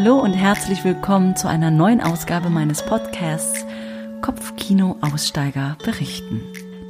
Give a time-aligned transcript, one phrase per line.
[0.00, 3.66] Hallo und herzlich willkommen zu einer neuen Ausgabe meines Podcasts
[4.20, 6.40] Kopfkino Aussteiger berichten.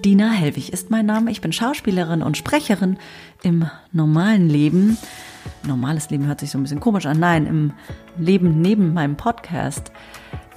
[0.05, 1.31] Dina Helwig ist mein Name.
[1.31, 2.99] Ich bin Schauspielerin und Sprecherin
[3.43, 4.99] im normalen Leben.
[5.67, 7.19] Normales Leben hört sich so ein bisschen komisch an.
[7.19, 7.73] Nein, im
[8.19, 9.91] Leben neben meinem Podcast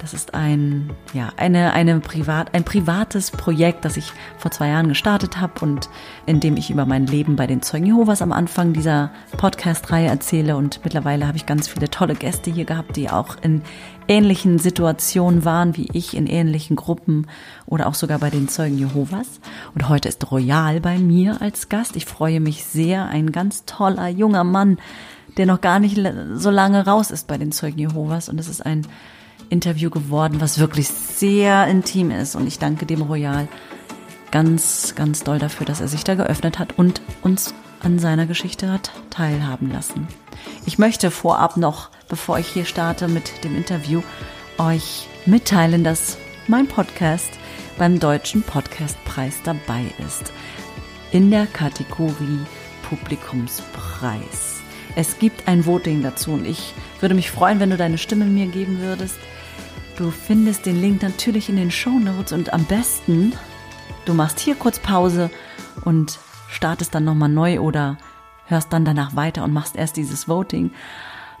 [0.02, 4.88] das ist ein, ja, eine, eine privat, ein privates Projekt, das ich vor zwei Jahren
[4.88, 5.88] gestartet habe und
[6.26, 10.56] in dem ich über mein Leben bei den Zeugen Jehovas am Anfang dieser Podcast-Reihe erzähle.
[10.56, 13.62] Und mittlerweile habe ich ganz viele tolle Gäste hier gehabt, die auch in
[14.08, 17.28] ähnlichen Situationen waren wie ich, in ähnlichen Gruppen
[17.66, 19.40] oder auch sogar bei den Zeugen Jehovas.
[19.72, 21.94] Und heute ist Royal bei mir als Gast.
[21.94, 23.06] Ich freue mich sehr.
[23.06, 24.78] Ein ganz toller junger Mann,
[25.36, 25.96] der noch gar nicht
[26.34, 28.28] so lange raus ist bei den Zeugen Jehovas.
[28.28, 28.84] Und es ist ein
[29.52, 32.34] Interview geworden, was wirklich sehr intim ist.
[32.34, 33.46] Und ich danke dem Royal
[34.30, 38.72] ganz, ganz doll dafür, dass er sich da geöffnet hat und uns an seiner Geschichte
[38.72, 40.08] hat teilhaben lassen.
[40.64, 44.02] Ich möchte vorab noch, bevor ich hier starte mit dem Interview,
[44.58, 46.16] euch mitteilen, dass
[46.48, 47.30] mein Podcast
[47.76, 50.32] beim Deutschen Podcastpreis dabei ist.
[51.10, 52.40] In der Kategorie
[52.88, 54.60] Publikumspreis.
[54.94, 58.46] Es gibt ein Voting dazu und ich würde mich freuen, wenn du deine Stimme mir
[58.46, 59.16] geben würdest.
[59.96, 63.32] Du findest den Link natürlich in den Show Notes und am besten,
[64.04, 65.30] du machst hier kurz Pause
[65.84, 66.18] und
[66.48, 67.98] startest dann nochmal neu oder
[68.46, 70.70] hörst dann danach weiter und machst erst dieses Voting.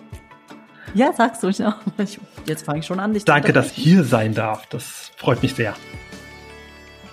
[0.94, 1.76] Ja, sagst du noch.
[2.47, 4.66] Jetzt fange ich schon an, dich Danke, dass ich hier sein darf.
[4.66, 5.75] Das freut mich sehr.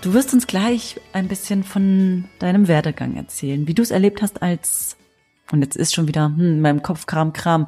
[0.03, 4.41] Du wirst uns gleich ein bisschen von deinem Werdegang erzählen, wie du es erlebt hast
[4.41, 4.97] als,
[5.49, 7.67] und jetzt ist schon wieder hm, in meinem Kopf Kram, Kram,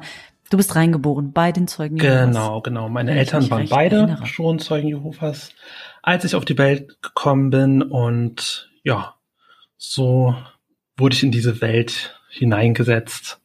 [0.50, 2.26] du bist reingeboren bei den Zeugen Jehovas.
[2.26, 2.90] Genau, genau.
[2.90, 4.26] Meine Wenn Eltern waren beide erinnere.
[4.26, 5.52] schon Zeugen Jehovas,
[6.02, 9.14] als ich auf die Welt gekommen bin und ja,
[9.78, 10.36] so
[10.98, 13.40] wurde ich in diese Welt hineingesetzt.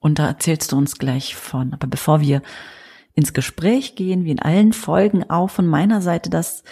[0.00, 1.72] Und da erzählst du uns gleich von.
[1.72, 2.42] Aber bevor wir
[3.14, 6.64] ins Gespräch gehen, wie in allen Folgen auch von meiner Seite, dass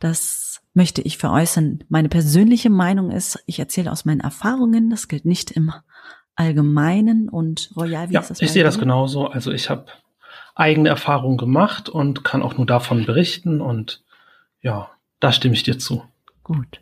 [0.00, 1.84] das möchte ich veräußern.
[1.88, 4.90] Meine persönliche Meinung ist, ich erzähle aus meinen Erfahrungen.
[4.90, 5.72] Das gilt nicht im
[6.34, 8.08] Allgemeinen und Royal.
[8.08, 9.26] Wie ja, ist das ich sehe das genauso.
[9.26, 9.86] Also ich habe
[10.54, 14.02] eigene Erfahrungen gemacht und kann auch nur davon berichten und
[14.62, 14.90] ja,
[15.20, 16.02] da stimme ich dir zu.
[16.42, 16.80] Gut.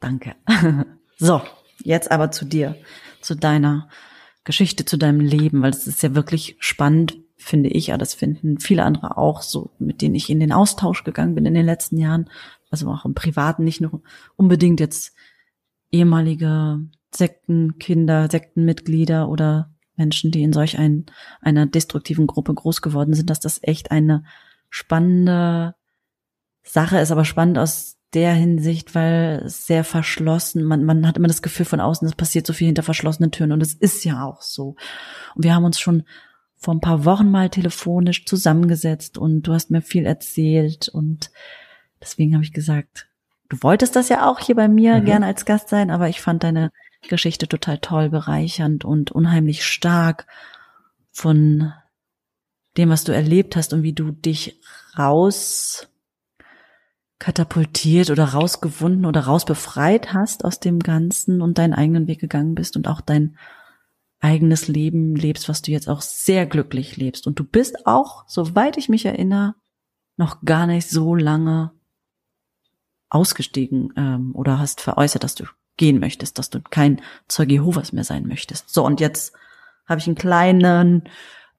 [0.00, 0.36] Danke.
[1.18, 1.42] so,
[1.82, 2.76] jetzt aber zu dir,
[3.20, 3.88] zu deiner
[4.44, 8.58] Geschichte, zu deinem Leben, weil es ist ja wirklich spannend, finde ich, aber das finden
[8.58, 11.96] viele andere auch so, mit denen ich in den Austausch gegangen bin in den letzten
[11.96, 12.28] Jahren,
[12.70, 14.02] also auch im Privaten, nicht nur
[14.36, 15.14] unbedingt jetzt
[15.90, 16.80] ehemalige
[17.14, 21.06] Sektenkinder, Sektenmitglieder oder Menschen, die in solch ein,
[21.40, 24.24] einer destruktiven Gruppe groß geworden sind, dass das echt eine
[24.68, 25.74] spannende
[26.62, 31.42] Sache ist, aber spannend aus der Hinsicht, weil sehr verschlossen, man, man hat immer das
[31.42, 34.42] Gefühl von außen, es passiert so viel hinter verschlossenen Türen und es ist ja auch
[34.42, 34.76] so.
[35.34, 36.04] Und wir haben uns schon
[36.58, 41.30] vor ein paar Wochen mal telefonisch zusammengesetzt und du hast mir viel erzählt und
[42.00, 43.08] deswegen habe ich gesagt,
[43.48, 45.04] du wolltest das ja auch hier bei mir mhm.
[45.04, 46.70] gerne als Gast sein, aber ich fand deine
[47.08, 50.26] Geschichte total toll, bereichernd und unheimlich stark
[51.12, 51.72] von
[52.76, 54.60] dem, was du erlebt hast und wie du dich
[54.98, 55.88] raus
[57.18, 62.76] katapultiert oder rausgewunden oder rausbefreit hast aus dem Ganzen und deinen eigenen Weg gegangen bist
[62.76, 63.36] und auch dein
[64.20, 67.26] eigenes Leben lebst, was du jetzt auch sehr glücklich lebst.
[67.26, 69.54] Und du bist auch, soweit ich mich erinnere,
[70.16, 71.72] noch gar nicht so lange
[73.10, 75.44] ausgestiegen ähm, oder hast veräußert, dass du
[75.76, 78.68] gehen möchtest, dass du kein Zeuge Jehovas mehr sein möchtest.
[78.68, 79.32] So, und jetzt
[79.86, 81.08] habe ich einen kleinen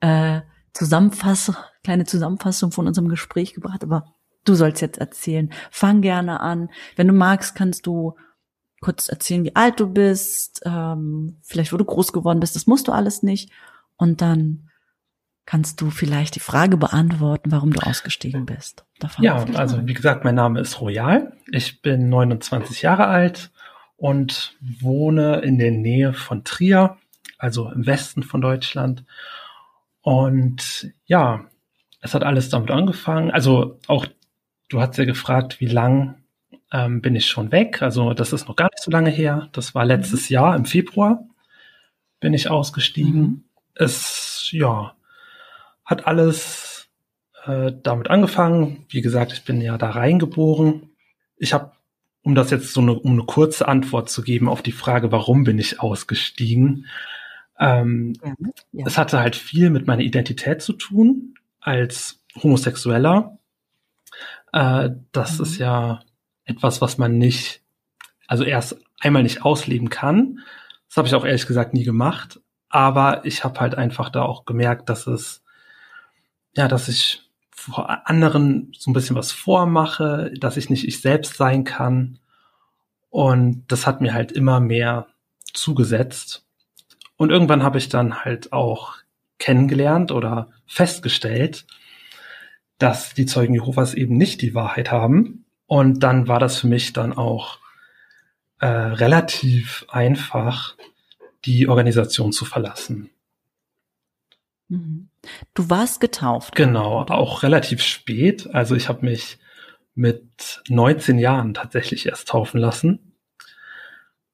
[0.02, 0.42] äh,
[0.74, 4.14] Zusammenfassung, kleine Zusammenfassung von unserem Gespräch gebracht, aber
[4.46, 5.52] du sollst jetzt erzählen.
[5.72, 6.70] Fang gerne an.
[6.96, 8.16] Wenn du magst, kannst du
[8.81, 12.88] kurz erzählen, wie alt du bist, ähm, vielleicht wo du groß geworden bist, das musst
[12.88, 13.52] du alles nicht.
[13.98, 14.70] Und dann
[15.46, 18.86] kannst du vielleicht die Frage beantworten, warum du ausgestiegen bist.
[19.20, 21.34] ja, also wie gesagt, mein Name ist Royal.
[21.52, 23.52] Ich bin 29 Jahre alt
[23.98, 26.98] und wohne in der Nähe von Trier,
[27.38, 29.04] also im Westen von Deutschland.
[30.02, 31.46] Und ja,
[32.00, 33.32] es hat alles damit angefangen.
[33.32, 34.06] Also auch
[34.70, 36.16] du hast ja gefragt, wie lang
[36.71, 37.81] ähm, bin ich schon weg.
[37.81, 39.50] Also das ist noch gar nicht so lange her.
[39.51, 40.33] Das war letztes mhm.
[40.33, 41.24] Jahr im Februar
[42.19, 43.21] bin ich ausgestiegen.
[43.21, 43.44] Mhm.
[43.75, 44.95] Es, ja,
[45.86, 46.89] hat alles
[47.45, 48.86] äh, damit angefangen.
[48.89, 50.89] Wie gesagt, ich bin ja da reingeboren.
[51.38, 51.71] Ich habe,
[52.24, 55.44] um das jetzt so eine, um eine kurze Antwort zu geben auf die Frage, warum
[55.44, 56.86] bin ich ausgestiegen,
[57.60, 58.54] ähm, mhm.
[58.72, 58.86] ja.
[58.86, 63.38] es hatte halt viel mit meiner Identität zu tun als Homosexueller.
[64.54, 65.45] Äh, das mhm.
[65.45, 66.01] ist ja
[66.50, 67.62] etwas, was man nicht,
[68.28, 70.40] also erst einmal nicht ausleben kann.
[70.88, 72.42] Das habe ich auch ehrlich gesagt nie gemacht.
[72.69, 75.44] Aber ich habe halt einfach da auch gemerkt, dass es,
[76.56, 81.36] ja, dass ich vor anderen so ein bisschen was vormache, dass ich nicht ich selbst
[81.36, 82.19] sein kann.
[83.10, 85.07] Und das hat mir halt immer mehr
[85.54, 86.46] zugesetzt.
[87.18, 88.96] Und irgendwann habe ich dann halt auch
[89.40, 91.66] kennengelernt oder festgestellt,
[92.78, 95.46] dass die Zeugen Jehovas eben nicht die Wahrheit haben.
[95.69, 97.60] Und dann war das für mich dann auch
[98.60, 100.75] äh, relativ einfach,
[101.45, 103.12] die Organisation zu verlassen.
[104.68, 105.10] Mhm.
[105.54, 106.56] Du warst getauft.
[106.56, 108.50] Genau, auch relativ spät.
[108.51, 109.38] Also ich habe mich
[109.94, 113.13] mit 19 Jahren tatsächlich erst taufen lassen.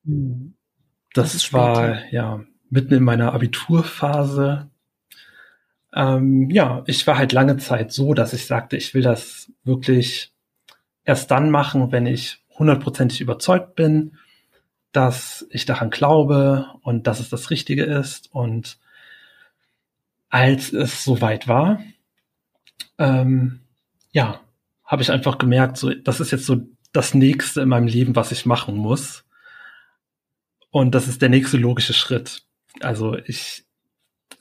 [0.06, 0.56] Mhm.
[1.14, 4.70] Das, das war ja mitten in meiner Abiturphase.
[5.94, 10.32] Ähm, ja, ich war halt lange Zeit so, dass ich sagte, ich will das wirklich
[11.06, 14.18] erst dann machen, wenn ich hundertprozentig überzeugt bin,
[14.92, 18.30] dass ich daran glaube und dass es das Richtige ist.
[18.34, 18.78] Und
[20.30, 21.80] als es soweit war,
[22.98, 23.62] ähm,
[24.12, 24.42] ja,
[24.84, 26.62] habe ich einfach gemerkt, so, das ist jetzt so
[26.94, 29.26] das nächste in meinem Leben, was ich machen muss.
[30.72, 32.44] Und das ist der nächste logische Schritt.
[32.82, 33.66] Also ich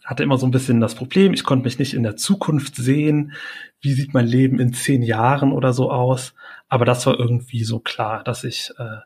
[0.05, 3.33] hatte immer so ein bisschen das Problem, ich konnte mich nicht in der Zukunft sehen.
[3.81, 6.35] Wie sieht mein Leben in zehn Jahren oder so aus?
[6.75, 8.99] Aber das war irgendwie so klar, dass ich äh,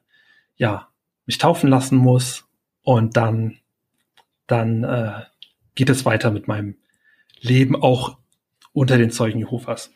[0.56, 0.88] ja
[1.26, 2.48] mich taufen lassen muss
[2.80, 3.58] und dann
[4.46, 5.24] dann äh,
[5.74, 6.76] geht es weiter mit meinem
[7.40, 8.16] Leben auch
[8.72, 9.92] unter den Zeugen Jehovas.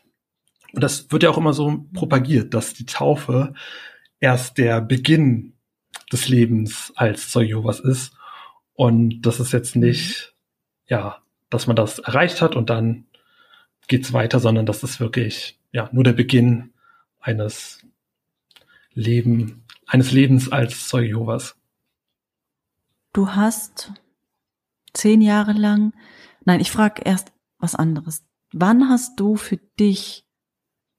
[0.74, 3.54] Und das wird ja auch immer so propagiert, dass die Taufe
[4.20, 5.54] erst der Beginn
[6.12, 8.12] des Lebens als Zeuge Jehovas ist
[8.74, 10.34] und das ist jetzt nicht
[10.88, 13.06] ja, dass man das erreicht hat und dann
[13.88, 16.71] geht's weiter, sondern das ist wirklich ja nur der Beginn
[17.22, 17.80] eines
[18.92, 21.56] Leben, eines Lebens als Zeuge Jehovas.
[23.12, 23.92] Du hast
[24.92, 25.94] zehn Jahre lang,
[26.44, 28.24] nein, ich frage erst was anderes.
[28.52, 30.26] Wann hast du für dich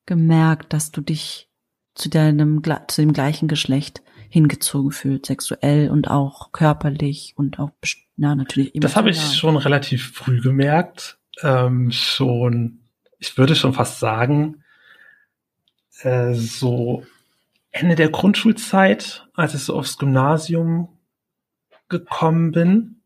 [0.06, 1.50] gemerkt, dass du dich
[1.94, 7.70] zu deinem, zu dem gleichen Geschlecht hingezogen fühlt, sexuell und auch körperlich und auch,
[8.16, 8.72] na, natürlich.
[8.76, 11.20] Das habe ich schon relativ früh gemerkt.
[11.42, 12.80] Ähm, schon,
[13.20, 14.63] ich würde schon fast sagen,
[16.04, 17.04] äh, so
[17.72, 20.90] Ende der Grundschulzeit, als ich so aufs Gymnasium
[21.90, 23.02] gekommen bin.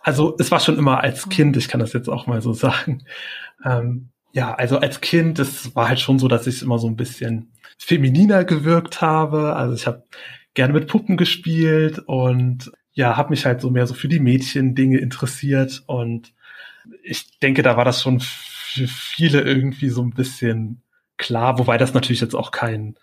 [0.00, 1.30] Also es war schon immer als mhm.
[1.30, 3.04] Kind, ich kann das jetzt auch mal so sagen.
[3.64, 6.96] Ähm, ja, also als Kind, es war halt schon so, dass ich immer so ein
[6.96, 9.56] bisschen femininer gewirkt habe.
[9.56, 10.04] Also ich habe
[10.54, 14.98] gerne mit Puppen gespielt und ja, habe mich halt so mehr so für die Mädchen-Dinge
[14.98, 16.34] interessiert und
[17.02, 20.82] ich denke, da war das schon für viele irgendwie so ein bisschen
[21.18, 22.96] klar, wobei das natürlich jetzt auch kein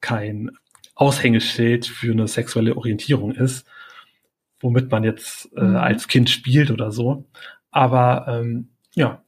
[0.00, 0.50] kein
[0.94, 3.66] Aushängeschild für eine sexuelle Orientierung ist,
[4.60, 5.76] womit man jetzt äh, mhm.
[5.76, 7.28] als Kind spielt oder so.
[7.70, 9.22] Aber ähm, ja,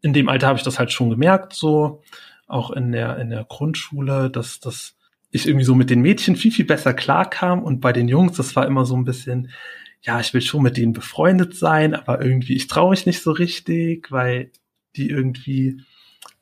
[0.00, 2.02] in dem Alter habe ich das halt schon gemerkt, so
[2.46, 4.96] auch in der, in der Grundschule, dass, dass
[5.30, 8.56] ich irgendwie so mit den Mädchen viel, viel besser klarkam und bei den Jungs, das
[8.56, 9.50] war immer so ein bisschen,
[10.02, 13.30] ja, ich will schon mit denen befreundet sein, aber irgendwie, ich traue mich nicht so
[13.30, 14.50] richtig, weil
[14.96, 15.82] die irgendwie,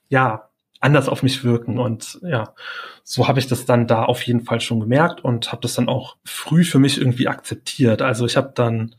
[0.09, 0.48] ja,
[0.81, 1.79] anders auf mich wirken.
[1.79, 2.55] Und ja,
[3.03, 5.89] so habe ich das dann da auf jeden Fall schon gemerkt und habe das dann
[5.89, 8.03] auch früh für mich irgendwie akzeptiert.
[8.03, 8.95] Also ich habe dann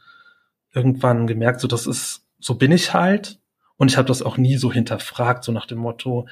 [0.73, 3.39] irgendwann gemerkt, so das ist, so bin ich halt.
[3.77, 6.27] Und ich habe das auch nie so hinterfragt, so nach dem Motto,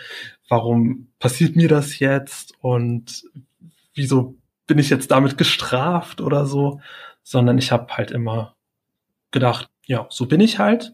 [0.50, 3.24] warum passiert mir das jetzt und
[3.94, 4.36] wieso
[4.68, 6.82] bin ich jetzt damit gestraft oder so,
[7.24, 8.58] sondern ich habe halt immer
[9.32, 10.94] gedacht, ja, so bin ich halt.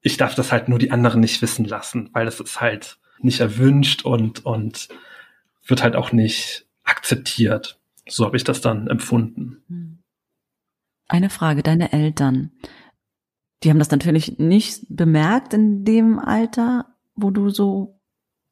[0.00, 3.40] Ich darf das halt nur die anderen nicht wissen lassen, weil das ist halt nicht
[3.40, 4.88] erwünscht und, und
[5.66, 7.78] wird halt auch nicht akzeptiert.
[8.08, 10.02] So habe ich das dann empfunden.
[11.08, 12.50] Eine Frage, deine Eltern.
[13.62, 17.98] Die haben das natürlich nicht bemerkt in dem Alter, wo du so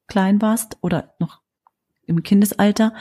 [0.06, 1.42] klein warst oder noch
[2.06, 2.94] im Kindesalter.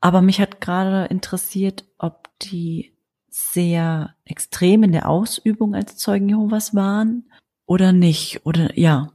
[0.00, 2.94] Aber mich hat gerade interessiert, ob die
[3.28, 7.30] sehr extrem in der Ausübung als Zeugen Jehovas waren
[7.66, 8.46] oder nicht.
[8.46, 9.12] Oder ja,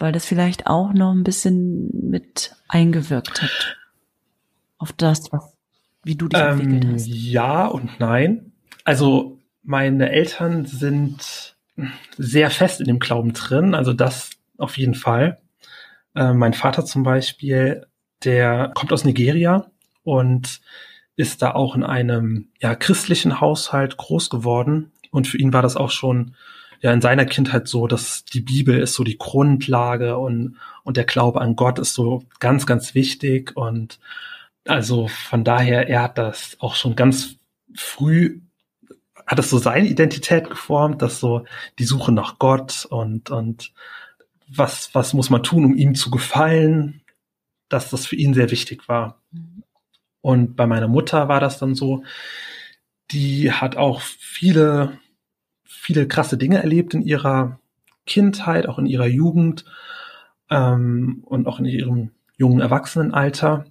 [0.00, 3.76] weil das vielleicht auch noch ein bisschen mit eingewirkt hat
[4.78, 5.54] auf das, was,
[6.02, 7.06] wie du dich ähm, entwickelt hast.
[7.06, 8.52] Ja und nein.
[8.84, 11.54] Also meine Eltern sind
[12.16, 15.38] sehr fest in dem Glauben drin, also das auf jeden Fall.
[16.14, 17.86] Äh, mein Vater zum Beispiel,
[18.24, 19.70] der kommt aus Nigeria
[20.02, 20.60] und
[21.16, 24.92] ist da auch in einem ja, christlichen Haushalt groß geworden.
[25.10, 26.34] Und für ihn war das auch schon
[26.80, 31.04] ja in seiner Kindheit so, dass die Bibel ist so die Grundlage und, und der
[31.04, 33.56] Glaube an Gott ist so ganz, ganz wichtig.
[33.56, 34.00] Und
[34.66, 37.36] also von daher, er hat das auch schon ganz
[37.74, 38.40] früh,
[39.26, 41.44] hat es so seine Identität geformt, dass so
[41.78, 43.72] die Suche nach Gott und, und
[44.48, 47.02] was, was muss man tun, um ihm zu gefallen,
[47.68, 49.20] dass das für ihn sehr wichtig war.
[50.22, 52.02] Und bei meiner Mutter war das dann so,
[53.10, 54.98] die hat auch viele
[55.80, 57.58] viele krasse Dinge erlebt in ihrer
[58.06, 59.64] Kindheit, auch in ihrer Jugend
[60.50, 63.64] ähm, und auch in ihrem jungen Erwachsenenalter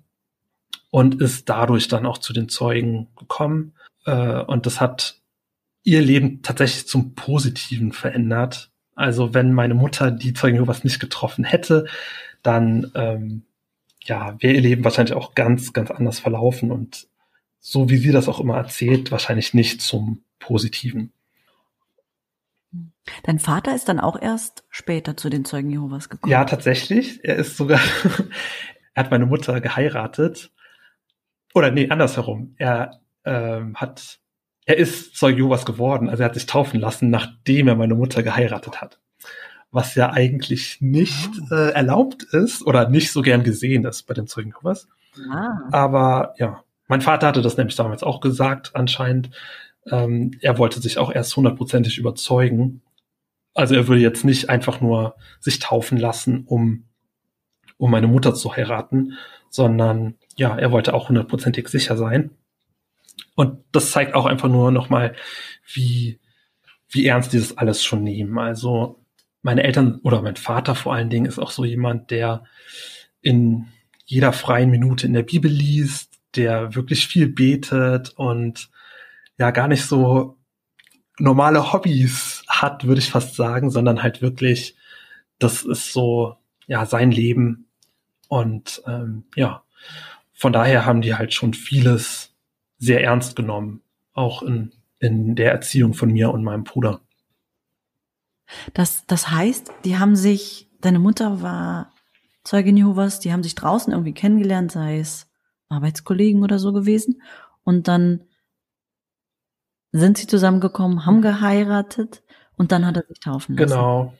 [0.89, 3.73] und ist dadurch dann auch zu den Zeugen gekommen.
[4.05, 5.21] Äh, und das hat
[5.83, 8.71] ihr Leben tatsächlich zum Positiven verändert.
[8.95, 11.85] Also wenn meine Mutter die Zeugen Jehovas nicht getroffen hätte,
[12.41, 13.43] dann ähm,
[14.03, 17.07] ja, wäre ihr Leben wahrscheinlich auch ganz, ganz anders verlaufen und
[17.59, 21.11] so wie sie das auch immer erzählt, wahrscheinlich nicht zum Positiven.
[23.23, 26.31] Dein Vater ist dann auch erst später zu den Zeugen Jehovas gekommen.
[26.31, 27.23] Ja, tatsächlich.
[27.23, 27.79] Er ist sogar,
[28.93, 30.51] er hat meine Mutter geheiratet.
[31.53, 32.55] Oder nee, andersherum.
[32.57, 34.19] Er ähm, hat,
[34.65, 36.09] er ist Zeuge Jehovas geworden.
[36.09, 38.99] Also er hat sich taufen lassen, nachdem er meine Mutter geheiratet hat.
[39.71, 41.55] Was ja eigentlich nicht oh.
[41.55, 44.87] äh, erlaubt ist oder nicht so gern gesehen ist bei den Zeugen Jehovas.
[45.31, 45.59] Ah.
[45.71, 49.29] Aber ja, mein Vater hatte das nämlich damals auch gesagt, anscheinend.
[49.85, 52.81] Ähm, er wollte sich auch erst hundertprozentig überzeugen
[53.59, 56.85] also er würde jetzt nicht einfach nur sich taufen lassen, um,
[57.77, 59.17] um meine Mutter zu heiraten,
[59.49, 62.31] sondern ja, er wollte auch hundertprozentig sicher sein.
[63.35, 65.13] Und das zeigt auch einfach nur nochmal,
[65.73, 66.19] wie,
[66.87, 68.37] wie ernst dieses alles schon nehmen.
[68.39, 69.03] Also
[69.41, 72.45] meine Eltern oder mein Vater vor allen Dingen ist auch so jemand, der
[73.21, 73.67] in
[74.05, 78.69] jeder freien Minute in der Bibel liest, der wirklich viel betet und
[79.37, 80.37] ja gar nicht so
[81.17, 84.75] normale Hobbys hat, würde ich fast sagen, sondern halt wirklich,
[85.39, 86.37] das ist so,
[86.67, 87.67] ja, sein Leben.
[88.27, 89.63] Und ähm, ja,
[90.33, 92.35] von daher haben die halt schon vieles
[92.77, 93.81] sehr ernst genommen,
[94.13, 97.01] auch in, in der Erziehung von mir und meinem Bruder.
[98.73, 101.91] Das, das heißt, die haben sich, deine Mutter war
[102.43, 105.27] Zeugin Jehovas, die haben sich draußen irgendwie kennengelernt, sei es
[105.67, 107.21] Arbeitskollegen oder so gewesen.
[107.63, 108.23] Und dann
[109.91, 112.23] sind sie zusammengekommen, haben geheiratet
[112.59, 113.71] und dann hat er sich taufen lassen.
[113.71, 114.13] Genau.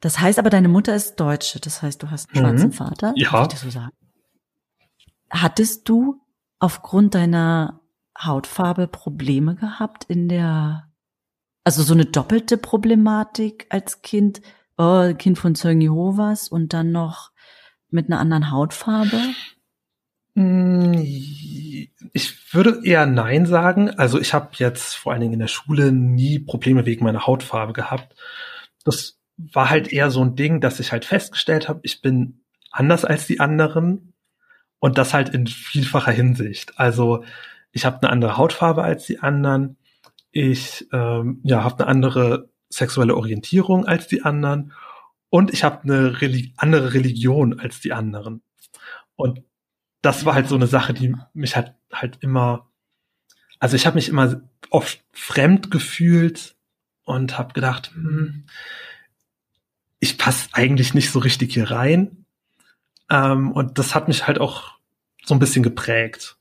[0.00, 1.58] Das heißt aber, deine Mutter ist Deutsche.
[1.58, 2.58] Das heißt, du hast einen mhm.
[2.58, 3.12] schwarzen Vater.
[3.16, 3.30] Ja.
[3.30, 3.92] Darf ich das so sagen?
[5.30, 6.20] Hattest du
[6.58, 7.80] aufgrund deiner
[8.22, 10.92] Hautfarbe Probleme gehabt in der,
[11.64, 14.42] also so eine doppelte Problematik als Kind,
[14.76, 17.32] oh, Kind von Zeugen Jehovas und dann noch
[17.88, 19.18] mit einer anderen Hautfarbe?
[20.36, 20.92] Hm,
[22.12, 23.90] ich würde eher Nein sagen.
[23.90, 27.72] Also ich habe jetzt vor allen Dingen in der Schule nie Probleme wegen meiner Hautfarbe
[27.72, 28.14] gehabt.
[28.84, 33.04] Das war halt eher so ein Ding, dass ich halt festgestellt habe, ich bin anders
[33.04, 34.14] als die anderen
[34.78, 36.78] und das halt in vielfacher Hinsicht.
[36.78, 37.24] Also
[37.72, 39.76] ich habe eine andere Hautfarbe als die anderen.
[40.30, 44.72] Ich ähm, ja, habe eine andere sexuelle Orientierung als die anderen
[45.30, 48.42] und ich habe eine Reli andere Religion als die anderen.
[49.16, 49.42] Und
[50.04, 52.68] das war halt so eine Sache, die mich halt halt immer,
[53.58, 56.56] also ich habe mich immer oft fremd gefühlt
[57.04, 58.44] und habe gedacht, hm,
[60.00, 62.26] ich passe eigentlich nicht so richtig hier rein.
[63.10, 64.78] Ähm, und das hat mich halt auch
[65.24, 66.36] so ein bisschen geprägt.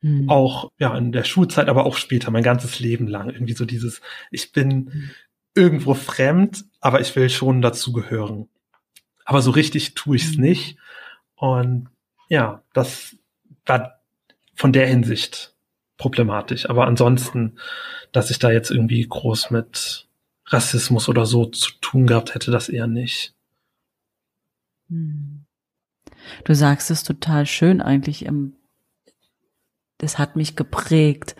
[0.00, 0.30] Mhm.
[0.30, 3.30] Auch ja in der Schulzeit, aber auch später, mein ganzes Leben lang.
[3.30, 5.10] Irgendwie so dieses, ich bin mhm.
[5.54, 8.48] irgendwo fremd, aber ich will schon dazugehören.
[9.24, 10.42] Aber so richtig tue ich es mhm.
[10.44, 10.78] nicht.
[11.34, 11.88] Und
[12.30, 13.16] ja, das
[13.66, 14.00] war
[14.54, 15.54] von der Hinsicht
[15.98, 16.70] problematisch.
[16.70, 17.58] Aber ansonsten,
[18.12, 20.08] dass ich da jetzt irgendwie groß mit
[20.46, 23.34] Rassismus oder so zu tun gehabt hätte, das eher nicht.
[24.88, 25.44] Hm.
[26.44, 28.26] Du sagst es total schön eigentlich.
[29.98, 31.34] Das hat mich geprägt,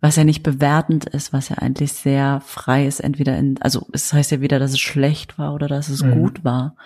[0.00, 3.00] was ja nicht bewertend ist, was ja eigentlich sehr frei ist.
[3.00, 6.12] Entweder in, also es heißt ja wieder, dass es schlecht war oder dass es mhm.
[6.12, 6.76] gut war.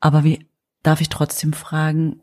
[0.00, 0.46] Aber wie
[0.84, 2.20] darf ich trotzdem fragen,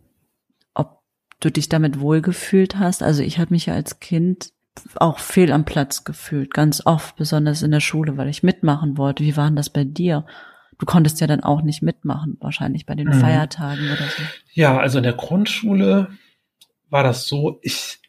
[0.73, 1.01] ob
[1.41, 3.03] du dich damit wohlgefühlt hast?
[3.03, 4.53] Also ich habe mich ja als Kind
[4.95, 9.23] auch fehl am Platz gefühlt, ganz oft, besonders in der Schule, weil ich mitmachen wollte.
[9.23, 10.25] Wie war denn das bei dir?
[10.79, 13.13] Du konntest ja dann auch nicht mitmachen, wahrscheinlich bei den mhm.
[13.13, 14.23] Feiertagen oder so.
[14.53, 16.07] Ja, also in der Grundschule
[16.89, 17.99] war das so, ich,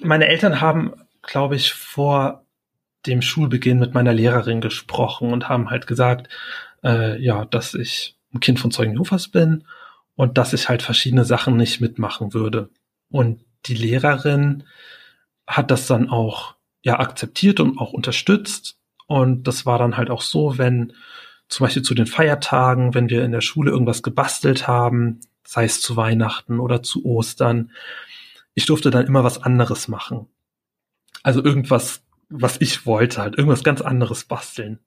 [0.00, 2.44] meine Eltern haben, glaube ich, vor
[3.06, 6.28] dem Schulbeginn mit meiner Lehrerin gesprochen und haben halt gesagt,
[6.84, 9.64] äh, ja, dass ich ein Kind von Zeugen Jehovas bin
[10.14, 12.70] und dass ich halt verschiedene Sachen nicht mitmachen würde.
[13.10, 14.64] Und die Lehrerin
[15.46, 18.78] hat das dann auch ja akzeptiert und auch unterstützt.
[19.06, 20.92] Und das war dann halt auch so, wenn
[21.48, 25.80] zum Beispiel zu den Feiertagen, wenn wir in der Schule irgendwas gebastelt haben, sei es
[25.80, 27.70] zu Weihnachten oder zu Ostern,
[28.54, 30.28] ich durfte dann immer was anderes machen.
[31.22, 34.78] Also irgendwas, was ich wollte, halt irgendwas ganz anderes basteln.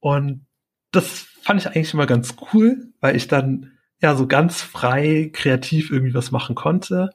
[0.00, 0.46] Und
[0.92, 5.90] das fand ich eigentlich immer ganz cool, weil ich dann ja so ganz frei kreativ
[5.90, 7.10] irgendwie was machen konnte.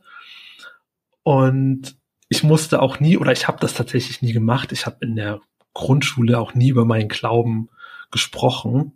[1.24, 1.96] Und
[2.30, 4.72] ich musste auch nie, oder ich habe das tatsächlich nie gemacht.
[4.72, 5.42] Ich habe in der
[5.74, 7.70] Grundschule auch nie über meinen Glauben
[8.10, 8.94] gesprochen.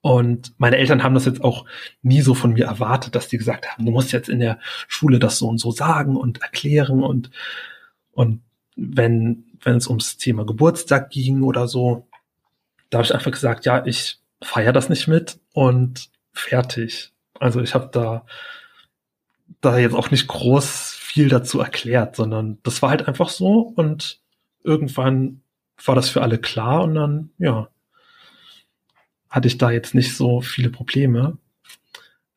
[0.00, 1.64] Und meine Eltern haben das jetzt auch
[2.02, 5.18] nie so von mir erwartet, dass die gesagt haben, du musst jetzt in der Schule
[5.18, 7.30] das so und so sagen und erklären und,
[8.12, 8.42] und
[8.76, 12.06] wenn, wenn es ums Thema Geburtstag ging oder so,
[12.90, 17.12] da habe ich einfach gesagt, ja, ich feiere das nicht mit und fertig.
[17.38, 18.26] Also ich habe da,
[19.60, 24.20] da jetzt auch nicht groß viel dazu erklärt, sondern das war halt einfach so und
[24.62, 25.42] irgendwann
[25.84, 27.68] war das für alle klar und dann, ja,
[29.28, 31.38] hatte ich da jetzt nicht so viele Probleme.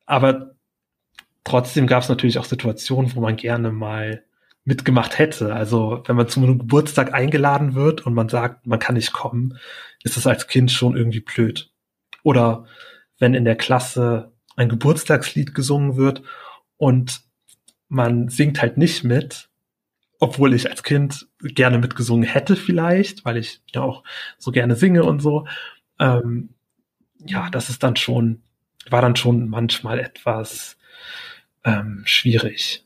[0.06, 0.54] Aber
[1.44, 4.24] trotzdem gab es natürlich auch Situationen, wo man gerne mal
[4.64, 5.54] mitgemacht hätte.
[5.54, 9.58] Also wenn man zu einem Geburtstag eingeladen wird und man sagt, man kann nicht kommen,
[10.02, 11.70] ist das als Kind schon irgendwie blöd.
[12.22, 12.66] Oder
[13.20, 16.22] wenn in der Klasse ein Geburtstagslied gesungen wird
[16.76, 17.20] und
[17.88, 19.48] man singt halt nicht mit,
[20.18, 24.02] obwohl ich als Kind gerne mitgesungen hätte vielleicht, weil ich ja auch
[24.38, 25.46] so gerne singe und so.
[25.98, 26.50] Ähm,
[27.24, 28.42] ja, das ist dann schon,
[28.88, 30.76] war dann schon manchmal etwas
[31.64, 32.84] ähm, schwierig.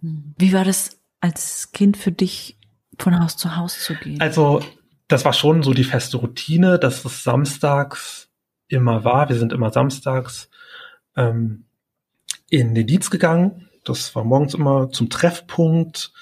[0.00, 2.56] Wie war das als Kind für dich,
[2.98, 4.20] von Haus zu Haus zu gehen?
[4.20, 4.62] Also,
[5.06, 8.27] das war schon so die feste Routine, dass es samstags
[8.68, 9.28] immer war.
[9.28, 10.50] Wir sind immer samstags
[11.16, 11.64] ähm,
[12.48, 13.68] in den Dienst gegangen.
[13.84, 16.12] Das war morgens immer zum Treffpunkt.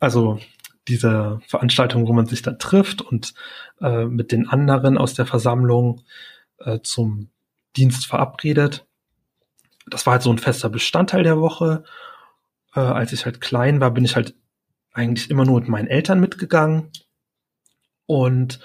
[0.00, 0.40] Also
[0.88, 3.34] diese Veranstaltung, wo man sich dann trifft und
[3.80, 6.02] äh, mit den anderen aus der Versammlung
[6.58, 7.30] äh, zum
[7.76, 8.86] Dienst verabredet.
[9.86, 11.84] Das war halt so ein fester Bestandteil der Woche.
[12.74, 14.34] Äh, als ich halt klein war, bin ich halt
[14.92, 16.90] eigentlich immer nur mit meinen Eltern mitgegangen.
[18.06, 18.60] Und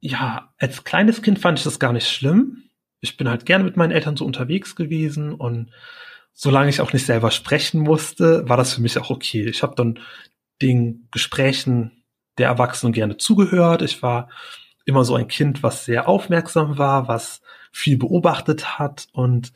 [0.00, 2.64] ja, als kleines Kind fand ich das gar nicht schlimm.
[3.00, 5.70] Ich bin halt gerne mit meinen Eltern so unterwegs gewesen und
[6.32, 9.46] solange ich auch nicht selber sprechen musste, war das für mich auch okay.
[9.46, 9.98] Ich habe dann
[10.62, 12.04] den Gesprächen
[12.38, 13.82] der Erwachsenen gerne zugehört.
[13.82, 14.28] Ich war
[14.84, 19.52] immer so ein Kind, was sehr aufmerksam war, was viel beobachtet hat und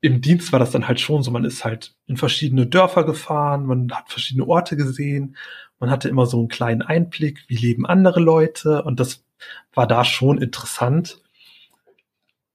[0.00, 3.64] im Dienst war das dann halt schon so, man ist halt in verschiedene Dörfer gefahren,
[3.64, 5.36] man hat verschiedene Orte gesehen,
[5.78, 9.23] man hatte immer so einen kleinen Einblick, wie leben andere Leute und das
[9.72, 11.20] war da schon interessant.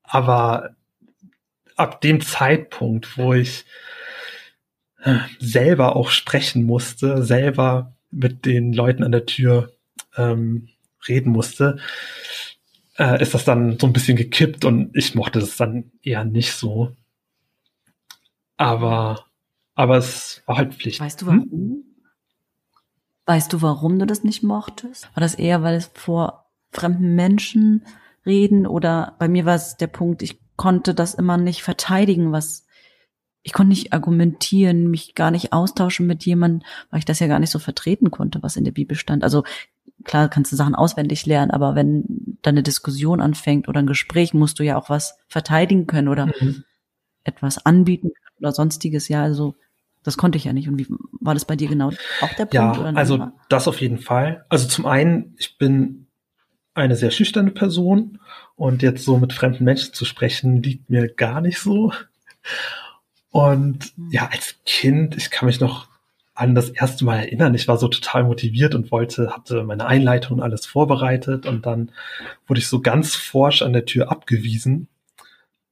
[0.04, 0.76] Aber
[1.76, 3.66] ab dem Zeitpunkt, wo ich
[5.02, 9.74] äh, selber auch sprechen musste, selber mit den Leuten an der Tür
[10.18, 10.70] ähm,
[11.08, 11.78] reden musste,
[12.98, 16.54] äh, ist das dann so ein bisschen gekippt und ich mochte das dann eher nicht
[16.54, 16.96] so.
[18.58, 19.26] Aber,
[19.76, 21.00] aber es war halt Pflicht.
[21.00, 21.50] Weißt du warum?
[21.50, 21.84] Hm?
[23.26, 25.08] Weißt du, warum du das nicht mochtest?
[25.16, 27.84] War das eher, weil es vor fremden Menschen
[28.26, 32.66] reden oder bei mir war es der Punkt, ich konnte das immer nicht verteidigen, was
[33.42, 37.40] ich konnte nicht argumentieren, mich gar nicht austauschen mit jemandem, weil ich das ja gar
[37.40, 39.24] nicht so vertreten konnte, was in der Bibel stand.
[39.24, 39.44] Also
[40.04, 44.34] klar kannst du Sachen auswendig lernen, aber wenn dann eine Diskussion anfängt oder ein Gespräch,
[44.34, 46.64] musst du ja auch was verteidigen können oder mhm.
[47.24, 49.08] etwas anbieten oder sonstiges.
[49.08, 49.56] Ja, also
[50.04, 50.68] das konnte ich ja nicht.
[50.68, 50.88] Und wie
[51.20, 52.54] war das bei dir genau auch der Punkt?
[52.54, 54.46] Ja, also das auf jeden Fall.
[54.50, 56.08] Also zum einen, ich bin
[56.74, 58.20] eine sehr schüchterne Person
[58.56, 61.94] und jetzt so mit fremden Menschen zu sprechen, liegt mir gar nicht so.
[63.32, 64.10] Und hm.
[64.12, 65.88] ja, als Kind, ich kann mich noch
[66.34, 67.54] an das erste Mal erinnern.
[67.54, 71.92] Ich war so total motiviert und wollte, hatte meine Einleitung und alles vorbereitet und dann
[72.48, 74.88] wurde ich so ganz forsch an der Tür abgewiesen.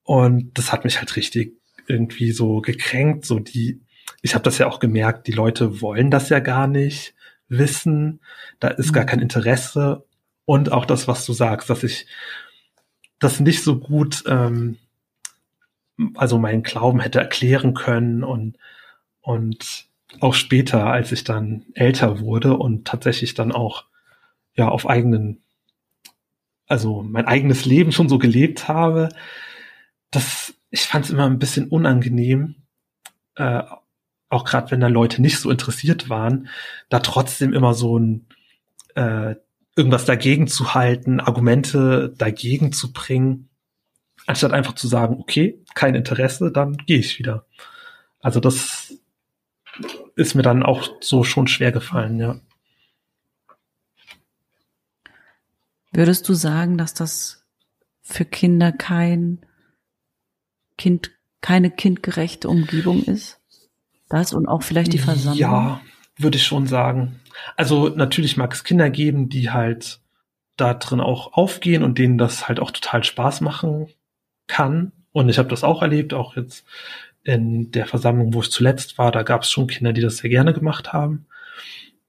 [0.04, 1.54] Und das hat mich halt richtig
[1.88, 3.26] irgendwie so gekränkt.
[3.26, 3.80] So die,
[4.22, 7.14] ich habe das ja auch gemerkt, die Leute wollen das ja gar nicht
[7.48, 8.20] wissen.
[8.60, 9.10] Da ist gar hm.
[9.10, 10.04] kein Interesse.
[10.48, 12.08] Und auch das, was du sagst, dass ich
[13.20, 14.78] das nicht so gut, ähm,
[16.16, 18.56] also meinen Glauben hätte erklären können und,
[19.20, 19.90] und
[20.22, 23.88] auch später, als ich dann älter wurde und tatsächlich dann auch
[24.54, 25.44] ja auf eigenen,
[26.66, 29.10] also mein eigenes Leben schon so gelebt habe,
[30.12, 32.56] das, ich fand es immer ein bisschen unangenehm,
[33.36, 33.64] äh,
[34.30, 36.48] auch gerade wenn da Leute nicht so interessiert waren,
[36.88, 38.28] da trotzdem immer so ein
[38.96, 39.36] äh,
[39.78, 43.50] irgendwas dagegen zu halten, Argumente dagegen zu bringen,
[44.26, 47.46] anstatt einfach zu sagen, okay, kein Interesse, dann gehe ich wieder.
[48.20, 48.94] Also das
[50.16, 52.40] ist mir dann auch so schon schwer gefallen, ja.
[55.92, 57.46] Würdest du sagen, dass das
[58.02, 59.46] für Kinder kein
[60.78, 61.12] Kind,
[61.42, 63.40] keine kindgerechte Umgebung ist?
[64.10, 65.40] Das und auch vielleicht die Versammlung?
[65.40, 65.82] Ja,
[66.18, 67.20] würde ich schon sagen.
[67.56, 70.02] Also natürlich mag es Kinder geben, die halt
[70.58, 73.88] da drin auch aufgehen und denen das halt auch total Spaß machen
[74.48, 74.92] kann.
[75.12, 76.66] Und ich habe das auch erlebt, auch jetzt
[77.24, 80.30] in der Versammlung, wo ich zuletzt war, da gab es schon Kinder, die das sehr
[80.30, 81.28] gerne gemacht haben.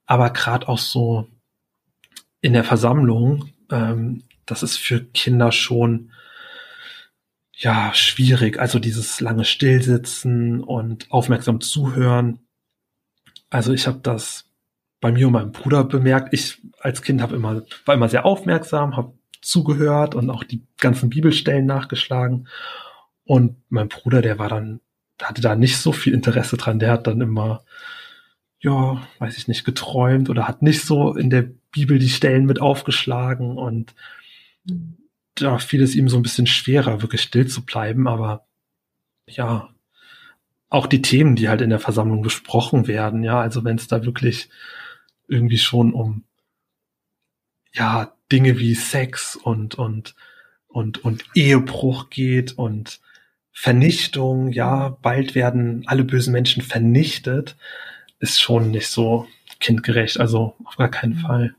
[0.05, 1.27] Aber gerade auch so
[2.41, 6.11] in der Versammlung, ähm, das ist für Kinder schon
[7.53, 8.59] ja schwierig.
[8.59, 12.39] Also dieses lange Stillsitzen und aufmerksam zuhören.
[13.49, 14.48] Also ich habe das
[15.01, 16.33] bei mir und meinem Bruder bemerkt.
[16.33, 21.09] Ich als Kind habe immer war immer sehr aufmerksam, habe zugehört und auch die ganzen
[21.09, 22.47] Bibelstellen nachgeschlagen.
[23.23, 24.81] Und mein Bruder, der war dann
[25.21, 26.79] hatte da nicht so viel Interesse dran.
[26.79, 27.63] Der hat dann immer,
[28.59, 32.61] ja, weiß ich nicht, geträumt oder hat nicht so in der Bibel die Stellen mit
[32.61, 33.93] aufgeschlagen und
[35.35, 38.07] da fiel es ihm so ein bisschen schwerer, wirklich still zu bleiben.
[38.07, 38.45] Aber
[39.27, 39.69] ja,
[40.69, 44.05] auch die Themen, die halt in der Versammlung besprochen werden, ja, also wenn es da
[44.05, 44.49] wirklich
[45.29, 46.23] irgendwie schon um
[47.73, 50.15] ja Dinge wie Sex und und
[50.67, 52.99] und und Ehebruch geht und
[53.51, 57.57] Vernichtung, ja, bald werden alle bösen Menschen vernichtet,
[58.19, 59.27] ist schon nicht so
[59.59, 61.19] kindgerecht, also auf gar keinen mhm.
[61.19, 61.55] Fall.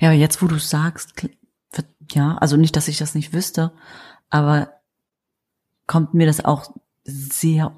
[0.00, 1.14] Ja, jetzt wo du sagst,
[2.12, 3.72] ja, also nicht, dass ich das nicht wüsste,
[4.28, 4.80] aber
[5.86, 7.74] kommt mir das auch sehr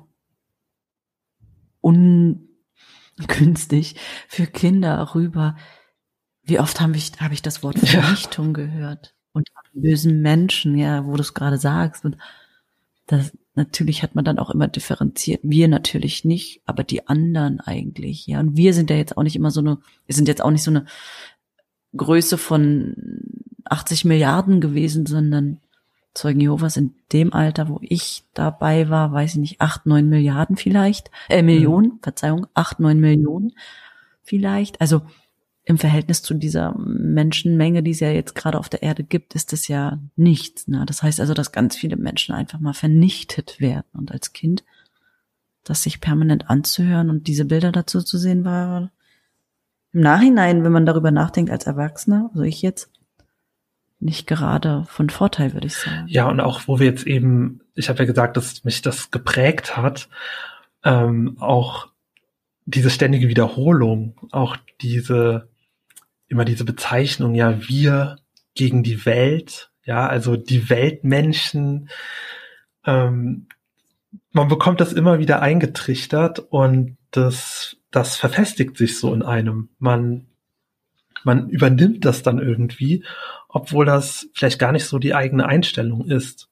[3.18, 3.96] ungünstig
[4.28, 5.56] für Kinder rüber.
[6.42, 8.64] Wie oft habe ich, habe ich das Wort Vernichtung ja.
[8.64, 9.16] gehört?
[9.36, 12.06] und bösen Menschen, ja, wo du es gerade sagst.
[12.06, 12.16] Und
[13.06, 15.40] das, natürlich hat man dann auch immer differenziert.
[15.42, 18.40] Wir natürlich nicht, aber die anderen eigentlich, ja.
[18.40, 20.62] Und wir sind ja jetzt auch nicht immer so eine, wir sind jetzt auch nicht
[20.62, 20.86] so eine
[21.94, 22.96] Größe von
[23.66, 25.60] 80 Milliarden gewesen, sondern
[26.16, 30.56] Zeugen Jehovas in dem Alter, wo ich dabei war, weiß ich nicht, acht, neun Milliarden
[30.56, 31.98] vielleicht, äh, Millionen, mhm.
[32.02, 33.52] Verzeihung, acht, neun Millionen
[34.22, 34.80] vielleicht.
[34.80, 35.02] Also
[35.64, 39.52] im Verhältnis zu dieser Menschenmenge, die es ja jetzt gerade auf der Erde gibt, ist
[39.52, 40.68] es ja nichts.
[40.68, 40.84] Ne?
[40.86, 43.86] Das heißt also, dass ganz viele Menschen einfach mal vernichtet werden.
[43.92, 44.64] Und als Kind,
[45.64, 48.92] das sich permanent anzuhören und diese Bilder dazu zu sehen, war
[49.92, 52.92] im Nachhinein, wenn man darüber nachdenkt als Erwachsener, also ich jetzt,
[53.98, 56.06] nicht gerade von Vorteil, würde ich sagen.
[56.08, 59.76] Ja, und auch wo wir jetzt eben, ich habe ja gesagt, dass mich das geprägt
[59.76, 60.08] hat,
[60.84, 61.88] ähm, auch
[62.66, 65.48] diese ständige Wiederholung, auch diese
[66.28, 68.16] immer diese Bezeichnung, ja, wir
[68.54, 71.88] gegen die Welt, ja, also die Weltmenschen.
[72.84, 73.46] Ähm,
[74.32, 79.68] man bekommt das immer wieder eingetrichtert und das, das verfestigt sich so in einem.
[79.78, 80.26] Man,
[81.24, 83.04] man übernimmt das dann irgendwie,
[83.56, 86.50] obwohl das vielleicht gar nicht so die eigene Einstellung ist.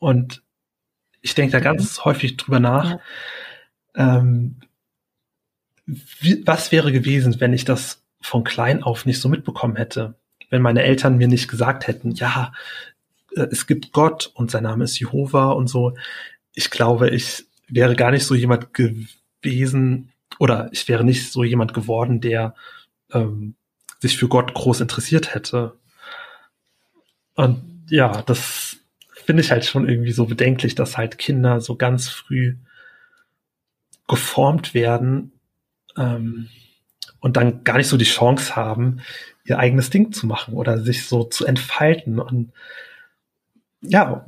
[0.00, 0.42] Und
[1.20, 2.98] ich denke da ganz häufig drüber nach,
[3.94, 4.18] ja.
[4.18, 4.56] ähm,
[5.86, 10.16] wie, was wäre gewesen, wenn ich das von klein auf nicht so mitbekommen hätte,
[10.50, 12.52] wenn meine Eltern mir nicht gesagt hätten, ja,
[13.36, 15.94] äh, es gibt Gott und sein Name ist Jehova und so.
[16.54, 20.10] Ich glaube, ich wäre gar nicht so jemand gewesen
[20.40, 22.56] oder ich wäre nicht so jemand geworden, der
[23.12, 23.54] ähm,
[23.98, 25.74] sich für Gott groß interessiert hätte.
[27.34, 28.76] Und ja, das
[29.24, 32.56] finde ich halt schon irgendwie so bedenklich, dass halt Kinder so ganz früh
[34.06, 35.32] geformt werden
[35.96, 36.48] ähm,
[37.20, 39.00] und dann gar nicht so die Chance haben,
[39.44, 42.18] ihr eigenes Ding zu machen oder sich so zu entfalten.
[42.18, 42.52] Und
[43.80, 44.24] ja,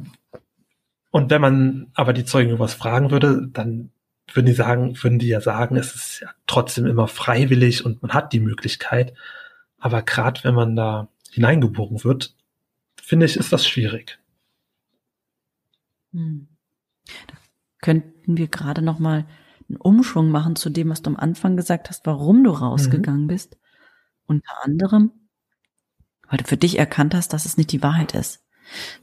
[1.11, 3.90] und wenn man aber die Zeugen was fragen würde, dann
[4.33, 8.12] würden die sagen, würden die ja sagen, es ist ja trotzdem immer freiwillig und man
[8.12, 9.14] hat die Möglichkeit.
[9.80, 12.36] Aber gerade wenn man da hineingeboren wird,
[13.02, 14.18] finde ich, ist das schwierig.
[16.12, 16.48] Hm.
[17.26, 17.34] Da
[17.80, 19.26] könnten wir gerade noch mal
[19.68, 23.28] einen Umschwung machen zu dem, was du am Anfang gesagt hast, warum du rausgegangen mhm.
[23.28, 23.56] bist.
[24.26, 25.12] Unter anderem,
[26.28, 28.44] weil du für dich erkannt hast, dass es nicht die Wahrheit ist.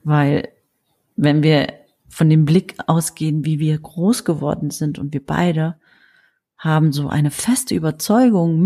[0.03, 0.49] Weil
[1.15, 1.73] wenn wir
[2.07, 5.79] von dem Blick ausgehen, wie wir groß geworden sind und wir beide
[6.57, 8.61] haben so eine feste Überzeugung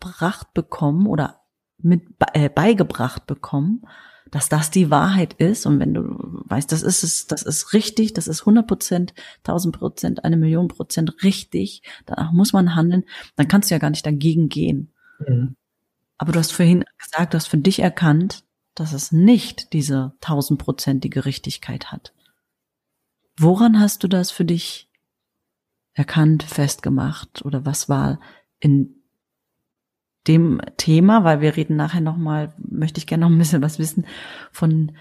[0.00, 1.40] mitgebracht bekommen oder
[1.78, 2.02] mit
[2.34, 3.86] äh, beigebracht bekommen,
[4.30, 5.66] dass das die Wahrheit ist.
[5.66, 6.02] Und wenn du
[6.44, 10.68] weißt, das ist es, das ist richtig, das ist 100 Prozent, 1000 Prozent, eine Million
[10.68, 13.04] Prozent richtig, danach muss man handeln,
[13.36, 14.92] dann kannst du ja gar nicht dagegen gehen.
[15.26, 15.56] Mhm.
[16.18, 21.24] Aber du hast vorhin gesagt, du hast für dich erkannt, dass es nicht diese tausendprozentige
[21.24, 22.12] Richtigkeit hat.
[23.38, 24.90] Woran hast du das für dich
[25.94, 28.20] erkannt, festgemacht oder was war
[28.60, 28.99] in
[30.26, 34.06] dem Thema, weil wir reden nachher nochmal, möchte ich gerne noch ein bisschen was wissen
[34.52, 34.92] von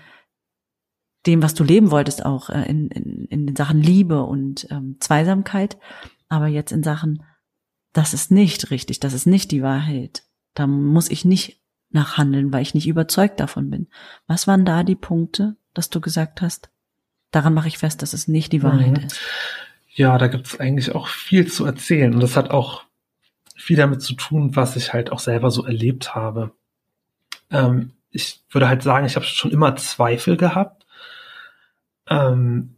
[1.25, 4.97] dem, was du leben wolltest, auch äh, in, in, in den Sachen Liebe und ähm,
[4.99, 5.77] Zweisamkeit,
[6.29, 7.23] aber jetzt in Sachen,
[7.91, 10.23] das ist nicht richtig, das ist nicht die Wahrheit.
[10.53, 13.87] Da muss ich nicht nachhandeln, weil ich nicht überzeugt davon bin.
[14.27, 16.69] Was waren da die Punkte, dass du gesagt hast,
[17.31, 19.05] daran mache ich fest, dass es nicht die Wahrheit mhm.
[19.05, 19.19] ist?
[19.87, 22.83] Ja, da gibt es eigentlich auch viel zu erzählen und das hat auch
[23.59, 26.51] viel damit zu tun, was ich halt auch selber so erlebt habe.
[27.51, 30.85] Ähm, ich würde halt sagen, ich habe schon immer Zweifel gehabt.
[32.07, 32.75] Ähm,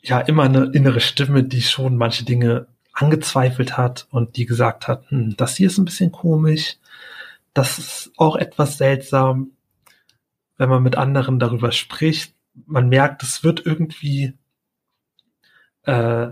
[0.00, 5.10] ja, immer eine innere Stimme, die schon manche Dinge angezweifelt hat und die gesagt hat,
[5.10, 6.78] hm, das hier ist ein bisschen komisch,
[7.54, 9.52] das ist auch etwas seltsam,
[10.56, 12.34] wenn man mit anderen darüber spricht.
[12.66, 14.34] Man merkt, es wird irgendwie
[15.84, 16.30] äh,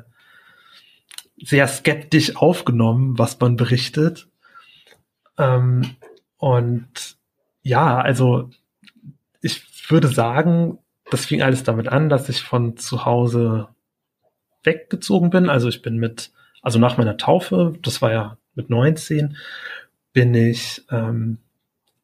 [1.43, 4.29] sehr skeptisch aufgenommen, was man berichtet.
[5.39, 5.97] Ähm,
[6.37, 7.17] und
[7.63, 8.51] ja, also
[9.41, 10.79] ich würde sagen,
[11.11, 13.69] das fing alles damit an, dass ich von zu Hause
[14.63, 15.49] weggezogen bin.
[15.49, 16.31] Also ich bin mit,
[16.63, 19.37] also nach meiner Taufe, das war ja mit 19,
[20.13, 21.39] bin ich, ähm,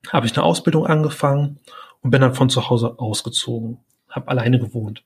[0.09, 1.59] habe ich eine Ausbildung angefangen
[2.01, 5.05] und bin dann von zu Hause ausgezogen, habe alleine gewohnt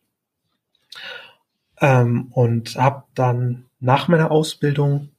[1.81, 5.11] ähm, und habe dann nach meiner Ausbildung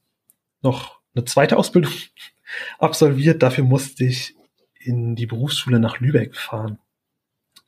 [0.62, 1.92] noch eine zweite Ausbildung
[2.78, 3.42] absolviert.
[3.42, 4.34] Dafür musste ich
[4.74, 6.78] in die Berufsschule nach Lübeck fahren.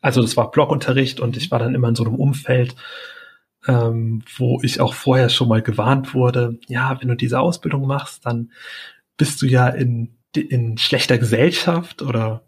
[0.00, 2.76] Also das war Blockunterricht und ich war dann immer in so einem Umfeld,
[3.66, 8.26] ähm, wo ich auch vorher schon mal gewarnt wurde, ja, wenn du diese Ausbildung machst,
[8.26, 8.52] dann
[9.16, 12.44] bist du ja in, in schlechter Gesellschaft oder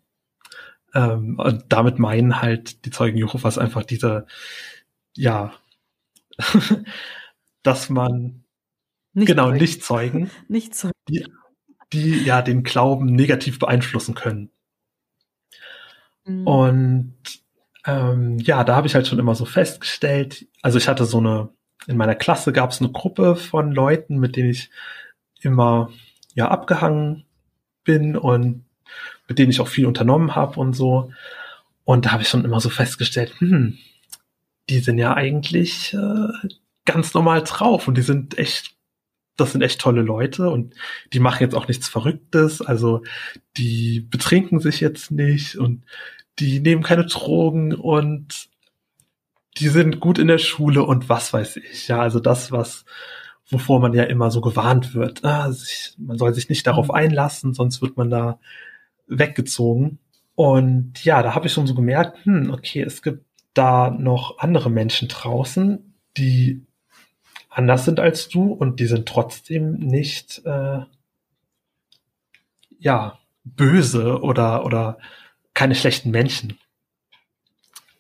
[0.95, 4.27] ähm, und damit meinen halt die Zeugen Jehovas einfach diese,
[5.15, 5.53] ja,
[7.67, 8.45] dass man
[9.13, 9.59] nicht genau zeugen.
[9.59, 10.93] nicht Zeugen, nicht zeugen.
[11.09, 11.27] Die,
[11.93, 14.51] die ja den Glauben negativ beeinflussen können.
[16.25, 16.47] Mhm.
[16.47, 17.15] Und
[17.87, 21.49] ähm, ja, da habe ich halt schon immer so festgestellt, also ich hatte so eine,
[21.87, 24.71] in meiner Klasse gab es eine Gruppe von Leuten, mit denen ich
[25.41, 25.91] immer
[26.35, 27.25] ja abgehangen
[27.85, 28.65] bin und
[29.29, 31.13] mit denen ich auch viel unternommen habe und so.
[31.85, 33.79] Und da habe ich schon immer so festgestellt, hm,
[34.69, 36.49] die sind ja eigentlich äh,
[36.87, 38.75] ganz normal drauf und die sind echt,
[39.37, 40.75] das sind echt tolle Leute und
[41.13, 43.03] die machen jetzt auch nichts Verrücktes, also
[43.57, 45.85] die betrinken sich jetzt nicht und
[46.39, 48.49] die nehmen keine Drogen und
[49.59, 51.89] die sind gut in der Schule und was weiß ich.
[51.89, 52.85] Ja, also das, was
[53.49, 55.25] wovor man ja immer so gewarnt wird.
[55.25, 58.39] Ah, sich, man soll sich nicht darauf einlassen, sonst wird man da
[59.07, 59.99] weggezogen.
[60.35, 64.69] Und ja, da habe ich schon so gemerkt, hm, okay, es gibt da noch andere
[64.69, 66.66] Menschen draußen, die
[67.57, 70.81] anders sind als du und die sind trotzdem nicht äh,
[72.79, 74.99] ja böse oder oder
[75.55, 76.59] keine schlechten Menschen.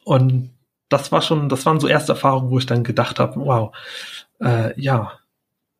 [0.05, 0.51] Und
[0.91, 3.75] das war schon, das waren so erste Erfahrungen, wo ich dann gedacht habe, wow,
[4.41, 5.19] äh, ja,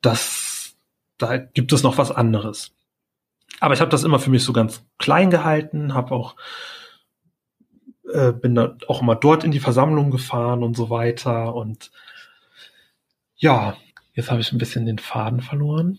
[0.01, 0.75] das,
[1.19, 2.75] da gibt es noch was anderes.
[3.61, 6.35] Aber ich habe das immer für mich so ganz klein gehalten, habe auch
[8.13, 11.91] äh, bin da auch immer dort in die Versammlung gefahren und so weiter und
[13.37, 13.77] ja,
[14.15, 15.99] jetzt habe ich ein bisschen den Faden verloren.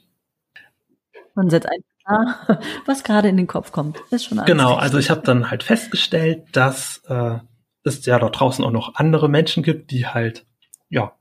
[1.35, 3.99] Man setzt ein klar, was gerade in den Kopf kommt.
[4.11, 7.37] Ist schon alles genau, also ich habe dann halt festgestellt, dass äh,
[7.83, 10.45] es ja dort draußen auch noch andere Menschen gibt, die halt
[10.89, 11.13] ja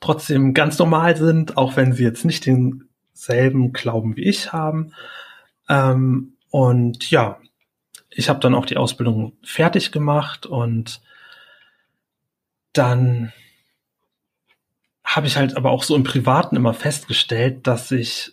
[0.00, 4.92] trotzdem ganz normal sind, auch wenn sie jetzt nicht denselben Glauben wie ich haben.
[5.68, 7.38] Ähm, und ja,
[8.10, 11.00] ich habe dann auch die Ausbildung fertig gemacht und
[12.72, 13.32] dann
[15.04, 18.32] habe ich halt aber auch so im Privaten immer festgestellt, dass ich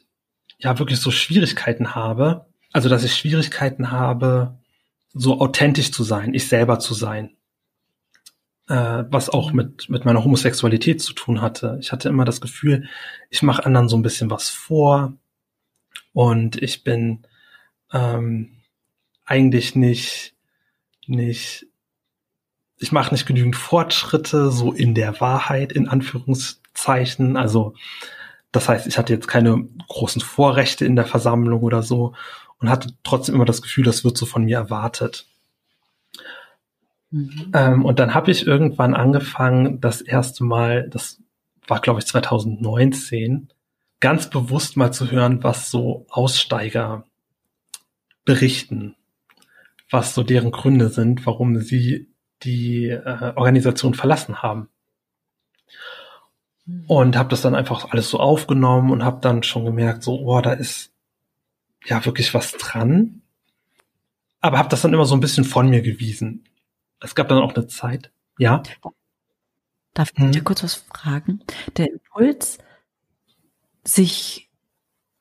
[0.58, 2.46] ja wirklich so Schwierigkeiten habe.
[2.72, 4.60] Also, dass ich Schwierigkeiten habe,
[5.14, 7.36] so authentisch zu sein, ich selber zu sein
[8.70, 11.78] äh, was auch mit, mit meiner Homosexualität zu tun hatte.
[11.82, 12.88] Ich hatte immer das Gefühl,
[13.30, 15.14] ich mache anderen so ein bisschen was vor
[16.14, 17.26] und ich bin
[17.92, 18.62] ähm,
[19.26, 20.36] eigentlich nicht,
[21.08, 21.66] nicht
[22.78, 25.90] ich mache nicht genügend Fortschritte, so in der Wahrheit, in
[26.80, 27.38] Anführungszeichen.
[27.38, 27.74] Also
[28.52, 32.14] das heißt, ich hatte jetzt keine großen Vorrechte in der Versammlung oder so
[32.60, 35.28] und hatte trotzdem immer das Gefühl, das wird so von mir erwartet.
[37.12, 37.52] Mhm.
[37.54, 41.22] Ähm, und dann habe ich irgendwann angefangen, das erste Mal, das
[41.68, 43.50] war glaube ich 2019,
[44.00, 47.06] ganz bewusst mal zu hören, was so Aussteiger
[48.26, 48.96] berichten,
[49.92, 52.08] was so deren Gründe sind, warum sie
[52.44, 54.70] die äh, Organisation verlassen haben.
[56.70, 56.84] Mhm.
[56.88, 60.42] Und habe das dann einfach alles so aufgenommen und habe dann schon gemerkt, so, oh,
[60.42, 60.92] da ist
[61.86, 63.22] ja wirklich was dran.
[64.42, 66.46] Aber habe das dann immer so ein bisschen von mir gewiesen.
[67.00, 68.62] Es gab dann auch eine Zeit, ja.
[69.94, 70.32] Darf ich hm.
[70.32, 71.42] dir kurz was fragen?
[71.78, 72.60] Der Impuls,
[73.84, 74.50] sich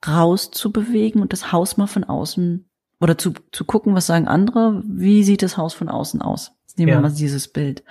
[0.07, 2.69] rauszubewegen und das Haus mal von außen
[3.01, 6.53] oder zu, zu gucken, was sagen andere, wie sieht das Haus von außen aus?
[6.67, 7.83] Jetzt nehmen wir mal dieses Bild.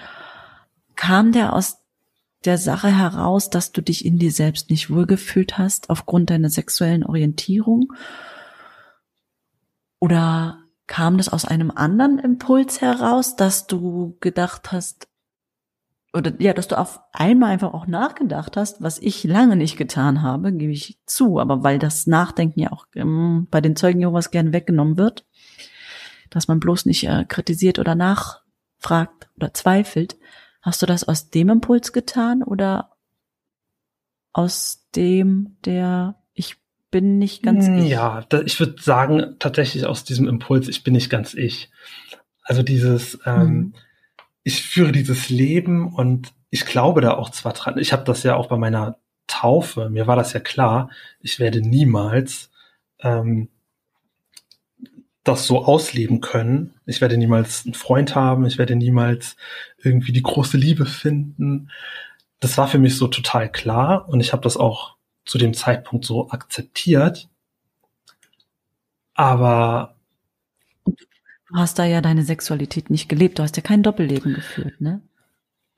[0.96, 1.84] Kam der aus
[2.46, 7.04] der Sache heraus, dass du dich in dir selbst nicht wohlgefühlt hast aufgrund deiner sexuellen
[7.04, 7.94] Orientierung?
[10.00, 15.08] Oder kam das aus einem anderen Impuls heraus, dass du gedacht hast,
[16.14, 20.22] oder ja, dass du auf einmal einfach auch nachgedacht hast, was ich lange nicht getan
[20.22, 24.32] habe, gebe ich zu, aber weil das Nachdenken ja auch ähm, bei den Zeugen Jehovas
[24.32, 25.26] gern weggenommen wird,
[26.30, 30.18] dass man bloß nicht äh, kritisiert oder nachfragt oder zweifelt,
[30.68, 32.92] hast du das aus dem Impuls getan oder
[34.34, 36.58] aus dem der ich
[36.92, 37.90] bin nicht ganz ich?
[37.90, 41.72] Ja, da, ich würde sagen tatsächlich aus diesem Impuls, ich bin nicht ganz ich.
[42.44, 43.74] Also dieses ähm, mhm
[44.48, 47.78] ich führe dieses Leben und ich glaube da auch zwar dran.
[47.80, 51.60] Ich habe das ja auch bei meiner Taufe, mir war das ja klar, ich werde
[51.60, 52.50] niemals
[53.02, 53.50] ähm,
[55.28, 56.74] das so ausleben können.
[56.86, 59.36] Ich werde niemals einen Freund haben, ich werde niemals
[59.78, 61.70] irgendwie die große Liebe finden.
[62.40, 66.06] Das war für mich so total klar und ich habe das auch zu dem Zeitpunkt
[66.06, 67.30] so akzeptiert.
[69.14, 69.98] Aber
[71.50, 73.40] Du hast da ja deine Sexualität nicht gelebt.
[73.40, 75.02] Du hast ja kein Doppelleben geführt, ne?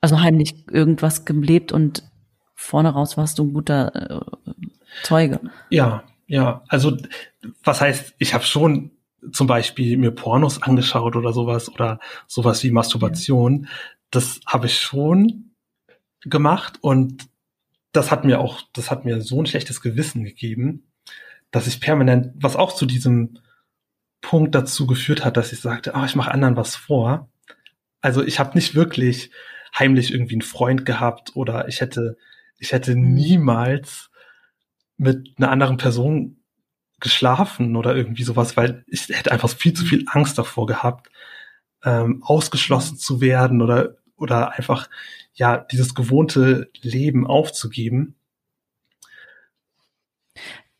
[0.00, 2.02] Also heimlich irgendwas gelebt und
[2.54, 4.64] vorne raus warst du ein guter äh,
[5.04, 5.40] Zeuge.
[5.68, 6.64] Ja, ja.
[6.68, 6.96] Also
[7.62, 8.90] was heißt, ich habe schon
[9.32, 13.68] zum Beispiel mir Pornos angeschaut oder sowas oder sowas wie Masturbation.
[14.10, 15.52] Das habe ich schon
[16.22, 17.28] gemacht und
[17.92, 20.90] das hat mir auch, das hat mir so ein schlechtes Gewissen gegeben,
[21.50, 23.38] dass ich permanent, was auch zu diesem
[24.20, 27.28] Punkt dazu geführt hat, dass ich sagte, ah, ich mache anderen was vor.
[28.00, 29.30] Also ich habe nicht wirklich
[29.78, 32.16] heimlich irgendwie einen Freund gehabt oder ich hätte,
[32.58, 33.14] ich hätte mhm.
[33.14, 34.10] niemals
[34.96, 36.39] mit einer anderen Person
[37.00, 41.10] geschlafen oder irgendwie sowas, weil ich hätte einfach viel zu viel Angst davor gehabt,
[41.84, 44.88] ähm, ausgeschlossen zu werden oder oder einfach
[45.32, 48.16] ja dieses gewohnte Leben aufzugeben.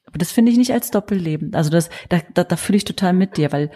[0.04, 1.54] Aber das finde ich nicht als Doppelleben.
[1.54, 3.70] Also das, da, da, da fühle ich total mit dir, weil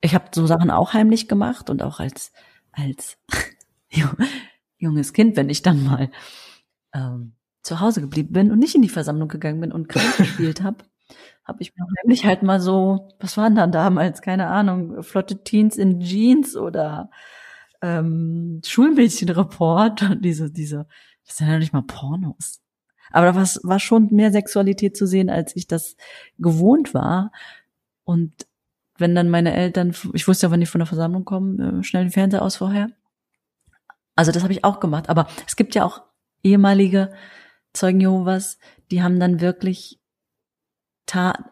[0.00, 2.32] ich habe so Sachen auch heimlich gemacht und auch als
[2.72, 3.18] als
[4.78, 6.10] junges Kind, wenn ich dann mal
[6.92, 10.62] ähm, zu Hause geblieben bin und nicht in die Versammlung gegangen bin und Kreis gespielt
[10.62, 10.84] habe,
[11.46, 15.76] habe ich mir heimlich halt mal so, was waren dann damals, keine Ahnung, flotte Teens
[15.76, 17.10] in Jeans oder
[17.82, 20.86] ähm, Schulmädchenreport diese, diese,
[21.24, 22.60] das sind ja nicht mal Pornos.
[23.12, 25.96] Aber da war, schon mehr Sexualität zu sehen, als ich das
[26.38, 27.30] gewohnt war.
[28.04, 28.46] Und
[28.98, 32.04] wenn dann meine Eltern, ich wusste ja, wann die von der Versammlung kommen, äh, schnell
[32.04, 32.90] den Fernseher aus vorher.
[34.16, 35.08] Also das habe ich auch gemacht.
[35.08, 36.02] Aber es gibt ja auch
[36.42, 37.12] ehemalige
[37.72, 38.58] Zeugen Jehovas,
[38.90, 40.00] die haben dann wirklich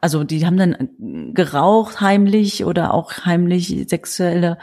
[0.00, 4.58] also die haben dann geraucht heimlich oder auch heimlich sexuelle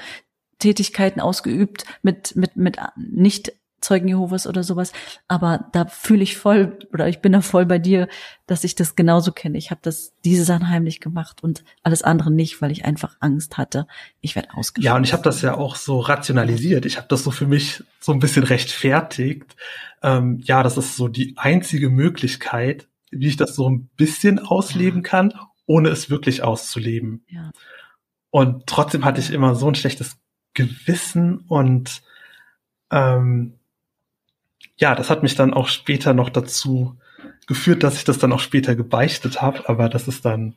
[0.60, 4.94] Tätigkeiten ausgeübt mit mit mit nicht Zeugen Jehovas oder sowas.
[5.28, 8.08] Aber da fühle ich voll, oder ich bin da voll bei dir,
[8.46, 9.58] dass ich das genauso kenne.
[9.58, 13.58] Ich habe das diese Sachen heimlich gemacht und alles andere nicht, weil ich einfach Angst
[13.58, 13.88] hatte,
[14.22, 14.86] ich werde ausgeschlossen.
[14.86, 16.86] Ja, und ich habe das ja auch so rationalisiert.
[16.86, 19.56] Ich habe das so für mich so ein bisschen rechtfertigt.
[20.04, 25.04] Ähm, ja, das ist so die einzige Möglichkeit, wie ich das so ein bisschen ausleben
[25.04, 25.10] ja.
[25.10, 25.34] kann,
[25.66, 27.24] ohne es wirklich auszuleben.
[27.28, 27.52] Ja.
[28.30, 30.18] Und trotzdem hatte ich immer so ein schlechtes
[30.54, 32.02] Gewissen und
[32.90, 33.60] ähm,
[34.78, 36.98] ja, das hat mich dann auch später noch dazu
[37.48, 40.56] geführt, dass ich das dann auch später gebeichtet habe, aber das ist dann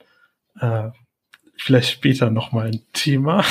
[0.60, 0.90] äh,
[1.56, 3.44] vielleicht später nochmal ein Thema.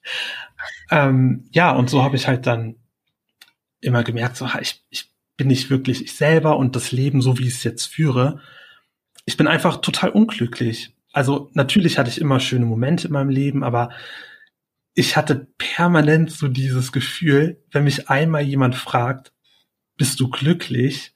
[0.90, 2.76] ähm, ja, und so habe ich halt dann
[3.80, 7.46] immer gemerkt, so, ich, ich bin nicht wirklich ich selber und das Leben, so wie
[7.46, 8.40] ich es jetzt führe,
[9.26, 10.94] ich bin einfach total unglücklich.
[11.12, 13.90] Also natürlich hatte ich immer schöne Momente in meinem Leben, aber
[14.94, 19.32] ich hatte permanent so dieses Gefühl, wenn mich einmal jemand fragt,
[19.96, 21.14] bist du glücklich,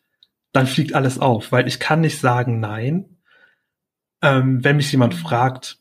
[0.52, 3.16] dann fliegt alles auf, weil ich kann nicht sagen nein.
[4.22, 5.78] Ähm, wenn mich jemand fragt,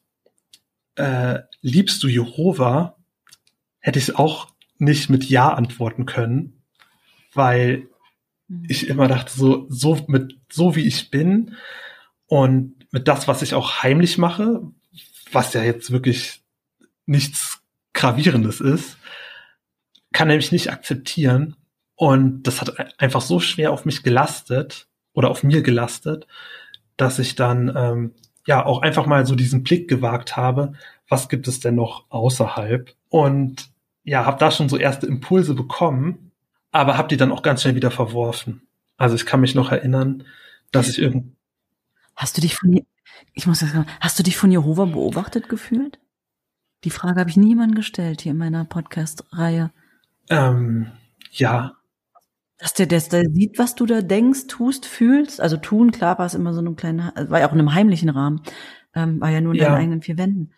[0.95, 2.97] äh, liebst du Jehova,
[3.79, 6.63] hätte ich auch nicht mit Ja antworten können,
[7.33, 7.88] weil.
[8.67, 11.55] Ich immer dachte, so, so mit, so wie ich bin
[12.27, 14.61] und mit das, was ich auch heimlich mache,
[15.31, 16.41] was ja jetzt wirklich
[17.05, 17.61] nichts
[17.93, 18.97] Gravierendes ist,
[20.13, 21.55] kann er mich nicht akzeptieren.
[21.95, 26.27] Und das hat einfach so schwer auf mich gelastet oder auf mir gelastet,
[26.97, 28.13] dass ich dann ähm,
[28.47, 30.73] ja auch einfach mal so diesen Blick gewagt habe,
[31.07, 32.95] was gibt es denn noch außerhalb?
[33.09, 33.69] Und
[34.03, 36.28] ja, habe da schon so erste Impulse bekommen,
[36.71, 38.67] aber habe die dann auch ganz schnell wieder verworfen.
[38.97, 40.23] Also ich kann mich noch erinnern,
[40.71, 41.35] dass ich irgend
[42.15, 42.85] Hast du dich von
[43.33, 45.99] ich muss das sagen, hast du dich von Jehova beobachtet gefühlt?
[46.83, 49.71] Die Frage habe ich niemandem gestellt hier in meiner Podcast-Reihe.
[50.29, 50.91] Ähm,
[51.31, 51.73] ja.
[52.57, 55.41] Dass der, der, der sieht, was du da denkst, tust, fühlst.
[55.41, 58.09] Also tun, klar war es immer so einem kleinen, war ja auch in einem heimlichen
[58.09, 58.41] Rahmen,
[58.93, 59.69] ähm, war ja nur in ja.
[59.69, 60.53] deinen eigenen vier Wänden.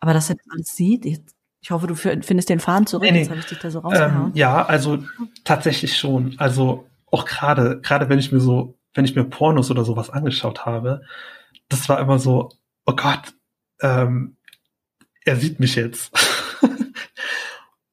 [0.00, 1.20] Aber dass er das alles sieht, ich,
[1.66, 3.18] ich hoffe, du findest den Faden zurück, nee, nee.
[3.18, 4.26] jetzt habe ich dich da so rausgehauen.
[4.26, 5.02] Ähm, ja, also
[5.42, 6.36] tatsächlich schon.
[6.38, 10.64] Also auch gerade, gerade wenn ich mir so, wenn ich mir Pornos oder sowas angeschaut
[10.64, 11.02] habe,
[11.68, 12.50] das war immer so,
[12.84, 13.34] oh Gott,
[13.80, 14.36] ähm,
[15.24, 16.16] er sieht mich jetzt.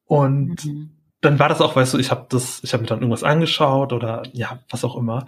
[0.04, 0.90] und mhm.
[1.20, 3.92] dann war das auch, weißt du, ich habe das, ich habe mir dann irgendwas angeschaut
[3.92, 5.26] oder ja, was auch immer.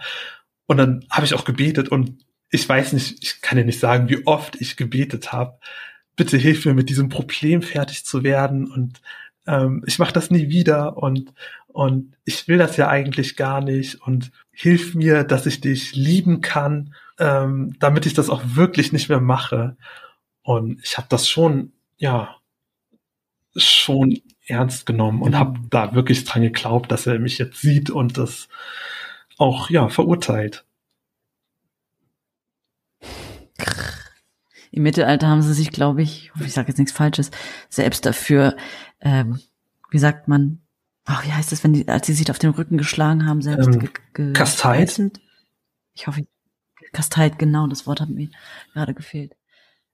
[0.67, 4.09] Und dann habe ich auch gebetet und ich weiß nicht, ich kann dir nicht sagen,
[4.09, 5.59] wie oft ich gebetet habe.
[6.17, 9.01] Bitte hilf mir mit diesem Problem fertig zu werden und
[9.47, 11.33] ähm, ich mache das nie wieder und
[11.69, 16.41] und ich will das ja eigentlich gar nicht und hilf mir, dass ich dich lieben
[16.41, 19.77] kann, ähm, damit ich das auch wirklich nicht mehr mache.
[20.43, 22.37] Und ich habe das schon ja,
[23.57, 28.19] schon ernst genommen und habe da wirklich dran geglaubt, dass er mich jetzt sieht und
[28.19, 28.49] das
[29.39, 30.65] auch, ja, verurteilt.
[34.77, 37.31] Im Mittelalter haben sie sich, glaube ich, ich sage jetzt nichts Falsches,
[37.71, 38.57] selbst dafür,
[39.01, 39.41] ähm,
[39.91, 40.59] wie sagt man,
[41.07, 43.69] ach, wie heißt es, wenn die, als sie sich auf den Rücken geschlagen haben, selbst
[43.69, 45.13] ähm, ge, ge Kasteit?
[45.95, 46.27] Ich hoffe,
[46.93, 48.29] Kasteit, genau, das Wort hat mir
[48.75, 49.35] gerade gefehlt.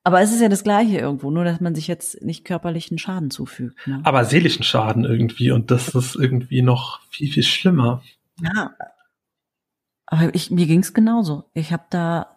[0.03, 3.31] Aber es ist ja das Gleiche irgendwo, nur dass man sich jetzt nicht körperlichen Schaden
[3.31, 3.87] zufügt.
[3.87, 4.01] Ne?
[4.03, 8.03] Aber seelischen Schaden irgendwie und das ist irgendwie noch viel, viel schlimmer.
[8.41, 8.73] Ja.
[10.07, 11.45] Aber ich, mir ging's genauso.
[11.55, 12.37] Ich habe da,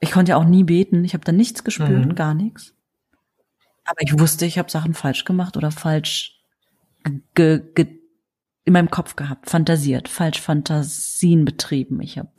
[0.00, 2.14] ich konnte ja auch nie beten, ich habe da nichts gespürt, mhm.
[2.14, 2.74] gar nichts.
[3.84, 6.40] Aber ich wusste, ich habe Sachen falsch gemacht oder falsch
[7.34, 8.00] ge, ge,
[8.64, 12.00] in meinem Kopf gehabt, fantasiert, falsch Fantasien betrieben.
[12.02, 12.30] Ich habe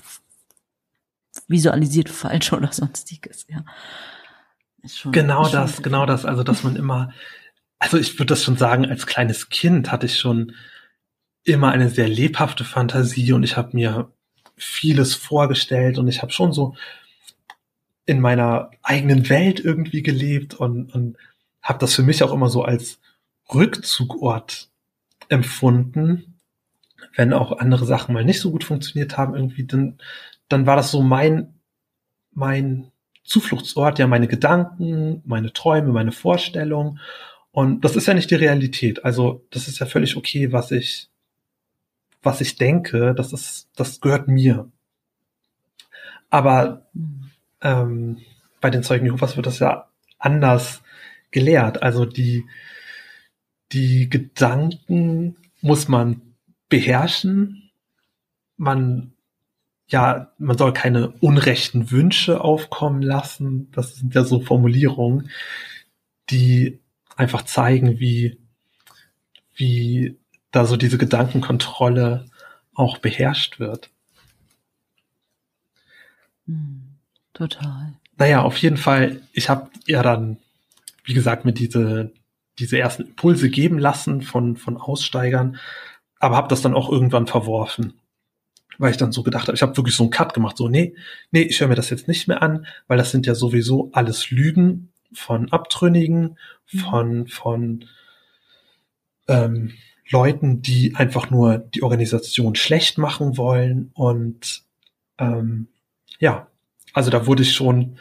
[1.48, 3.64] visualisiert falsch oder sonstiges, ja.
[4.86, 6.24] Schon, genau das, genau das.
[6.26, 7.12] Also, dass man immer,
[7.80, 10.54] also ich würde das schon sagen, als kleines Kind hatte ich schon
[11.44, 14.12] immer eine sehr lebhafte Fantasie und ich habe mir
[14.56, 16.76] vieles vorgestellt und ich habe schon so
[18.08, 21.18] in meiner eigenen Welt irgendwie gelebt und, und
[21.62, 23.00] habe das für mich auch immer so als
[23.54, 24.70] Rückzugort
[25.30, 26.40] empfunden,
[27.16, 30.00] wenn auch andere Sachen mal nicht so gut funktioniert haben, irgendwie, dann
[30.50, 31.54] dann war das so mein,
[32.32, 32.92] mein
[33.24, 37.00] Zufluchtsort, ja, meine Gedanken, meine Träume, meine Vorstellungen.
[37.52, 39.04] Und das ist ja nicht die Realität.
[39.04, 41.10] Also, das ist ja völlig okay, was ich,
[42.24, 44.70] was ich denke, das ist, das gehört mir.
[46.30, 46.88] Aber
[47.62, 48.20] ähm,
[48.62, 50.82] bei den Zeugen Jehovas wird das ja anders
[51.32, 51.84] gelehrt.
[51.84, 52.46] Also die,
[53.72, 56.22] die Gedanken muss man
[56.70, 57.72] beherrschen.
[58.58, 59.14] Man
[59.88, 63.72] ja, man soll keine unrechten Wünsche aufkommen lassen.
[63.72, 65.30] Das sind ja so Formulierungen,
[66.30, 66.80] die
[67.16, 68.38] einfach zeigen, wie,
[69.56, 70.18] wie
[70.52, 72.26] da so diese Gedankenkontrolle
[72.74, 73.90] auch beherrscht wird.
[76.48, 76.87] Hm,
[77.38, 77.94] total.
[78.18, 80.38] Naja, auf jeden Fall, ich habe ja dann,
[81.04, 82.12] wie gesagt, mir diese,
[82.60, 85.58] diese ersten Impulse geben lassen von, von Aussteigern,
[86.20, 87.94] aber habe das dann auch irgendwann verworfen
[88.78, 90.96] weil ich dann so gedacht habe, ich habe wirklich so einen Cut gemacht, so, nee,
[91.32, 94.30] nee, ich höre mir das jetzt nicht mehr an, weil das sind ja sowieso alles
[94.32, 96.38] Lügen von Abtrünnigen,
[96.72, 96.80] mhm.
[96.80, 97.86] von, von
[99.28, 99.74] ähm,
[100.10, 103.92] Leuten, die einfach nur die Organisation schlecht machen wollen.
[103.94, 104.64] Und
[105.18, 105.68] ähm,
[106.20, 106.48] ja,
[106.98, 108.00] also da wurde ich schon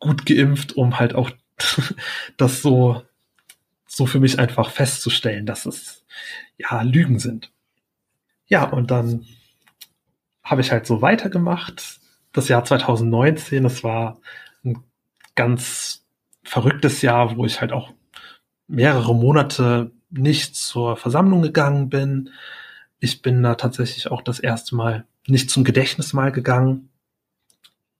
[0.00, 1.30] gut geimpft, um halt auch
[2.36, 3.02] das so,
[3.86, 6.04] so für mich einfach festzustellen, dass es
[6.58, 7.52] ja Lügen sind.
[8.48, 9.24] Ja, und dann
[10.42, 12.00] habe ich halt so weitergemacht.
[12.32, 14.20] Das Jahr 2019, das war
[14.64, 14.82] ein
[15.36, 16.04] ganz
[16.42, 17.92] verrücktes Jahr, wo ich halt auch
[18.66, 22.30] mehrere Monate nicht zur Versammlung gegangen bin.
[22.98, 26.87] Ich bin da tatsächlich auch das erste Mal nicht zum Gedächtnismal gegangen,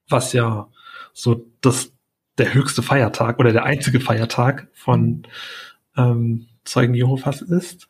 [0.09, 0.69] was ja
[1.13, 1.93] so das
[2.39, 5.27] der höchste Feiertag oder der einzige Feiertag von
[5.97, 7.89] ähm, Zeugen Jehovas ist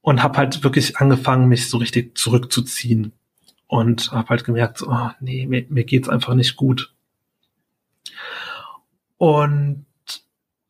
[0.00, 3.12] und habe halt wirklich angefangen, mich so richtig zurückzuziehen
[3.66, 6.94] und habe halt gemerkt, oh, nee, mir, mir geht's einfach nicht gut.
[9.18, 9.84] Und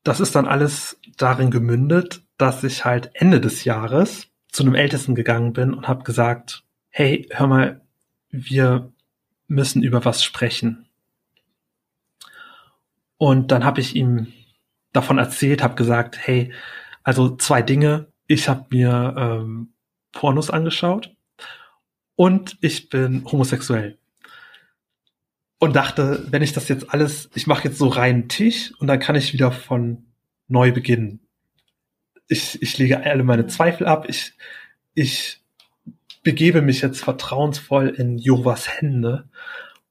[0.03, 5.15] das ist dann alles darin gemündet, dass ich halt Ende des Jahres zu einem Ältesten
[5.15, 7.81] gegangen bin und habe gesagt, hey, hör mal,
[8.31, 8.91] wir
[9.49, 10.87] müssen über was sprechen.
[13.17, 14.33] Und dann habe ich ihm
[14.93, 16.53] davon erzählt, habe gesagt, hey,
[17.03, 18.13] also zwei Dinge.
[18.27, 19.73] Ich habe mir ähm,
[20.13, 21.15] Pornos angeschaut
[22.15, 23.99] und ich bin homosexuell.
[25.59, 29.01] Und dachte, wenn ich das jetzt alles, ich mache jetzt so reinen Tisch und dann
[29.01, 30.05] kann ich wieder von
[30.47, 31.21] neu beginnen.
[32.29, 34.07] Ich, ich lege alle meine Zweifel ab.
[34.09, 34.35] Ich,
[34.95, 35.38] ich
[36.23, 39.29] begebe mich jetzt vertrauensvoll in Jehovas Hände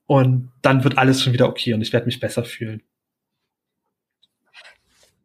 [0.06, 2.82] und dann wird alles schon wieder okay und ich werde mich besser fühlen.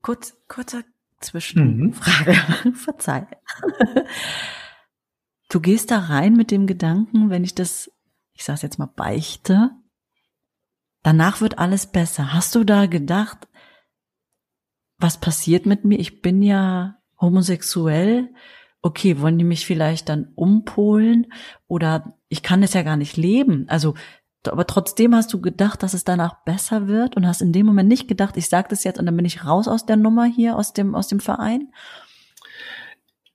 [0.03, 0.83] Kurz, kurzer
[1.21, 2.37] Zwischenfrage.
[2.65, 2.75] Mhm.
[2.75, 3.27] Verzeih.
[5.49, 7.91] Du gehst da rein mit dem Gedanken, wenn ich das,
[8.33, 9.71] ich sag's jetzt mal, beichte,
[11.03, 12.33] danach wird alles besser.
[12.33, 13.49] Hast du da gedacht,
[14.99, 15.99] was passiert mit mir?
[15.99, 18.33] Ich bin ja homosexuell.
[18.83, 21.33] Okay, wollen die mich vielleicht dann umpolen?
[21.68, 23.66] Oder ich kann es ja gar nicht leben.
[23.68, 23.95] Also
[24.49, 27.89] aber trotzdem hast du gedacht, dass es danach besser wird und hast in dem Moment
[27.89, 30.57] nicht gedacht, ich sage das jetzt und dann bin ich raus aus der Nummer hier,
[30.57, 31.72] aus dem, aus dem Verein?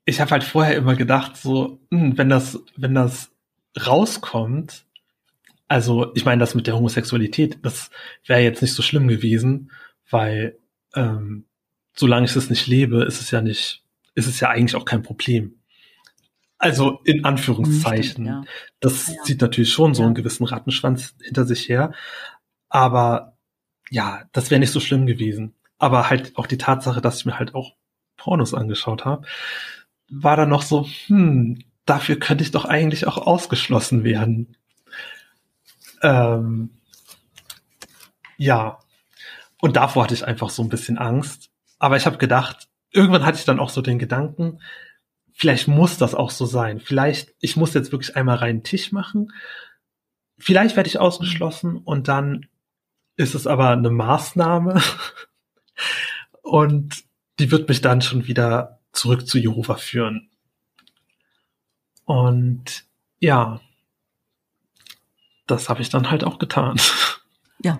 [0.06, 3.32] Ich habe halt vorher immer gedacht, so, hm, wenn das, wenn das
[3.86, 4.86] rauskommt,
[5.68, 7.90] also ich meine, das mit der Homosexualität, das
[8.26, 9.72] wäre jetzt nicht so schlimm gewesen,
[10.10, 10.58] weil
[10.96, 11.46] ähm,
[11.96, 13.84] solange ich es nicht lebe, ist es ja nicht,
[14.18, 15.60] ist es ja eigentlich auch kein Problem.
[16.58, 18.04] Also in Anführungszeichen.
[18.04, 18.44] Stimmt, ja.
[18.80, 19.22] Das ja.
[19.24, 21.94] zieht natürlich schon so einen gewissen Rattenschwanz hinter sich her.
[22.68, 23.38] Aber
[23.92, 25.54] ja, das wäre nicht so schlimm gewesen.
[25.78, 27.76] Aber halt auch die Tatsache, dass ich mir halt auch
[28.18, 29.28] Pornos angeschaut habe,
[30.10, 34.58] war dann noch so, hm, dafür könnte ich doch eigentlich auch ausgeschlossen werden.
[36.02, 36.72] Ähm,
[38.38, 38.80] ja.
[39.62, 41.52] Und davor hatte ich einfach so ein bisschen Angst.
[41.78, 42.67] Aber ich habe gedacht,
[42.98, 44.60] irgendwann hatte ich dann auch so den Gedanken,
[45.32, 46.80] vielleicht muss das auch so sein.
[46.80, 49.32] Vielleicht, ich muss jetzt wirklich einmal reinen Tisch machen.
[50.38, 52.48] Vielleicht werde ich ausgeschlossen und dann
[53.16, 54.82] ist es aber eine Maßnahme
[56.42, 57.04] und
[57.40, 60.30] die wird mich dann schon wieder zurück zu Jehova führen.
[62.06, 62.86] Und
[63.20, 63.60] ja,
[65.46, 66.80] das habe ich dann halt auch getan.
[67.64, 67.80] Ja.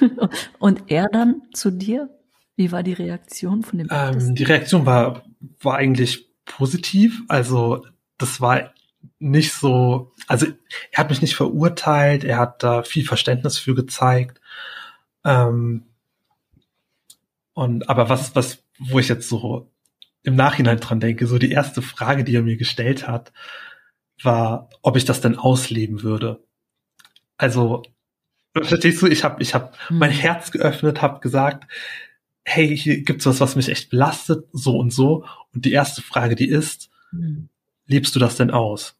[0.60, 2.08] Und er dann zu dir?
[2.56, 3.88] Wie war die Reaktion von dem?
[3.90, 5.22] Ähm, die Reaktion war
[5.60, 7.22] war eigentlich positiv.
[7.28, 7.86] Also
[8.18, 8.72] das war
[9.18, 10.46] nicht so, also
[10.90, 14.40] er hat mich nicht verurteilt, er hat da viel Verständnis für gezeigt.
[15.24, 15.84] Ähm,
[17.52, 19.70] und aber was, was, wo ich jetzt so
[20.22, 23.32] im Nachhinein dran denke, so die erste Frage, die er mir gestellt hat,
[24.22, 26.42] war, ob ich das denn ausleben würde.
[27.36, 27.82] Also,
[28.52, 29.98] verstehst du, ich habe ich hab mhm.
[29.98, 31.70] mein Herz geöffnet, habe gesagt,
[32.46, 35.26] hey, hier gibt's was, was mich echt belastet, so und so.
[35.52, 37.48] Und die erste Frage, die ist, mhm.
[37.86, 38.96] lebst du das denn aus?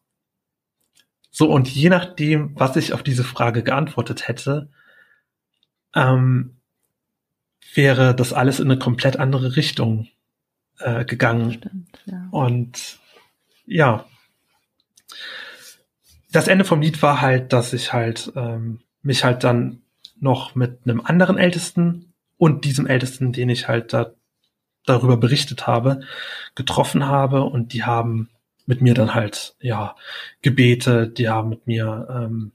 [1.30, 4.68] So, und je nachdem, was ich auf diese Frage geantwortet hätte,
[5.94, 6.56] ähm,
[7.72, 10.08] wäre das alles in eine komplett andere Richtung
[10.78, 11.52] äh, gegangen.
[11.52, 12.28] Stimmt, ja.
[12.32, 12.98] Und
[13.64, 14.06] ja,
[16.32, 19.82] das Ende vom Lied war halt, dass ich halt ähm, mich halt dann
[20.18, 24.12] noch mit einem anderen Ältesten und diesem Ältesten, den ich halt da
[24.84, 26.00] darüber berichtet habe,
[26.54, 27.42] getroffen habe.
[27.42, 28.28] Und die haben
[28.66, 29.96] mit mir dann halt ja
[30.42, 32.52] gebetet, die haben mit mir ähm,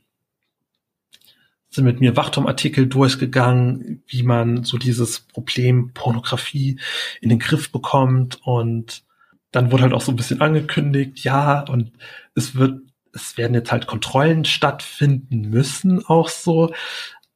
[1.72, 6.80] sind mit mir Wachturmartikel durchgegangen, wie man so dieses Problem Pornografie
[7.22, 8.40] in den Griff bekommt.
[8.44, 9.04] Und
[9.52, 11.94] dann wurde halt auch so ein bisschen angekündigt, ja, und
[12.36, 12.82] es wird,
[13.14, 16.74] es werden jetzt halt Kontrollen stattfinden müssen, auch so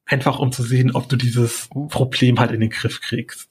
[0.06, 3.50] einfach um zu sehen, ob du dieses Problem halt in den Griff kriegst.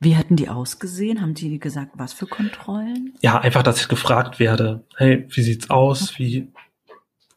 [0.00, 1.20] Wie hatten die ausgesehen?
[1.20, 3.14] Haben die gesagt, was für Kontrollen?
[3.20, 6.12] Ja, einfach, dass ich gefragt werde, hey, wie sieht's aus?
[6.12, 6.24] Okay.
[6.24, 6.52] Wie,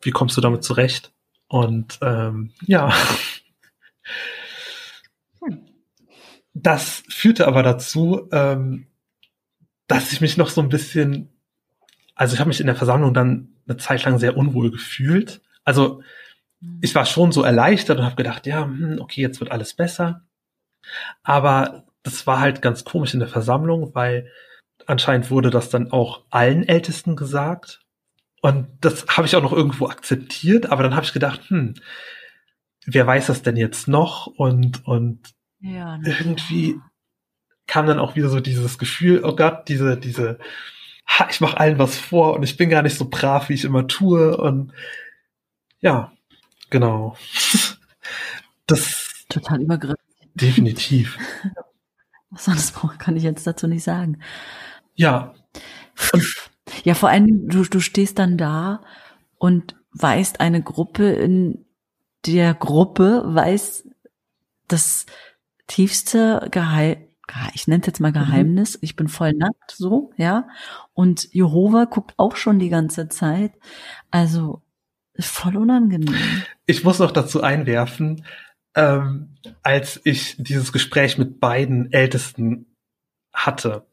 [0.03, 1.11] wie kommst du damit zurecht?
[1.47, 2.93] Und ähm, ja.
[5.43, 5.65] Hm.
[6.53, 8.87] Das führte aber dazu, ähm,
[9.87, 11.29] dass ich mich noch so ein bisschen,
[12.15, 15.41] also ich habe mich in der Versammlung dann eine Zeit lang sehr unwohl gefühlt.
[15.63, 16.01] Also.
[16.81, 20.21] Ich war schon so erleichtert und habe gedacht, ja, hm, okay, jetzt wird alles besser.
[21.23, 24.31] Aber das war halt ganz komisch in der Versammlung, weil
[24.85, 27.81] anscheinend wurde das dann auch allen Ältesten gesagt.
[28.41, 31.75] Und das habe ich auch noch irgendwo akzeptiert, aber dann habe ich gedacht, hm,
[32.85, 34.27] wer weiß das denn jetzt noch?
[34.27, 35.19] Und, und
[35.59, 36.79] ja, irgendwie
[37.67, 40.39] kam dann auch wieder so dieses Gefühl, oh Gott, diese, diese,
[41.07, 43.63] ha, ich mache allen was vor und ich bin gar nicht so brav, wie ich
[43.63, 44.35] immer tue.
[44.35, 44.73] Und
[45.79, 46.11] ja,
[46.71, 47.15] genau.
[48.65, 49.99] Das total übergriffig.
[50.33, 51.17] Definitiv.
[52.31, 54.21] Was anderes kann ich jetzt dazu nicht sagen.
[54.95, 55.35] Ja.
[56.83, 58.81] Ja, vor allem, du, du stehst dann da
[59.37, 61.65] und weißt eine Gruppe in
[62.25, 63.87] der Gruppe weiß
[64.67, 65.05] das
[65.67, 66.97] tiefste Geheim,
[67.53, 68.15] ich nenne es jetzt mal mhm.
[68.15, 70.47] Geheimnis, ich bin voll nackt, so, ja.
[70.93, 73.53] Und Jehova guckt auch schon die ganze Zeit.
[74.09, 74.61] Also,
[75.19, 76.15] voll unangenehm.
[76.65, 78.25] Ich muss noch dazu einwerfen,
[78.75, 82.65] ähm, als ich dieses Gespräch mit beiden Ältesten
[83.33, 83.85] hatte,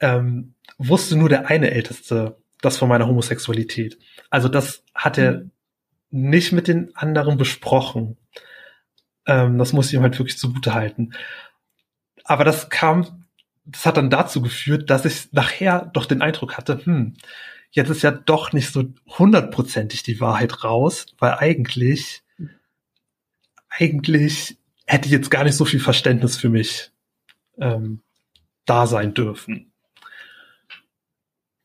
[0.00, 3.98] ähm, wusste nur der eine Älteste das von meiner Homosexualität.
[4.30, 5.50] Also das hat er mhm.
[6.10, 8.16] nicht mit den anderen besprochen.
[9.26, 11.12] Ähm, das muss ich ihm halt wirklich zugute halten.
[12.24, 13.26] Aber das kam,
[13.64, 17.14] das hat dann dazu geführt, dass ich nachher doch den Eindruck hatte, hm,
[17.72, 22.22] jetzt ist ja doch nicht so hundertprozentig die Wahrheit raus, weil eigentlich,
[23.68, 26.90] eigentlich hätte ich jetzt gar nicht so viel Verständnis für mich
[27.58, 28.02] ähm,
[28.66, 29.72] da sein dürfen.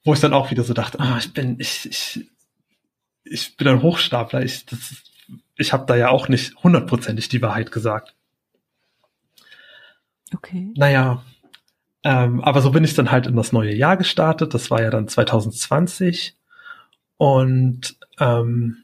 [0.03, 2.29] Wo ich dann auch wieder so dachte, ah, ich bin, ich, ich,
[3.25, 4.95] ich bin ein Hochstapler, ich, das,
[5.57, 8.15] ich habe da ja auch nicht hundertprozentig die Wahrheit gesagt.
[10.33, 10.71] Okay.
[10.75, 11.25] Naja,
[12.07, 14.53] ähm, aber so bin ich dann halt in das neue Jahr gestartet.
[14.53, 16.37] Das war ja dann 2020.
[17.17, 18.77] Und ähm,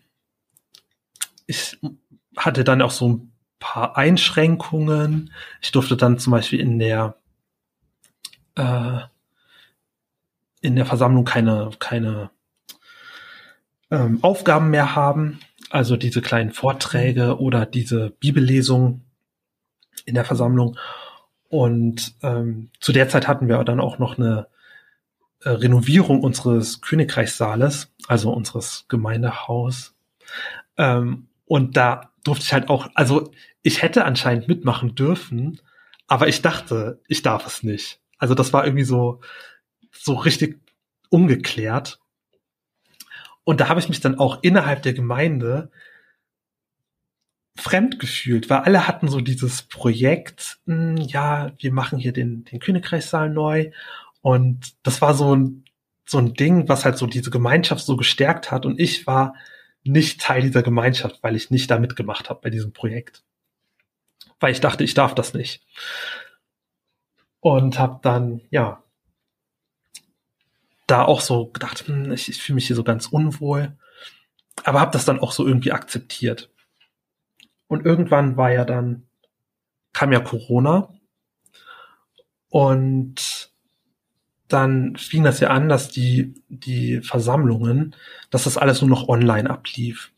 [1.48, 1.80] ich
[2.36, 5.32] hatte dann auch so ein paar Einschränkungen.
[5.62, 7.16] Ich durfte dann zum Beispiel in der
[8.56, 9.00] äh,
[10.60, 12.30] in der Versammlung keine keine
[13.90, 15.40] ähm, Aufgaben mehr haben.
[15.70, 19.06] Also diese kleinen Vorträge oder diese Bibellesung
[20.04, 20.78] in der Versammlung.
[21.54, 24.47] Und ähm, zu der Zeit hatten wir dann auch noch eine
[25.43, 29.93] äh, Renovierung unseres Königreichssaales, also unseres Gemeindehaus.
[30.78, 33.30] Ähm, und da durfte ich halt auch, also
[33.62, 35.62] ich hätte anscheinend mitmachen dürfen,
[36.08, 38.01] aber ich dachte, ich darf es nicht.
[38.18, 39.22] Also das war irgendwie so,
[39.91, 40.60] so richtig
[41.12, 41.99] ungeklärt.
[43.43, 45.70] Und da habe ich mich dann auch innerhalb der Gemeinde
[47.56, 52.45] fremd gefühlt, weil alle hatten so dieses Projekt, mh, hm, ja, wir machen hier den,
[52.45, 53.72] den Königreichssaal neu.
[54.22, 55.66] Und das war so ein,
[56.06, 58.66] so ein Ding, was halt so diese Gemeinschaft so gestärkt hat.
[58.66, 59.36] Und ich war
[59.84, 63.24] nicht Teil dieser Gemeinschaft, weil ich nicht da mitgemacht habe bei diesem Projekt.
[64.39, 65.64] Weil ich dachte, ich darf das nicht.
[67.39, 68.84] Und habe dann, ja,
[70.88, 73.78] da auch so gedacht, hm, ich, ich fühle mich hier so ganz unwohl.
[74.64, 76.53] Aber habe das dann auch so irgendwie akzeptiert.
[77.68, 79.03] Und irgendwann war ja dann,
[79.93, 80.93] kam ja Corona.
[82.49, 83.51] Und
[84.47, 87.95] dann fing das ja an, dass die, die Versammlungen,
[88.30, 90.11] dass das alles nur noch online ablief.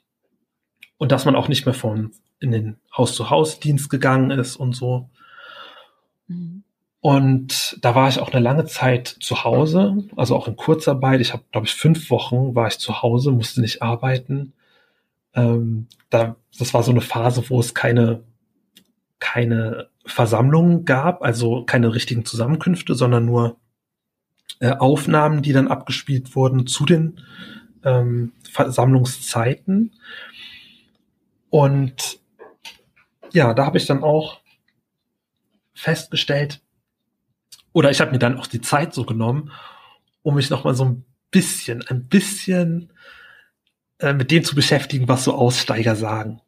[0.98, 5.10] Und dass man auch nicht mehr von in den Haus-zu-Haus-Dienst gegangen ist und so.
[6.28, 6.64] Mhm.
[7.06, 11.22] Und da war ich auch eine lange Zeit zu Hause, also auch in Kurzarbeit.
[11.22, 14.54] Ich habe, glaube ich, fünf Wochen war ich zu Hause, musste nicht arbeiten.
[15.36, 18.24] Ähm, da, das war so eine Phase, wo es keine,
[19.20, 23.58] keine Versammlungen gab, also keine richtigen Zusammenkünfte, sondern nur
[24.60, 27.20] äh, Aufnahmen, die dann abgespielt wurden zu den
[27.84, 29.94] ähm, Versammlungszeiten.
[31.50, 32.20] Und
[33.32, 34.40] ja, da habe ich dann auch
[35.74, 36.62] festgestellt,
[37.74, 39.52] oder ich habe mir dann auch die Zeit so genommen,
[40.24, 42.94] um mich noch mal so ein bisschen, ein bisschen
[44.06, 46.42] äh, mit dem zu beschäftigen, was so Aussteiger sagen.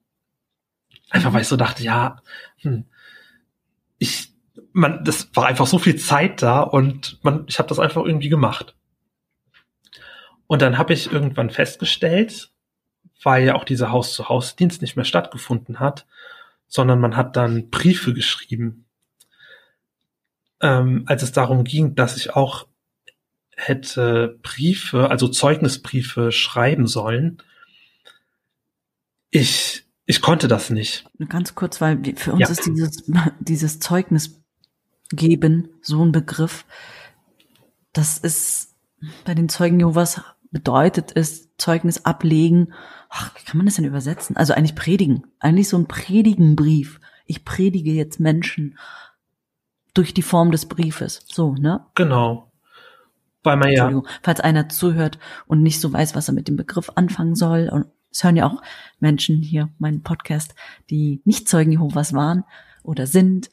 [1.10, 2.22] Einfach weil ich so dachte, ja,
[2.62, 2.86] hm,
[3.97, 4.32] ich,
[4.74, 8.30] man, das war einfach so viel Zeit da und man, ich habe das einfach irgendwie
[8.30, 8.76] gemacht.
[10.45, 12.51] Und dann habe ich irgendwann festgestellt,
[13.24, 16.05] weil ja auch dieser Haus-zu-Haus-Dienst nicht mehr stattgefunden hat,
[16.68, 18.86] sondern man hat dann Briefe geschrieben.
[20.62, 22.68] Ähm, als es darum ging, dass ich auch
[23.58, 27.41] hätte Briefe, also Zeugnisbriefe schreiben sollen.
[29.32, 31.05] Ich, ich konnte das nicht.
[31.28, 32.47] Ganz kurz, weil für uns ja.
[32.47, 33.03] ist dieses,
[33.39, 34.39] dieses Zeugnis
[35.10, 36.66] geben so ein Begriff.
[37.93, 38.76] Das ist
[39.26, 42.74] bei den Zeugen Jehovas bedeutet es Zeugnis ablegen.
[43.10, 44.38] Ach, wie kann man das denn übersetzen?
[44.38, 45.26] Also eigentlich predigen.
[45.39, 46.99] Eigentlich so ein Predigenbrief.
[47.26, 48.78] Ich predige jetzt Menschen
[49.93, 51.22] durch die Form des Briefes.
[51.28, 51.86] So, ne?
[51.95, 52.46] Genau.
[53.47, 54.01] Weil man ja.
[54.21, 57.69] Falls einer zuhört und nicht so weiß, was er mit dem Begriff anfangen soll.
[57.69, 58.61] Und es hören ja auch
[58.99, 60.55] Menschen hier meinen Podcast,
[60.89, 62.43] die nicht Zeugen Jehovas waren
[62.83, 63.49] oder sind.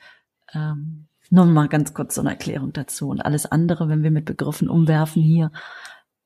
[0.52, 3.08] Ähm, nur mal ganz kurz so eine Erklärung dazu.
[3.08, 5.50] Und alles andere, wenn wir mit Begriffen umwerfen hier,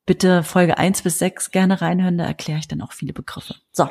[0.06, 3.54] bitte Folge eins bis sechs gerne reinhören, da erkläre ich dann auch viele Begriffe.
[3.72, 3.88] So,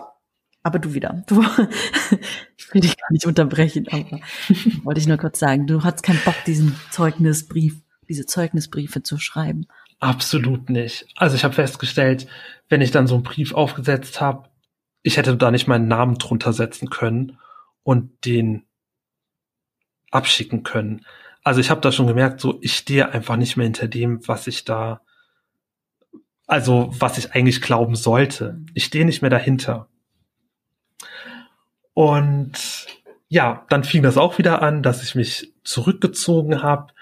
[0.63, 1.23] aber du wieder.
[1.27, 1.41] Du,
[2.57, 4.19] ich will dich gar nicht unterbrechen, aber
[4.83, 9.67] wollte ich nur kurz sagen, du hattest keinen Bock, diesen Zeugnisbrief, diese Zeugnisbriefe zu schreiben.
[9.99, 11.07] Absolut nicht.
[11.15, 12.27] Also ich habe festgestellt,
[12.69, 14.49] wenn ich dann so einen Brief aufgesetzt habe,
[15.01, 17.39] ich hätte da nicht meinen Namen drunter setzen können
[17.83, 18.65] und den
[20.11, 21.05] abschicken können.
[21.43, 24.47] Also ich habe da schon gemerkt, so ich stehe einfach nicht mehr hinter dem, was
[24.47, 25.01] ich da,
[26.45, 28.59] also was ich eigentlich glauben sollte.
[28.73, 29.87] Ich stehe nicht mehr dahinter.
[31.93, 32.87] Und
[33.29, 36.93] ja, dann fing das auch wieder an, dass ich mich zurückgezogen habe.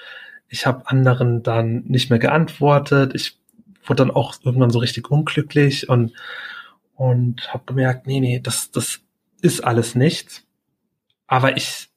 [0.49, 3.13] Ich habe anderen dann nicht mehr geantwortet.
[3.15, 3.37] Ich
[3.85, 6.13] wurde dann auch irgendwann so richtig unglücklich und
[6.95, 9.01] und habe gemerkt, nee, nee, das das
[9.41, 10.45] ist alles nichts.
[11.27, 11.89] Aber ich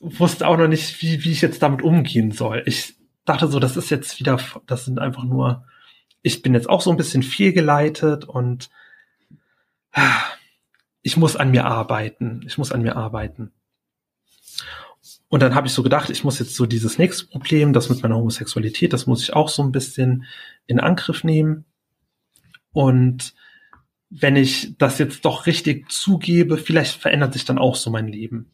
[0.00, 2.62] wusste auch noch nicht, wie wie ich jetzt damit umgehen soll.
[2.66, 5.64] Ich dachte so, das ist jetzt wieder, das sind einfach nur,
[6.22, 8.70] ich bin jetzt auch so ein bisschen fehlgeleitet und
[9.92, 10.22] ah,
[11.02, 13.52] ich muss an mir arbeiten, ich muss an mir arbeiten.
[15.28, 18.02] Und dann habe ich so gedacht, ich muss jetzt so dieses nächste Problem, das mit
[18.02, 20.24] meiner Homosexualität, das muss ich auch so ein bisschen
[20.66, 21.64] in Angriff nehmen.
[22.72, 23.34] Und
[24.10, 28.52] wenn ich das jetzt doch richtig zugebe, vielleicht verändert sich dann auch so mein Leben.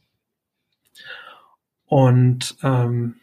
[1.85, 3.17] Und ähm,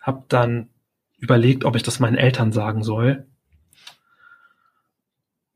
[0.00, 0.70] habe dann
[1.18, 3.26] überlegt, ob ich das meinen Eltern sagen soll,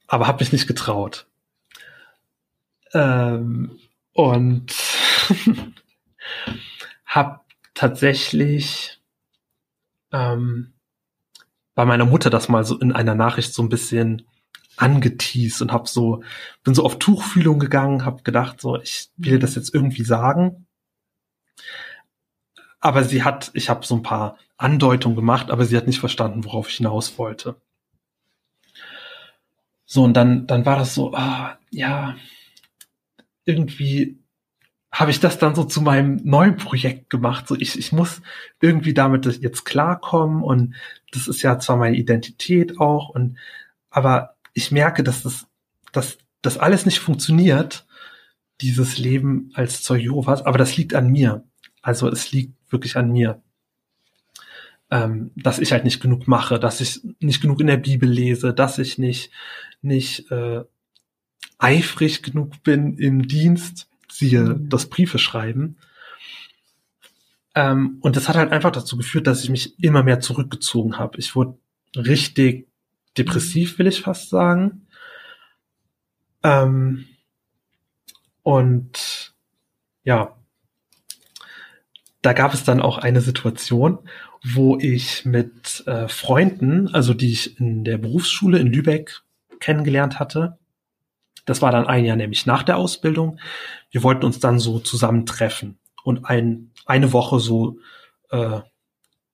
[0.07, 1.26] aber habe mich nicht getraut.
[2.92, 3.78] Ähm,
[4.12, 4.74] und
[7.07, 7.41] habe
[7.75, 9.01] tatsächlich
[10.13, 10.73] ähm,
[11.75, 14.27] bei meiner Mutter das mal so in einer Nachricht so ein bisschen
[14.77, 16.23] angeteased und habe so
[16.65, 20.67] bin so auf Tuchfühlung gegangen, habe gedacht so ich will das jetzt irgendwie sagen.
[22.81, 26.45] Aber sie hat, ich habe so ein paar Andeutungen gemacht, aber sie hat nicht verstanden,
[26.45, 27.57] worauf ich hinaus wollte.
[29.87, 32.17] So und dann dann war das so, ah, ja,
[33.45, 34.19] irgendwie
[34.97, 37.47] habe ich das dann so zu meinem neuen Projekt gemacht.
[37.47, 38.22] So ich, ich muss
[38.62, 40.74] irgendwie damit jetzt klarkommen und
[41.12, 43.36] das ist ja zwar meine Identität auch und
[43.90, 45.47] aber ich merke, dass das,
[45.92, 47.86] dass das alles nicht funktioniert,
[48.62, 51.44] dieses Leben als Zeuge Jehovas, aber das liegt an mir.
[51.82, 53.42] Also es liegt wirklich an mir.
[54.90, 58.55] Ähm, dass ich halt nicht genug mache, dass ich nicht genug in der Bibel lese,
[58.55, 59.30] dass ich nicht,
[59.82, 60.62] nicht äh,
[61.59, 64.69] eifrig genug bin im Dienst, siehe mhm.
[64.69, 65.77] das Briefe schreiben.
[67.55, 71.19] Ähm, und das hat halt einfach dazu geführt, dass ich mich immer mehr zurückgezogen habe.
[71.19, 71.59] Ich wurde
[71.97, 72.69] richtig
[73.17, 74.87] depressiv, will ich fast sagen.
[76.43, 77.07] Ähm,
[78.43, 79.35] und
[80.05, 80.37] ja,
[82.23, 83.99] da gab es dann auch eine Situation,
[84.45, 89.23] wo ich mit äh, Freunden, also die ich in der Berufsschule in Lübeck
[89.61, 90.59] kennengelernt hatte,
[91.47, 93.40] das war dann ein Jahr nämlich nach der Ausbildung.
[93.90, 97.78] Wir wollten uns dann so zusammentreffen und ein, eine Woche so
[98.30, 98.61] äh,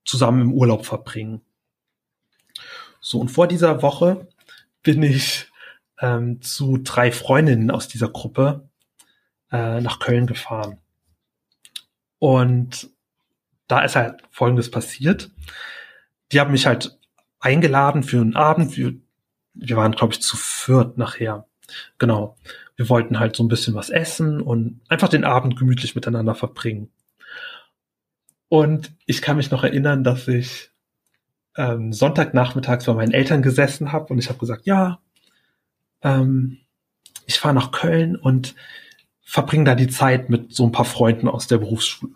[0.04, 1.40] zusammen im Urlaub verbringen.
[3.00, 4.28] So, und vor dieser Woche
[4.82, 5.50] bin ich
[6.00, 8.68] ähm, zu drei Freundinnen aus dieser Gruppe
[9.50, 10.78] äh, nach Köln gefahren.
[12.18, 12.90] Und
[13.68, 15.30] da ist halt Folgendes passiert.
[16.30, 16.98] Die haben mich halt
[17.40, 18.76] eingeladen für einen Abend.
[18.76, 18.94] Wir,
[19.54, 21.46] wir waren, glaube ich, zu viert nachher.
[21.98, 22.36] Genau.
[22.76, 26.90] Wir wollten halt so ein bisschen was essen und einfach den Abend gemütlich miteinander verbringen.
[28.48, 30.70] Und ich kann mich noch erinnern, dass ich
[31.56, 35.00] ähm, Sonntagnachmittags bei meinen Eltern gesessen habe und ich habe gesagt, ja,
[36.02, 36.58] ähm,
[37.26, 38.54] ich fahre nach Köln und
[39.22, 42.12] verbringe da die Zeit mit so ein paar Freunden aus der Berufsschule.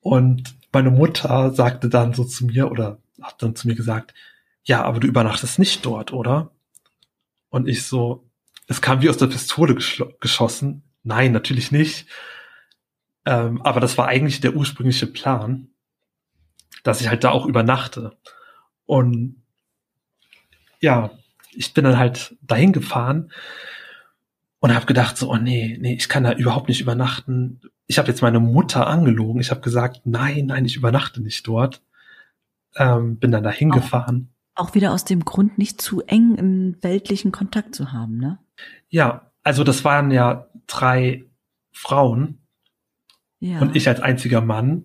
[0.00, 4.14] Und meine Mutter sagte dann so zu mir oder hat dann zu mir gesagt,
[4.62, 6.50] ja, aber du übernachtest nicht dort, oder?
[7.50, 8.30] Und ich so,
[8.66, 9.74] es kam wie aus der Pistole
[10.20, 10.84] geschossen.
[11.02, 12.06] Nein, natürlich nicht.
[13.26, 15.68] Ähm, aber das war eigentlich der ursprüngliche Plan,
[16.84, 18.16] dass ich halt da auch übernachte.
[18.86, 19.42] Und
[20.80, 21.10] ja,
[21.52, 23.32] ich bin dann halt dahin gefahren
[24.60, 27.60] und habe gedacht so, oh nee, nee, ich kann da überhaupt nicht übernachten.
[27.86, 29.40] Ich habe jetzt meine Mutter angelogen.
[29.40, 31.82] Ich habe gesagt, nein, nein, ich übernachte nicht dort.
[32.76, 34.28] Ähm, bin dann dahin gefahren.
[34.60, 38.38] Auch wieder aus dem Grund, nicht zu eng im weltlichen Kontakt zu haben, ne?
[38.90, 41.24] Ja, also das waren ja drei
[41.72, 42.38] Frauen
[43.38, 43.60] ja.
[43.60, 44.84] und ich als einziger Mann.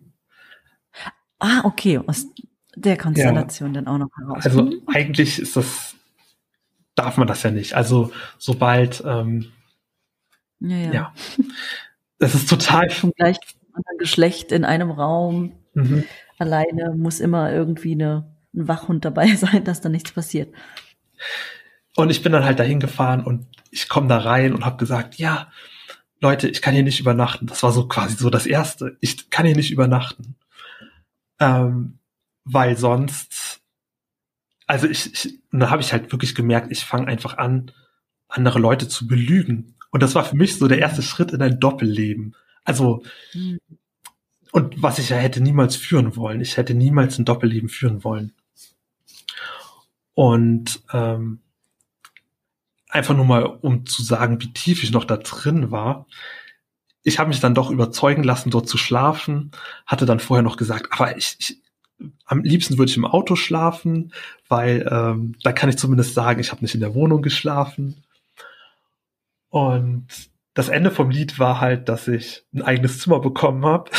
[1.39, 2.27] Ah, okay, aus
[2.75, 3.81] der Konstellation ja.
[3.81, 4.45] dann auch noch heraus.
[4.45, 4.81] Also mhm.
[4.87, 5.95] eigentlich ist das,
[6.95, 7.73] darf man das ja nicht.
[7.73, 9.51] Also sobald, ähm,
[10.61, 10.93] ja, ja.
[10.93, 11.13] ja.
[12.17, 12.89] Das ist total.
[12.89, 13.37] Schon gleich
[13.97, 15.51] Geschlecht in einem Raum.
[15.73, 16.05] Mhm.
[16.37, 20.53] Alleine muss immer irgendwie eine, ein Wachhund dabei sein, dass da nichts passiert.
[21.95, 25.15] Und ich bin dann halt dahin gefahren und ich komme da rein und habe gesagt,
[25.15, 25.51] ja,
[26.19, 27.47] Leute, ich kann hier nicht übernachten.
[27.47, 28.97] Das war so quasi so das Erste.
[28.99, 30.35] Ich kann hier nicht übernachten.
[31.39, 31.99] Ähm,
[32.45, 33.61] weil sonst,
[34.67, 37.71] also ich, ich und da habe ich halt wirklich gemerkt, ich fange einfach an,
[38.27, 39.75] andere Leute zu belügen.
[39.91, 42.35] Und das war für mich so der erste Schritt in ein Doppelleben.
[42.63, 43.03] Also,
[43.33, 43.59] mhm.
[44.51, 46.41] und was ich ja hätte niemals führen wollen.
[46.41, 48.33] Ich hätte niemals ein Doppelleben führen wollen.
[50.15, 51.41] Und ähm,
[52.89, 56.07] einfach nur mal, um zu sagen, wie tief ich noch da drin war.
[57.03, 59.51] Ich habe mich dann doch überzeugen lassen, dort zu schlafen,
[59.85, 61.61] hatte dann vorher noch gesagt, aber ich, ich
[62.25, 64.11] am liebsten würde ich im Auto schlafen,
[64.47, 68.03] weil ähm, da kann ich zumindest sagen, ich habe nicht in der Wohnung geschlafen.
[69.49, 70.07] Und
[70.53, 73.91] das Ende vom Lied war halt, dass ich ein eigenes Zimmer bekommen habe.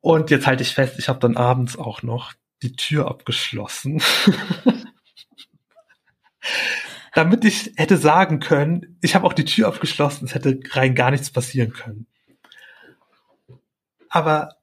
[0.00, 2.32] Und jetzt halte ich fest, ich habe dann abends auch noch
[2.62, 4.02] die Tür abgeschlossen.
[7.14, 11.10] Damit ich hätte sagen können, ich habe auch die Tür abgeschlossen, es hätte rein gar
[11.10, 12.06] nichts passieren können.
[14.08, 14.56] Aber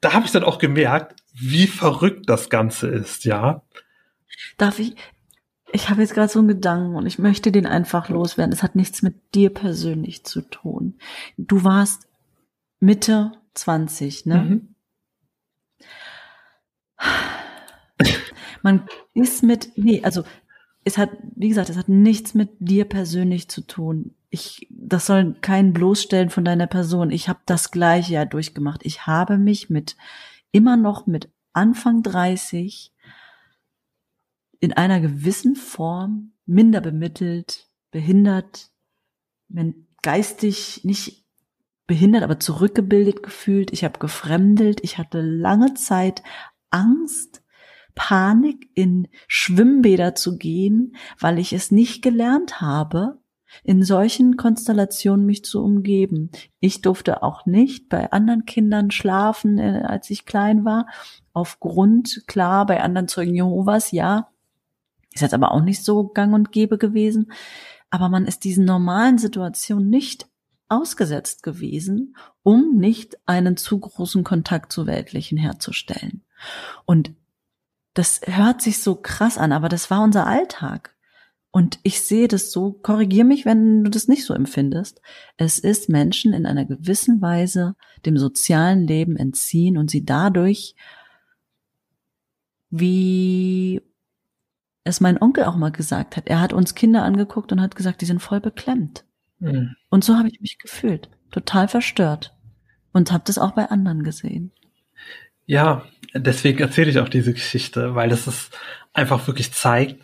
[0.00, 3.62] da habe ich dann auch gemerkt, wie verrückt das Ganze ist, ja.
[4.56, 4.96] Darf ich?
[5.72, 8.52] Ich habe jetzt gerade so einen Gedanken und ich möchte den einfach loswerden.
[8.52, 10.98] Es hat nichts mit dir persönlich zu tun.
[11.36, 12.08] Du warst
[12.80, 14.36] Mitte 20, ne?
[14.36, 14.74] Mhm.
[18.62, 20.24] Man ist mit, nee, also
[20.84, 24.14] es hat, wie gesagt, es hat nichts mit dir persönlich zu tun.
[24.30, 27.10] Ich, das soll kein bloßstellen von deiner Person.
[27.10, 28.84] Ich habe das gleiche ja durchgemacht.
[28.84, 29.96] Ich habe mich mit
[30.52, 32.92] immer noch mit Anfang 30
[34.60, 38.70] in einer gewissen Form minder bemittelt, behindert,
[40.02, 41.24] geistig nicht
[41.86, 43.72] behindert, aber zurückgebildet gefühlt.
[43.72, 44.80] Ich habe gefremdelt.
[44.84, 46.22] Ich hatte lange Zeit
[46.70, 47.39] Angst,
[48.02, 53.18] Panik, in Schwimmbäder zu gehen, weil ich es nicht gelernt habe,
[53.62, 56.30] in solchen Konstellationen mich zu umgeben.
[56.60, 60.86] Ich durfte auch nicht bei anderen Kindern schlafen, äh, als ich klein war.
[61.34, 64.30] Aufgrund, klar, bei anderen Zeugen Jehovas, ja.
[65.12, 67.30] Ist jetzt aber auch nicht so gang und gäbe gewesen.
[67.90, 70.26] Aber man ist diesen normalen Situationen nicht
[70.70, 76.22] ausgesetzt gewesen, um nicht einen zu großen Kontakt zu Weltlichen herzustellen.
[76.86, 77.12] Und
[77.94, 80.94] das hört sich so krass an, aber das war unser Alltag.
[81.52, 85.02] Und ich sehe das so, korrigier mich, wenn du das nicht so empfindest.
[85.36, 87.74] Es ist Menschen in einer gewissen Weise
[88.06, 90.76] dem sozialen Leben entziehen und sie dadurch,
[92.70, 93.82] wie
[94.84, 98.00] es mein Onkel auch mal gesagt hat, er hat uns Kinder angeguckt und hat gesagt,
[98.00, 99.04] die sind voll beklemmt.
[99.40, 99.74] Mhm.
[99.88, 102.32] Und so habe ich mich gefühlt, total verstört
[102.92, 104.52] und habe das auch bei anderen gesehen.
[105.50, 105.84] Ja,
[106.14, 108.56] deswegen erzähle ich auch diese Geschichte, weil das ist
[108.92, 110.00] einfach wirklich zeigt,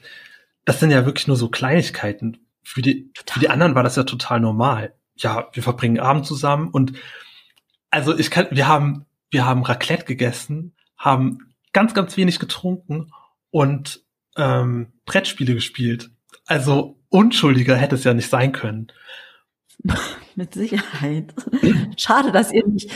[0.65, 2.39] das sind ja wirklich nur so Kleinigkeiten.
[2.65, 4.95] Für die, für die anderen war das ja total normal.
[5.15, 6.95] Ja, wir verbringen Abend zusammen und
[7.91, 13.13] also ich kann, wir haben, wir haben Raclette gegessen, haben ganz, ganz wenig getrunken
[13.53, 14.03] und
[14.37, 16.11] ähm, Brettspiele gespielt.
[16.47, 18.89] Also unschuldiger hätte es ja nicht sein können.
[20.35, 21.35] Mit Sicherheit.
[21.97, 22.91] Schade, dass ihr nicht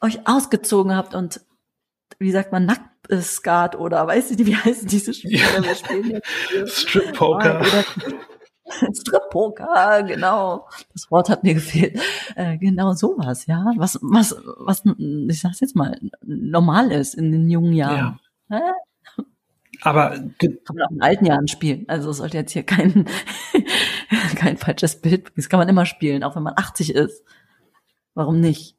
[0.00, 1.46] euch ausgezogen habt und
[2.18, 5.38] wie sagt man, Nacktskat oder weißt du, wie heißen diese Spiele?
[5.38, 5.62] Ja.
[5.62, 6.10] Wir spielen
[6.54, 7.64] jetzt Strip Poker.
[8.92, 10.68] Strip Poker, genau.
[10.92, 12.00] Das Wort hat mir gefehlt.
[12.34, 13.72] Äh, genau sowas, ja.
[13.76, 14.82] Was, was, was,
[15.28, 18.18] ich sag's jetzt mal, normal ist in den jungen Jahren.
[18.50, 18.58] Ja.
[18.58, 18.62] Hä?
[19.82, 21.84] Aber kann man auch in alten Jahren spielen.
[21.88, 23.06] Also es sollte jetzt hier kein,
[24.36, 25.32] kein falsches Bild.
[25.36, 27.22] Das kann man immer spielen, auch wenn man 80 ist.
[28.14, 28.76] Warum nicht?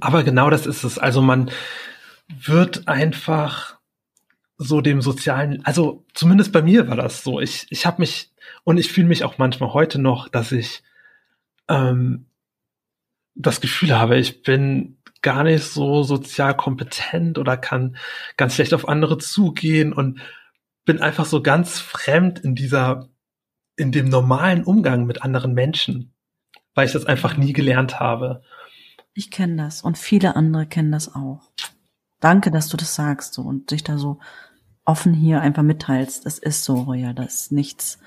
[0.00, 0.98] Aber genau das ist es.
[0.98, 1.50] Also man,
[2.38, 3.78] wird einfach
[4.56, 7.40] so dem sozialen, also zumindest bei mir war das so.
[7.40, 8.30] Ich, ich habe mich
[8.64, 10.82] und ich fühle mich auch manchmal heute noch, dass ich
[11.68, 12.26] ähm,
[13.34, 17.96] das Gefühl habe, ich bin gar nicht so sozial kompetent oder kann
[18.36, 20.20] ganz schlecht auf andere zugehen und
[20.84, 23.08] bin einfach so ganz fremd in dieser,
[23.76, 26.12] in dem normalen Umgang mit anderen Menschen,
[26.74, 28.42] weil ich das einfach nie gelernt habe.
[29.14, 31.50] Ich kenne das und viele andere kennen das auch.
[32.20, 34.18] Danke, dass du das sagst so, und dich da so
[34.84, 36.26] offen hier einfach mitteilst.
[36.26, 37.98] Das ist so, Roya, da ist nichts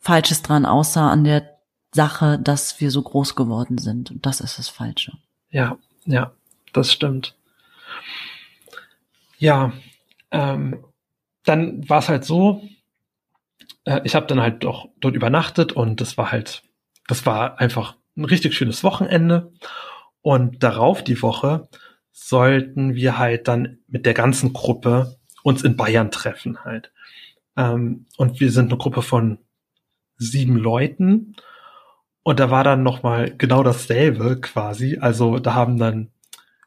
[0.00, 1.58] Falsches dran, außer an der
[1.92, 4.10] Sache, dass wir so groß geworden sind.
[4.10, 5.12] Und das ist das Falsche.
[5.50, 6.32] Ja, ja.
[6.72, 7.36] das stimmt.
[9.38, 9.72] Ja,
[10.30, 10.84] ähm,
[11.44, 12.62] dann war es halt so,
[13.84, 16.62] äh, ich habe dann halt doch dort übernachtet und das war halt,
[17.06, 19.52] das war einfach ein richtig schönes Wochenende.
[20.22, 21.68] Und darauf die Woche
[22.14, 26.92] sollten wir halt dann mit der ganzen Gruppe uns in Bayern treffen halt.
[27.56, 29.38] Ähm, und wir sind eine Gruppe von
[30.16, 31.34] sieben Leuten.
[32.22, 34.98] Und da war dann nochmal genau dasselbe quasi.
[34.98, 36.12] Also da haben dann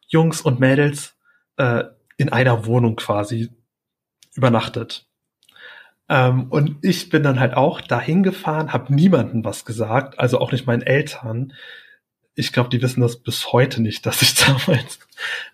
[0.08, 1.16] Jungs und Mädels
[1.56, 1.86] äh,
[2.18, 3.50] in einer Wohnung quasi
[4.36, 5.08] übernachtet.
[6.10, 10.52] Ähm, und ich bin dann halt auch dahin gefahren, habe niemandem was gesagt, also auch
[10.52, 11.54] nicht meinen Eltern.
[12.38, 15.00] Ich glaube, die wissen das bis heute nicht, dass ich damals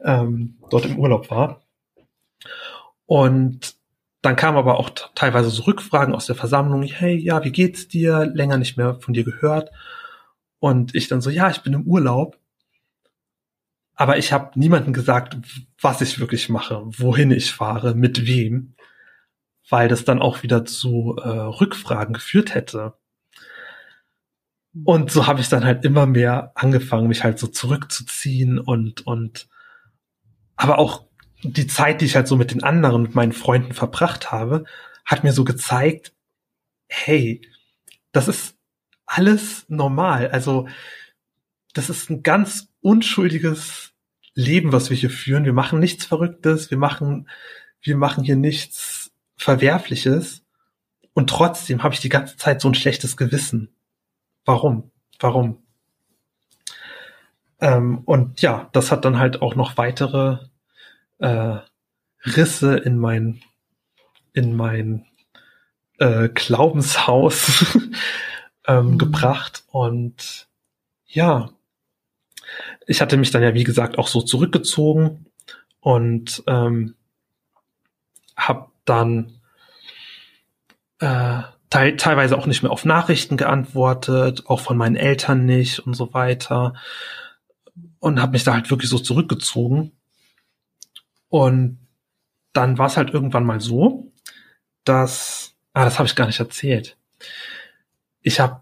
[0.04, 1.62] ähm, dort im Urlaub war.
[3.06, 3.76] Und
[4.22, 8.26] dann kamen aber auch teilweise so Rückfragen aus der Versammlung, hey, ja, wie geht's dir?
[8.26, 9.72] Länger nicht mehr von dir gehört.
[10.60, 12.38] Und ich dann so, ja, ich bin im Urlaub.
[13.96, 15.38] Aber ich habe niemandem gesagt,
[15.80, 18.76] was ich wirklich mache, wohin ich fahre, mit wem
[19.70, 22.94] weil das dann auch wieder zu äh, Rückfragen geführt hätte.
[24.86, 29.48] Und so habe ich dann halt immer mehr angefangen, mich halt so zurückzuziehen und, und,
[30.56, 31.06] aber auch
[31.44, 34.66] die Zeit, die ich halt so mit den anderen, mit meinen Freunden verbracht habe,
[35.06, 36.14] hat mir so gezeigt,
[36.88, 37.42] hey,
[38.12, 38.56] das ist
[39.06, 40.30] alles normal.
[40.32, 40.68] Also,
[41.74, 43.94] das ist ein ganz unschuldiges
[44.34, 45.46] Leben, was wir hier führen.
[45.46, 46.72] Wir machen nichts Verrücktes.
[46.72, 47.30] Wir machen,
[47.82, 50.44] wir machen hier nichts Verwerfliches
[51.14, 53.70] und trotzdem habe ich die ganze Zeit so ein schlechtes Gewissen.
[54.46, 54.92] Warum?
[55.20, 55.64] Warum?
[57.60, 60.38] Ähm, und ja, das hat dann halt auch noch weitere
[61.20, 61.58] äh,
[62.26, 63.42] Risse in mein
[64.34, 65.06] in mein
[66.00, 67.78] äh, Glaubenshaus
[68.68, 68.98] ähm, mhm.
[68.98, 70.48] gebracht und
[71.06, 71.52] ja,
[72.88, 75.28] ich hatte mich dann ja wie gesagt auch so zurückgezogen
[75.80, 76.96] und ähm,
[78.36, 79.40] habe dann
[81.00, 85.96] äh, te teilweise auch nicht mehr auf Nachrichten geantwortet, auch von meinen Eltern nicht und
[85.96, 86.76] so weiter.
[88.00, 89.92] Und habe mich da halt wirklich so zurückgezogen.
[91.30, 91.80] Und
[92.54, 94.12] dann war es halt irgendwann mal so,
[94.84, 96.96] dass, ah, das habe ich gar nicht erzählt.
[98.22, 98.62] Ich habe,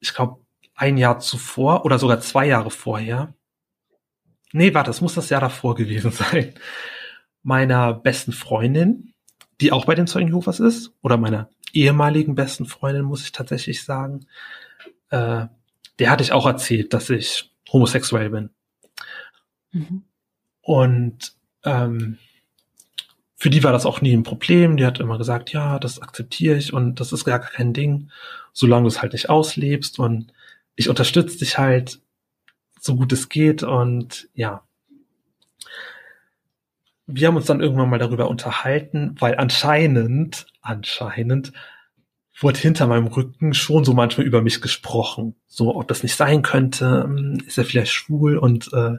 [0.00, 0.40] ich glaube,
[0.74, 3.34] ein Jahr zuvor oder sogar zwei Jahre vorher,
[4.52, 6.54] nee, warte, das muss das Jahr davor gewesen sein,
[7.42, 9.12] meiner besten Freundin,
[9.60, 13.84] die auch bei den Zeugen Jehovas ist, oder meiner ehemaligen besten Freundin, muss ich tatsächlich
[13.84, 14.26] sagen,
[15.10, 15.46] äh,
[15.98, 18.50] der hatte ich auch erzählt, dass ich homosexuell bin.
[19.72, 20.04] Mhm.
[20.60, 22.18] Und ähm,
[23.36, 24.76] für die war das auch nie ein Problem.
[24.76, 28.10] Die hat immer gesagt, ja, das akzeptiere ich und das ist gar kein Ding,
[28.52, 30.32] solange du es halt nicht auslebst und
[30.76, 32.00] ich unterstütze dich halt
[32.80, 34.62] so gut es geht und ja,
[37.06, 41.52] wir haben uns dann irgendwann mal darüber unterhalten, weil anscheinend, anscheinend
[42.40, 45.36] wurde hinter meinem Rücken schon so manchmal über mich gesprochen.
[45.46, 48.96] So, ob das nicht sein könnte, hm, ist er vielleicht schwul und äh,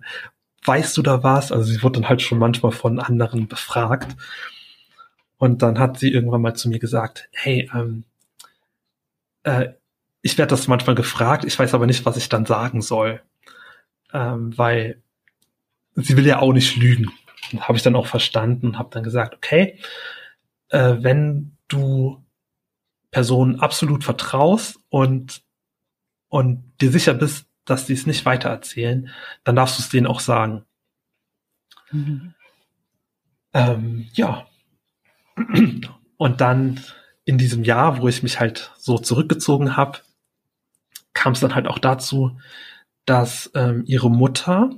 [0.64, 1.52] weißt du da was?
[1.52, 4.16] Also sie wurde dann halt schon manchmal von anderen befragt.
[5.38, 8.06] Und dann hat sie irgendwann mal zu mir gesagt, hey, ähm,
[9.44, 9.70] äh,
[10.22, 13.22] ich werde das manchmal gefragt, ich weiß aber nicht, was ich dann sagen soll.
[14.14, 15.02] Ähm, weil
[15.96, 17.12] sie will ja auch nicht lügen
[17.60, 19.80] habe ich dann auch verstanden und habe dann gesagt, okay,
[20.70, 22.24] äh, wenn du
[23.12, 25.44] Personen absolut vertraust und
[26.28, 29.10] und dir sicher bist, dass die es nicht weitererzählen,
[29.44, 30.66] dann darfst du es denen auch sagen.
[31.92, 32.34] Mhm.
[33.54, 34.46] Ähm, ja.
[36.18, 36.84] Und dann
[37.24, 40.00] in diesem Jahr, wo ich mich halt so zurückgezogen habe,
[41.14, 42.38] kam es dann halt auch dazu,
[43.06, 44.72] dass ähm, ihre Mutter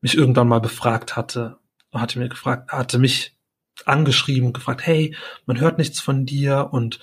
[0.00, 1.58] mich irgendwann mal befragt hatte,
[2.00, 3.36] hatte mir gefragt, hatte mich
[3.84, 5.16] angeschrieben und gefragt, hey,
[5.46, 7.00] man hört nichts von dir und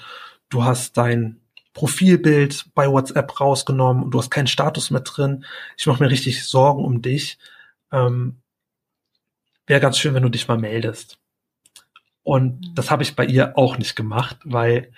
[0.50, 1.42] du hast dein
[1.74, 5.46] Profilbild bei WhatsApp rausgenommen und du hast keinen Status mehr drin.
[5.78, 7.38] Ich mache mir richtig Sorgen um dich.
[7.92, 8.42] Ähm,
[9.68, 11.18] Wäre ganz schön, wenn du dich mal meldest.
[12.24, 12.76] Und mhm.
[12.76, 14.92] das habe ich bei ihr auch nicht gemacht, weil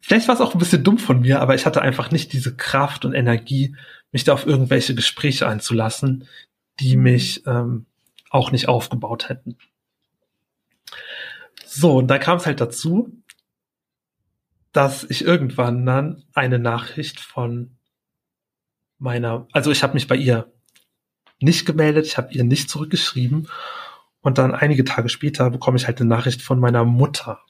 [0.00, 2.56] vielleicht war es auch ein bisschen dumm von mir, aber ich hatte einfach nicht diese
[2.56, 3.76] Kraft und Energie,
[4.12, 6.28] mich da auf irgendwelche Gespräche einzulassen,
[6.78, 7.02] die mhm.
[7.02, 7.86] mich ähm,
[8.30, 9.58] auch nicht aufgebaut hätten.
[11.66, 13.22] So, und da kam es halt dazu,
[14.72, 17.76] dass ich irgendwann dann eine Nachricht von
[18.98, 20.52] meiner, also ich habe mich bei ihr
[21.40, 23.48] nicht gemeldet, ich habe ihr nicht zurückgeschrieben
[24.20, 27.40] und dann einige Tage später bekomme ich halt eine Nachricht von meiner Mutter.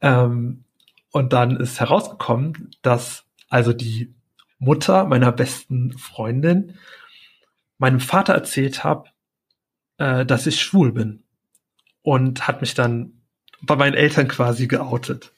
[0.00, 0.64] Ähm,
[1.10, 4.14] und dann ist herausgekommen, dass also die
[4.58, 6.78] Mutter meiner besten Freundin
[7.78, 9.09] meinem Vater erzählt habe,
[10.00, 11.22] äh, dass ich schwul bin
[12.02, 13.12] und hat mich dann
[13.60, 15.32] bei meinen Eltern quasi geoutet.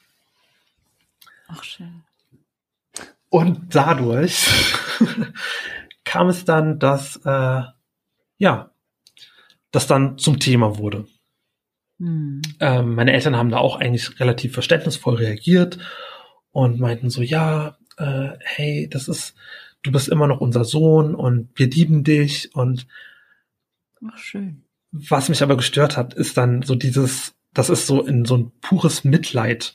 [1.49, 2.05] Ach schön.
[3.29, 4.47] Und dadurch
[6.05, 7.63] kam es dann, dass äh,
[8.39, 8.71] ja,
[9.73, 11.07] das dann zum Thema wurde.
[11.99, 12.43] Hm.
[12.61, 15.79] Ähm, meine Eltern haben da auch eigentlich relativ verständnisvoll reagiert
[16.53, 19.35] und meinten so, ja, äh, hey, das ist,
[19.83, 22.87] du bist immer noch unser Sohn und wir lieben dich und
[24.07, 24.65] Ach, schön.
[24.91, 28.53] Was mich aber gestört hat, ist dann so dieses, das ist so in so ein
[28.61, 29.75] pures Mitleid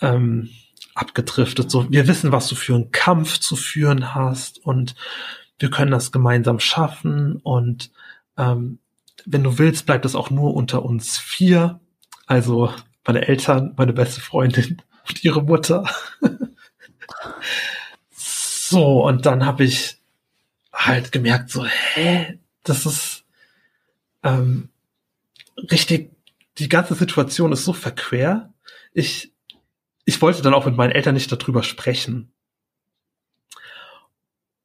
[0.00, 0.50] ähm,
[0.94, 1.70] abgedriftet.
[1.70, 4.94] So, wir wissen, was du für einen Kampf zu führen hast und
[5.58, 7.90] wir können das gemeinsam schaffen und
[8.36, 8.78] ähm,
[9.24, 11.80] wenn du willst, bleibt das auch nur unter uns vier.
[12.26, 12.72] Also
[13.06, 15.88] meine Eltern, meine beste Freundin und ihre Mutter.
[18.16, 19.98] so, und dann habe ich
[20.72, 23.24] halt gemerkt, so, hä, das ist
[24.22, 24.68] ähm,
[25.70, 26.12] richtig,
[26.58, 28.52] die ganze Situation ist so verquer.
[28.92, 29.32] Ich,
[30.04, 32.32] ich wollte dann auch mit meinen Eltern nicht darüber sprechen.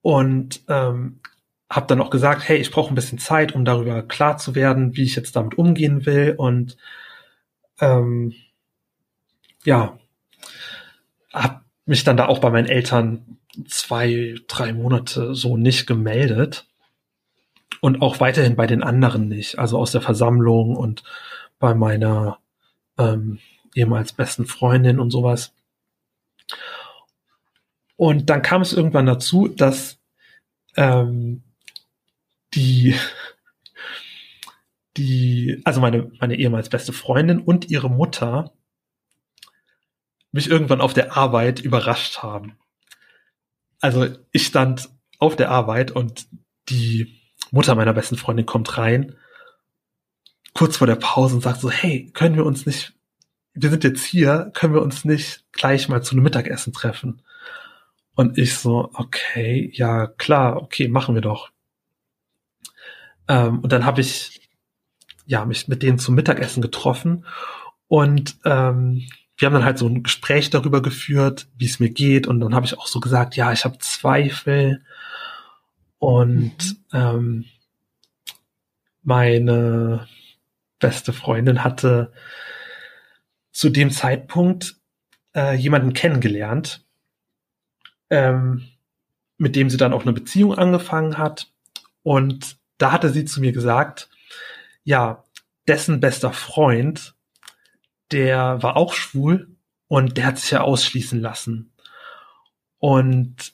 [0.02, 1.20] Und ähm,
[1.70, 4.96] habe dann auch gesagt, hey, ich brauche ein bisschen Zeit, um darüber klar zu werden,
[4.96, 6.36] wie ich jetzt damit umgehen will.
[6.38, 6.78] Und
[7.80, 8.34] ähm,
[9.66, 10.00] ja,
[11.34, 13.38] habe mich dann da auch bei meinen Eltern
[13.68, 16.68] zwei, drei Monate so nicht gemeldet.
[17.82, 21.04] Und auch weiterhin bei den anderen nicht, also aus der Versammlung und
[21.60, 22.40] bei meiner
[22.98, 23.40] ähm,
[23.76, 25.54] ehemals besten Freundin und sowas.
[27.96, 30.00] Und dann kam es irgendwann dazu, dass
[30.76, 31.44] ähm,
[32.54, 32.96] die,
[34.98, 38.54] die, also meine, meine ehemals beste Freundin und ihre Mutter
[40.32, 42.58] mich irgendwann auf der Arbeit überrascht haben.
[43.80, 44.90] Also ich stand
[45.20, 46.28] auf der Arbeit und
[46.70, 47.17] die
[47.52, 49.16] Mutter meiner besten Freundin kommt rein,
[50.54, 52.94] kurz vor der Pause und sagt so, hey, können wir uns nicht,
[53.54, 57.22] wir sind jetzt hier, können wir uns nicht gleich mal zu einem Mittagessen treffen?
[58.16, 61.52] Und ich so, okay, ja klar, okay, machen wir doch.
[63.28, 64.50] Ähm, und dann habe ich
[65.26, 67.26] ja mich mit denen zum Mittagessen getroffen
[67.88, 72.26] und ähm, wir haben dann halt so ein Gespräch darüber geführt, wie es mir geht
[72.26, 74.84] und dann habe ich auch so gesagt, ja, ich habe Zweifel
[76.00, 76.58] und
[76.92, 77.00] mhm.
[77.00, 77.46] ähm,
[79.04, 80.08] meine
[80.80, 82.12] beste Freundin hatte
[83.52, 84.76] zu dem Zeitpunkt
[85.36, 86.86] äh, jemanden kennengelernt,
[88.10, 88.68] ähm,
[89.38, 91.52] mit dem sie dann auch eine Beziehung angefangen hat
[92.04, 94.10] und da hatte sie zu mir gesagt,
[94.84, 95.24] ja,
[95.68, 97.16] dessen bester Freund,
[98.12, 101.74] der war auch schwul und der hat sich ja ausschließen lassen.
[102.78, 103.54] Und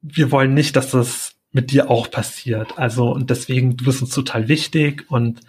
[0.00, 2.78] wir wollen nicht, dass das mit dir auch passiert.
[2.78, 5.40] Also, und deswegen, du bist uns total wichtig und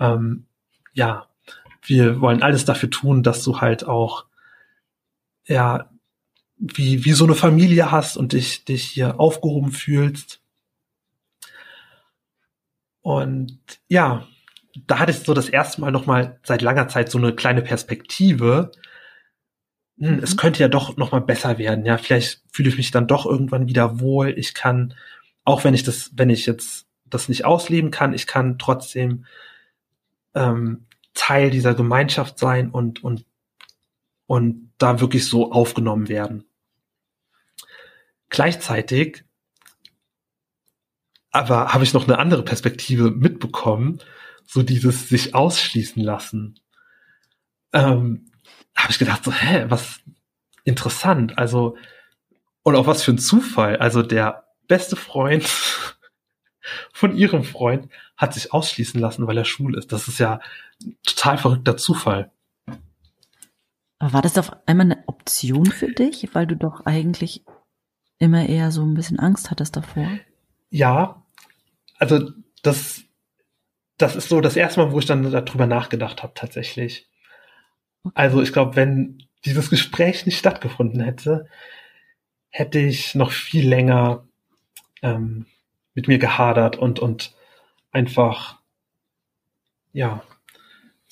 [0.00, 0.46] ähm,
[0.94, 1.28] ja,
[1.82, 4.26] wir wollen alles dafür tun, dass du halt auch
[5.46, 5.90] ja
[6.56, 10.40] wie, wie so eine Familie hast und dich, dich hier aufgehoben fühlst.
[13.02, 14.26] Und ja,
[14.86, 18.70] da hatte ich so das erste Mal nochmal seit langer Zeit so eine kleine Perspektive.
[19.98, 20.36] Hm, es mhm.
[20.38, 21.84] könnte ja doch nochmal besser werden.
[21.84, 24.30] Ja, vielleicht fühle ich mich dann doch irgendwann wieder wohl.
[24.38, 24.94] Ich kann,
[25.44, 29.26] auch wenn ich das, wenn ich jetzt das nicht ausleben kann, ich kann trotzdem
[30.34, 33.26] ähm, Teil dieser Gemeinschaft sein und, und,
[34.26, 36.44] und da wirklich so aufgenommen werden.
[38.30, 39.24] Gleichzeitig
[41.32, 43.98] aber habe ich noch eine andere Perspektive mitbekommen,
[44.44, 46.60] so dieses sich ausschließen lassen.
[47.72, 48.30] Ähm,
[48.76, 50.00] habe ich gedacht, so, hä, was
[50.64, 51.76] interessant, also,
[52.62, 53.78] und auch was für ein Zufall.
[53.78, 55.44] Also der beste Freund
[56.92, 59.92] von ihrem Freund hat sich ausschließen lassen, weil er schwul ist.
[59.92, 60.40] Das ist ja
[61.04, 62.30] total verrückter Zufall.
[63.98, 67.44] Aber war das auf einmal eine Option für dich, weil du doch eigentlich
[68.18, 70.08] immer eher so ein bisschen Angst hattest davor?
[70.70, 71.24] Ja,
[71.98, 72.30] also
[72.62, 73.04] das,
[73.98, 77.08] das ist so das erste Mal, wo ich dann darüber nachgedacht habe, tatsächlich.
[78.14, 81.46] Also ich glaube, wenn dieses Gespräch nicht stattgefunden hätte,
[82.48, 84.26] hätte ich noch viel länger
[85.02, 85.46] ähm,
[85.94, 87.34] mit mir gehadert und, und
[87.90, 88.60] einfach,
[89.92, 90.22] ja,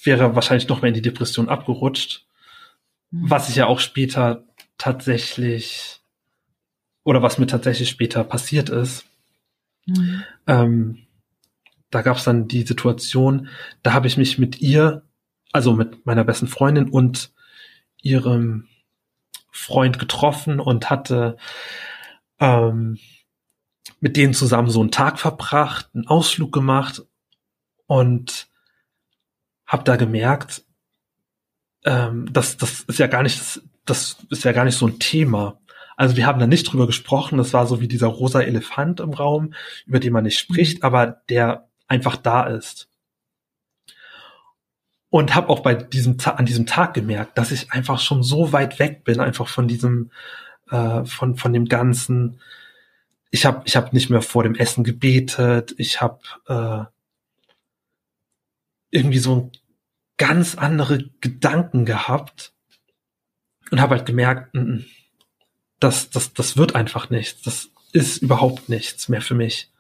[0.03, 2.27] wäre wahrscheinlich noch mehr in die Depression abgerutscht.
[3.11, 3.31] Mhm.
[3.31, 4.45] Was ich ja auch später
[4.79, 6.01] tatsächlich,
[7.05, 9.05] oder was mir tatsächlich später passiert ist.
[9.87, 10.25] Mhm.
[10.47, 11.07] Ähm,
[11.91, 13.49] da gab es dann die Situation,
[13.83, 15.03] da habe ich mich mit ihr,
[15.53, 17.33] also mit meiner besten Freundin und
[18.01, 18.69] ihrem
[19.51, 21.37] Freund getroffen und hatte
[22.39, 22.99] ähm,
[24.01, 27.03] mit denen zusammen so einen Tag verbracht, einen Ausflug gemacht
[27.87, 28.49] und
[29.67, 30.65] habe da gemerkt,
[31.85, 34.99] ähm, das, das ist ja gar nicht, das, das ist ja gar nicht so ein
[34.99, 35.61] Thema.
[35.97, 37.37] Also wir haben da nicht drüber gesprochen.
[37.37, 39.53] Das war so wie dieser rosa Elefant im Raum,
[39.85, 40.85] über den man nicht spricht, mhm.
[40.85, 42.89] aber der einfach da ist.
[45.11, 48.79] Und habe auch bei diesem an diesem Tag gemerkt, dass ich einfach schon so weit
[48.79, 50.11] weg bin, einfach von diesem,
[50.71, 52.41] äh, von von dem ganzen.
[53.31, 55.75] Ich habe ich habe nicht mehr vor dem Essen gebetet.
[55.79, 56.85] Ich habe äh,
[58.91, 59.51] irgendwie so
[60.17, 62.53] ganz andere Gedanken gehabt
[63.71, 64.85] und habe halt gemerkt, n mm, mm,
[65.79, 67.41] das, das, das wird einfach nichts.
[67.43, 69.71] Das ist überhaupt nichts mehr für mich.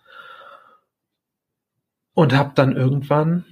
[2.14, 3.44] Und habe dann irgendwann,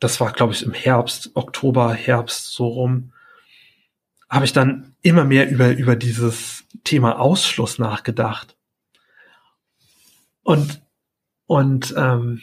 [0.00, 3.12] das war glaube ich im Herbst, Oktober, Herbst so rum,
[4.28, 8.56] habe ich dann immer mehr über, über dieses Thema Ausschluss nachgedacht.
[10.50, 10.82] Und,
[11.46, 12.42] und ähm,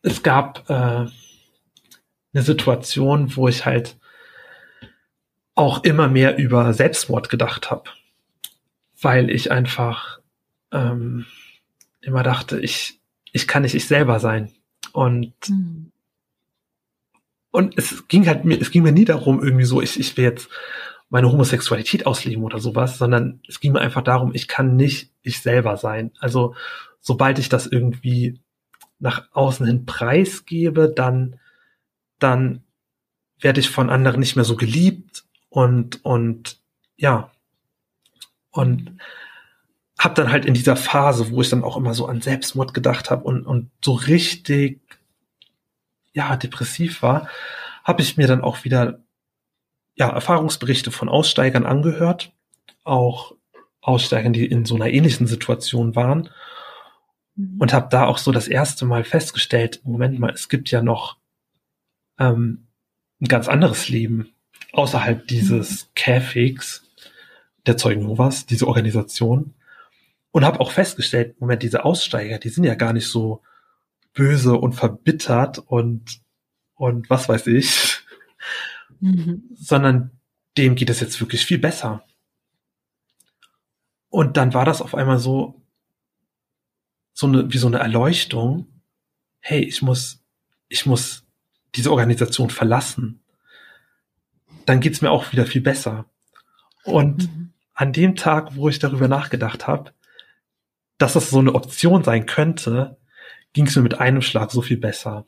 [0.00, 3.98] es gab äh, eine Situation, wo ich halt
[5.54, 7.90] auch immer mehr über Selbstmord gedacht habe,
[8.98, 10.20] weil ich einfach
[10.70, 11.26] ähm,
[12.00, 12.98] immer dachte, ich
[13.32, 14.50] ich kann nicht ich selber sein
[14.92, 15.92] und mhm.
[17.50, 20.24] und es ging halt mir es ging mir nie darum irgendwie so ich ich will
[20.24, 20.48] jetzt
[21.12, 25.42] meine Homosexualität ausleben oder sowas, sondern es ging mir einfach darum, ich kann nicht ich
[25.42, 26.10] selber sein.
[26.20, 26.54] Also
[27.00, 28.40] sobald ich das irgendwie
[28.98, 31.38] nach außen hin preisgebe, dann,
[32.18, 32.62] dann
[33.38, 36.58] werde ich von anderen nicht mehr so geliebt und, und
[36.96, 37.30] ja,
[38.50, 38.98] und
[39.98, 43.10] habe dann halt in dieser Phase, wo ich dann auch immer so an Selbstmord gedacht
[43.10, 44.80] habe und, und so richtig,
[46.14, 47.28] ja, depressiv war,
[47.84, 49.00] habe ich mir dann auch wieder
[49.94, 52.32] ja, Erfahrungsberichte von Aussteigern angehört,
[52.84, 53.34] auch
[53.80, 56.30] Aussteigern, die in so einer ähnlichen Situation waren
[57.34, 57.56] Mhm.
[57.58, 61.16] und habe da auch so das erste Mal festgestellt, Moment mal, es gibt ja noch
[62.18, 62.66] ähm,
[63.20, 64.32] ein ganz anderes Leben
[64.72, 65.88] außerhalb dieses mhm.
[65.94, 66.84] Käfigs
[67.66, 69.54] der Zeugen Jehovas, diese Organisation.
[70.32, 73.42] Und habe auch festgestellt, Moment, diese Aussteiger, die sind ja gar nicht so
[74.14, 76.22] böse und verbittert und,
[76.74, 77.91] und was weiß ich,
[79.02, 79.42] mhm.
[79.54, 80.10] sondern
[80.56, 82.04] dem geht es jetzt wirklich viel besser.
[84.08, 85.62] Und dann war das auf einmal so,
[87.12, 88.66] so eine, wie so eine Erleuchtung.
[89.40, 90.22] Hey, ich muss,
[90.68, 91.26] ich muss
[91.74, 93.22] diese Organisation verlassen.
[94.66, 96.06] Dann geht's mir auch wieder viel besser.
[96.84, 97.52] Und mhm.
[97.74, 99.92] an dem Tag, wo ich darüber nachgedacht habe,
[100.98, 102.98] dass das so eine Option sein könnte,
[103.54, 105.26] ging es mir mit einem Schlag so viel besser.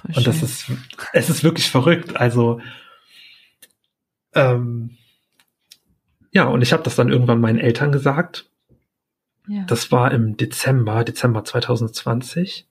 [0.00, 0.70] Voll und das ist,
[1.12, 2.16] es ist wirklich verrückt.
[2.16, 2.60] Also,
[4.34, 4.96] ähm,
[6.32, 8.48] ja, und ich habe das dann irgendwann meinen Eltern gesagt
[9.66, 12.68] das war im Dezember, Dezember 2020.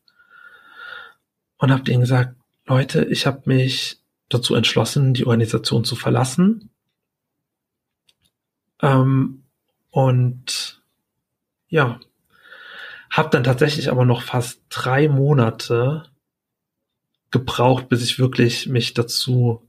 [1.58, 2.36] Und habe denen gesagt,
[2.68, 3.99] Leute, ich habe mich
[4.30, 6.70] dazu entschlossen, die Organisation zu verlassen.
[8.82, 9.44] Ähm,
[9.90, 10.84] und
[11.70, 11.99] ja,
[13.10, 16.04] habe dann tatsächlich aber noch fast drei Monate
[17.32, 19.68] gebraucht, bis ich wirklich mich dazu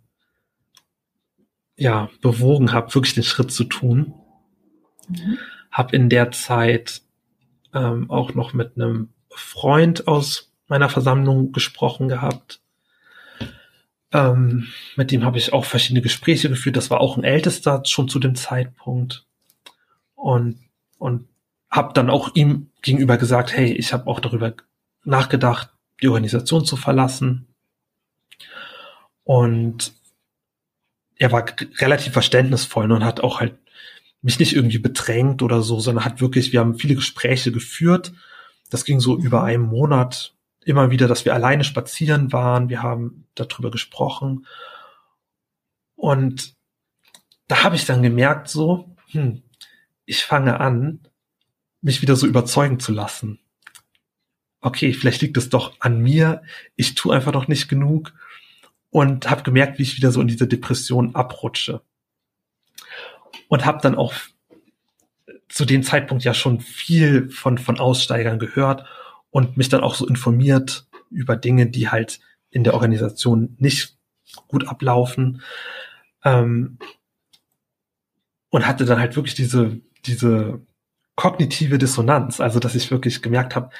[1.77, 4.15] ja bewogen habe, wirklich den Schritt zu tun.
[5.09, 5.39] Mhm
[5.71, 7.03] habe in der Zeit
[7.75, 12.61] ähm, auch noch mit einem Freund aus meiner Versammlung gesprochen gehabt.
[14.13, 14.67] Ähm,
[14.97, 16.77] mit dem habe ich auch verschiedene Gespräche geführt.
[16.77, 19.27] Das war auch ein Ältester schon zu dem Zeitpunkt.
[20.15, 20.59] Und,
[20.99, 21.29] und
[21.71, 24.55] habe dann auch ihm gegenüber gesagt, hey, ich habe auch darüber
[25.05, 25.71] nachgedacht,
[26.03, 27.48] die Organisation zu verlassen.
[29.29, 29.93] Und
[31.17, 31.45] er war
[31.81, 33.59] relativ verständnisvoll und hat auch halt
[34.23, 38.15] mich nicht irgendwie bedrängt oder so, sondern hat wirklich, wir haben viele Gespräche geführt.
[38.71, 40.35] Das ging so über einen Monat
[40.65, 42.71] immer wieder, dass wir alleine spazieren waren.
[42.71, 44.47] Wir haben darüber gesprochen.
[45.95, 46.55] Und
[47.49, 49.43] da habe ich dann gemerkt, so, hm,
[50.07, 51.01] ich fange an,
[51.83, 53.41] mich wieder so überzeugen zu lassen.
[54.63, 56.43] Okay, vielleicht liegt es doch an mir.
[56.77, 58.15] Ich tue einfach noch nicht genug
[58.90, 61.82] und habe gemerkt, wie ich wieder so in diese Depression abrutsche
[63.48, 64.15] und habe dann auch
[65.48, 68.85] zu dem Zeitpunkt ja schon viel von, von Aussteigern gehört
[69.31, 72.20] und mich dann auch so informiert über Dinge, die halt
[72.51, 73.97] in der Organisation nicht
[74.47, 75.43] gut ablaufen.
[76.24, 76.78] Ähm,
[78.51, 80.60] und hatte dann halt wirklich diese, diese
[81.16, 83.70] kognitive Dissonanz, also dass ich wirklich gemerkt habe,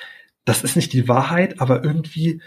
[0.45, 2.43] das ist nicht die Wahrheit, aber irgendwie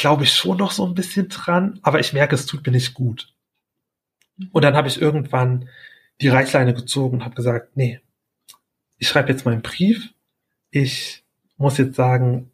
[0.00, 2.94] glaube ich schon noch so ein bisschen dran, aber ich merke, es tut mir nicht
[2.94, 3.34] gut.
[4.50, 5.68] Und dann habe ich irgendwann
[6.22, 8.00] die Reißleine gezogen und habe gesagt, nee,
[8.96, 10.14] ich schreibe jetzt meinen Brief.
[10.70, 11.22] Ich
[11.58, 12.50] muss jetzt sagen,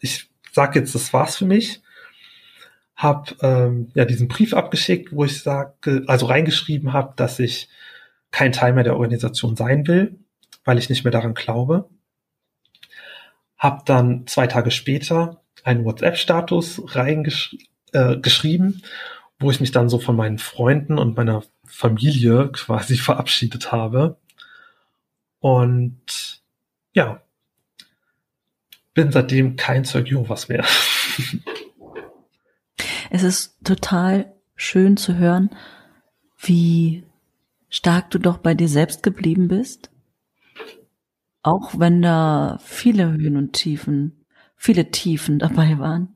[0.00, 1.80] ich sage jetzt, das war's für mich.
[2.94, 7.70] Hab ähm, ja diesen Brief abgeschickt, wo ich sage, also reingeschrieben habe, dass ich
[8.30, 10.18] kein Teil mehr der Organisation sein will,
[10.66, 11.88] weil ich nicht mehr daran glaube.
[13.56, 18.82] Hab dann zwei Tage später einen WhatsApp-Status reingeschrieben, äh,
[19.38, 24.18] wo ich mich dann so von meinen Freunden und meiner Familie quasi verabschiedet habe.
[25.38, 26.42] Und
[26.92, 27.22] ja,
[28.94, 30.64] bin seitdem kein Zeug Jehovas mehr.
[33.12, 35.50] Es ist total schön zu hören,
[36.38, 37.04] wie
[37.68, 39.90] stark du doch bei dir selbst geblieben bist.
[41.42, 44.19] Auch wenn da viele Höhen und Tiefen,
[44.60, 46.14] viele Tiefen dabei waren.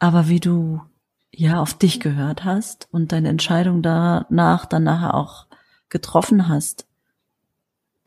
[0.00, 0.82] Aber wie du
[1.30, 5.46] ja auf dich gehört hast und deine Entscheidung danach dann nachher auch
[5.88, 6.86] getroffen hast,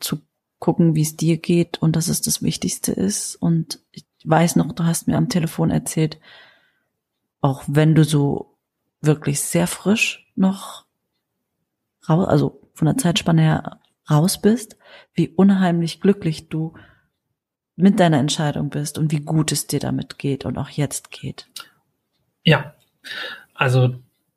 [0.00, 0.20] zu
[0.58, 3.36] gucken, wie es dir geht und dass es das Wichtigste ist.
[3.36, 6.20] Und ich weiß noch, du hast mir am Telefon erzählt,
[7.40, 8.58] auch wenn du so
[9.00, 10.84] wirklich sehr frisch noch
[12.06, 13.80] raus, also von der Zeitspanne her
[14.10, 14.76] raus bist,
[15.14, 16.74] wie unheimlich glücklich du
[17.82, 21.46] mit deiner Entscheidung bist und wie gut es dir damit geht und auch jetzt geht.
[22.44, 22.74] Ja,
[23.54, 23.96] also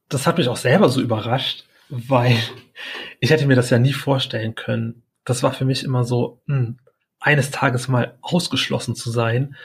[0.09, 2.38] das hat mich auch selber so überrascht, weil
[3.19, 5.03] ich hätte mir das ja nie vorstellen können.
[5.23, 6.77] Das war für mich immer so, mh, hm,
[7.19, 9.55] eines Tages mal ausgeschlossen zu sein.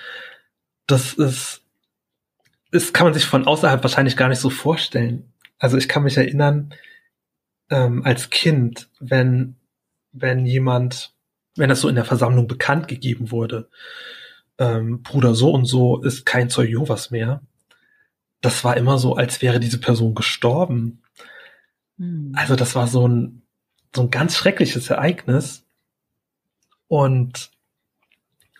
[0.86, 1.62] Das ist,
[2.70, 5.31] das kann man sich von außerhalb wahrscheinlich gar nicht so vorstellen.
[5.59, 6.73] Also ich kann mich erinnern,
[7.69, 9.57] ähm, als Kind, wenn,
[10.12, 11.12] wenn jemand,
[11.61, 13.69] wenn das so in der Versammlung bekannt gegeben wurde,
[14.59, 17.43] ähm, Bruder so und so ist kein Zeug Jehovas mehr,
[18.41, 21.03] das war immer so, als wäre diese Person gestorben.
[21.99, 22.32] Mhm.
[22.35, 23.43] Also das war so ein,
[23.95, 25.66] so ein ganz schreckliches Ereignis.
[26.89, 27.51] Und,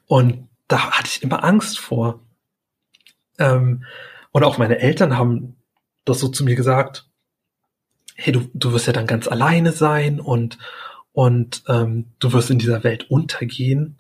[0.07, 2.21] und da hatte ich immer Angst vor.
[3.39, 3.85] Ähm,
[4.33, 5.57] und auch meine Eltern haben
[6.05, 7.09] das so zu mir gesagt,
[8.15, 10.59] hey, du, du wirst ja dann ganz alleine sein und,
[11.21, 13.99] und ähm, du wirst in dieser Welt untergehen.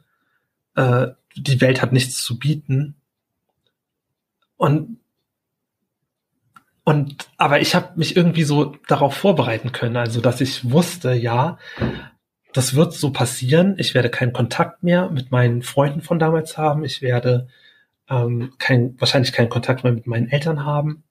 [0.74, 2.94] Äh, die Welt hat nichts zu bieten.
[4.56, 5.01] Und
[6.82, 11.59] und aber ich habe mich irgendwie so darauf vorbereiten können, also dass ich wusste, ja,
[12.55, 13.74] das wird so passieren.
[13.76, 16.84] Ich werde keinen Kontakt mehr mit meinen Freunden von damals haben.
[16.86, 17.48] Ich werde
[18.09, 21.05] ähm, kein, wahrscheinlich keinen Kontakt mehr mit meinen Eltern haben.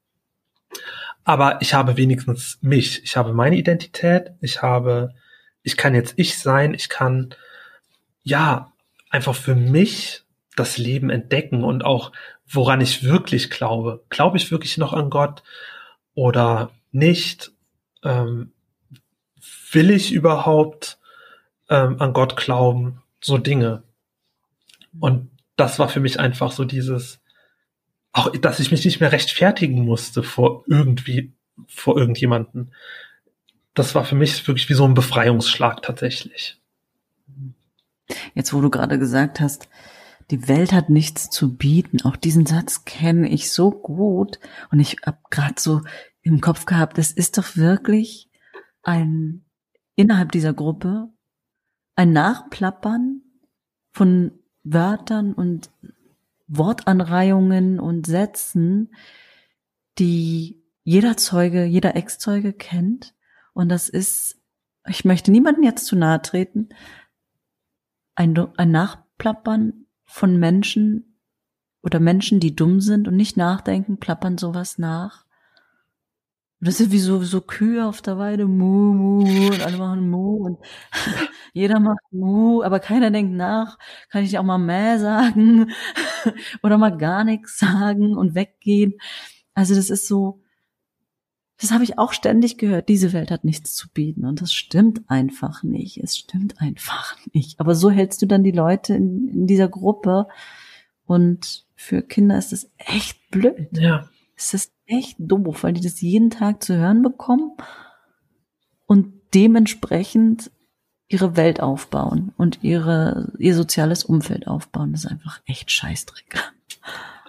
[1.24, 3.04] Aber ich habe wenigstens mich.
[3.04, 4.32] Ich habe meine Identität.
[4.42, 5.14] Ich habe,
[5.70, 6.74] ich kann jetzt ich sein.
[6.74, 7.36] Ich kann,
[8.24, 8.74] ja,
[9.12, 10.24] einfach für mich
[10.56, 12.12] das Leben entdecken und auch
[12.48, 14.04] woran ich wirklich glaube.
[14.10, 15.44] Glaube ich wirklich noch an Gott
[16.16, 17.52] oder nicht?
[18.04, 18.52] Ähm,
[19.72, 20.98] will ich überhaupt
[21.70, 23.04] ähm, an Gott glauben?
[23.22, 23.84] So Dinge.
[25.00, 27.22] Und das war für mich einfach so dieses,
[28.12, 31.34] auch, dass ich mich nicht mehr rechtfertigen musste vor irgendwie,
[31.68, 32.74] vor irgendjemanden.
[33.80, 36.62] Das war für mich wirklich wie so ein Befreiungsschlag tatsächlich.
[38.34, 39.70] Jetzt, wo du gerade gesagt hast,
[40.32, 42.02] die Welt hat nichts zu bieten.
[42.02, 44.42] Auch diesen Satz kenne ich so gut.
[44.70, 45.82] Und ich habe gerade so
[46.24, 48.30] im Kopf gehabt, das ist doch wirklich
[48.84, 49.46] ein,
[49.96, 51.08] innerhalb dieser Gruppe,
[51.96, 53.22] ein Nachplappern
[53.94, 54.34] von
[54.64, 55.70] Wörtern und
[56.48, 58.94] Wortanreihungen und Sätzen,
[60.00, 63.14] die jeder Zeuge, jeder Ex-Zeuge kennt.
[63.54, 64.38] Und das ist,
[64.88, 66.70] ich möchte niemanden jetzt zu nahe treten,
[68.16, 71.22] ein, ein Nachplappern von Menschen
[71.82, 75.26] oder Menschen, die dumm sind und nicht nachdenken, plappern sowas nach.
[76.62, 80.46] Das ist wie so, so Kühe auf der Weide, mu, mu, und alle machen mu
[80.46, 80.60] und
[81.54, 83.78] jeder macht mu, aber keiner denkt nach,
[84.10, 85.72] kann ich auch mal mehr sagen
[86.64, 88.96] oder mal gar nichts sagen und weggehen.
[89.54, 90.42] Also das ist so,
[91.60, 92.88] das habe ich auch ständig gehört.
[92.88, 94.26] Diese Welt hat nichts zu bieten.
[94.26, 95.98] Und das stimmt einfach nicht.
[95.98, 97.60] Es stimmt einfach nicht.
[97.60, 100.28] Aber so hältst du dann die Leute in, in dieser Gruppe.
[101.06, 103.68] Und für Kinder ist es echt blöd.
[103.74, 104.08] Ja.
[104.38, 107.52] Es ist echt doof, weil die das jeden Tag zu hören bekommen
[108.86, 110.52] und dementsprechend
[111.10, 114.94] ihre Welt aufbauen und ihre, ihr soziales Umfeld aufbauen.
[114.94, 116.52] Das ist einfach echt Scheißdreck.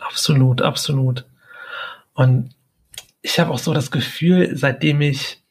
[0.00, 1.26] Absolut, absolut.
[2.14, 2.54] Und
[3.22, 5.42] ich habe auch so das Gefühl, seitdem ich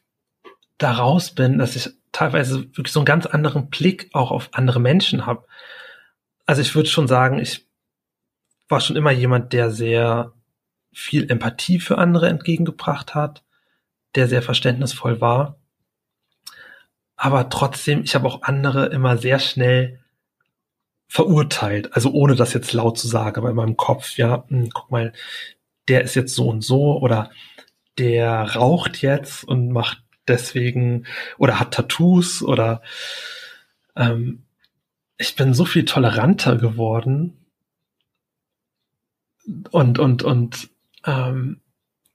[0.78, 4.80] da raus bin, dass ich teilweise wirklich so einen ganz anderen Blick auch auf andere
[4.80, 5.46] Menschen habe.
[6.46, 7.68] Also ich würde schon sagen, ich
[8.68, 10.34] war schon immer jemand, der sehr
[10.94, 13.44] viel Empathie für andere entgegengebracht hat,
[14.16, 15.58] der sehr verständnisvoll war.
[17.16, 20.00] aber trotzdem, ich habe auch andere immer sehr schnell
[21.08, 24.91] verurteilt, also ohne das jetzt laut zu sagen, aber in meinem Kopf, ja, hm, guck
[24.91, 25.14] mal,
[25.90, 27.32] der ist jetzt so und so oder
[28.00, 31.06] der raucht jetzt und macht deswegen
[31.38, 32.82] oder hat Tattoos oder
[33.96, 34.44] ähm,
[35.18, 37.46] ich bin so viel toleranter geworden
[39.72, 40.70] und und und
[41.06, 41.60] ähm,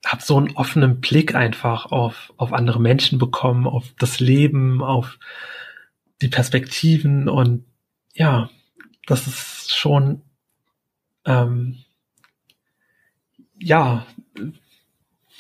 [0.07, 5.19] habe so einen offenen Blick einfach auf auf andere Menschen bekommen, auf das Leben, auf
[6.23, 7.67] die Perspektiven und
[8.15, 8.49] ja,
[9.07, 10.23] das ist schon
[11.27, 11.85] ähm,
[13.59, 14.07] ja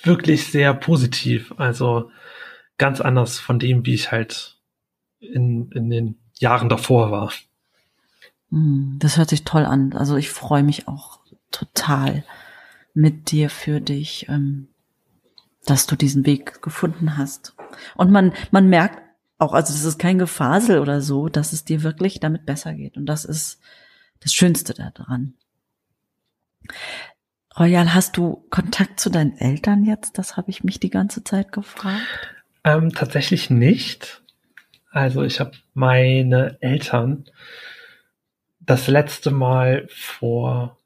[0.06, 1.55] wirklich sehr positiv.
[1.56, 2.10] Also
[2.78, 4.59] ganz anders von dem, wie ich halt
[5.20, 7.32] in, in den Jahren davor war.
[8.51, 9.93] Hm, das hört sich toll an.
[9.93, 11.20] Also ich freue mich auch
[11.51, 12.24] total
[12.93, 14.68] mit dir für dich, ähm,
[15.64, 17.55] dass du diesen Weg gefunden hast.
[17.97, 19.02] Und man, man merkt
[19.39, 22.97] auch, also das ist kein Gefasel oder so, dass es dir wirklich damit besser geht.
[22.97, 23.59] Und das ist
[24.20, 25.35] das Schönste daran.
[27.59, 30.18] Royal, hast du Kontakt zu deinen Eltern jetzt?
[30.18, 32.02] Das habe ich mich die ganze Zeit gefragt.
[32.64, 34.22] Ähm, tatsächlich nicht.
[34.90, 37.26] Also ich habe meine Eltern
[38.60, 40.78] das letzte Mal vor,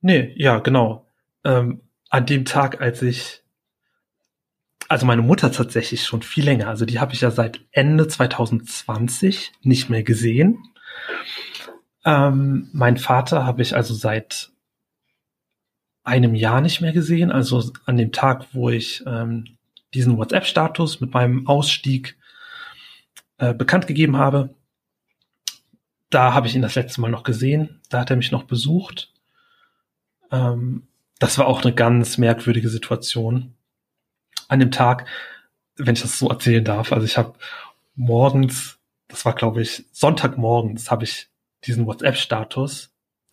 [0.00, 1.06] nee, ja, genau,
[1.44, 1.80] ähm,
[2.10, 3.42] an dem Tag, als ich,
[4.88, 9.52] also meine Mutter tatsächlich schon viel länger, also die habe ich ja seit Ende 2020
[9.62, 10.58] nicht mehr gesehen.
[12.04, 14.53] Ähm, mein Vater habe ich also seit
[16.04, 19.56] einem Jahr nicht mehr gesehen, also an dem Tag, wo ich ähm,
[19.94, 22.16] diesen WhatsApp-Status mit meinem Ausstieg
[23.38, 24.54] äh, bekannt gegeben habe.
[26.10, 27.80] Da habe ich ihn das letzte Mal noch gesehen.
[27.88, 29.12] Da hat er mich noch besucht.
[30.30, 30.86] Ähm,
[31.18, 33.54] das war auch eine ganz merkwürdige Situation.
[34.48, 35.06] An dem Tag,
[35.76, 37.34] wenn ich das so erzählen darf, also ich habe
[37.94, 38.78] morgens,
[39.08, 41.28] das war glaube ich Sonntagmorgens, habe ich
[41.64, 42.90] diesen WhatsApp-Status.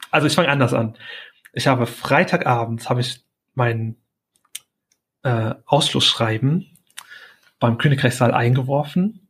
[0.10, 0.96] Also ich fange anders an
[1.54, 3.24] ich habe Freitagabends habe ich
[3.54, 3.98] mein
[5.24, 6.78] äh, Ausschlussschreiben
[7.60, 9.28] beim Königreichssaal eingeworfen,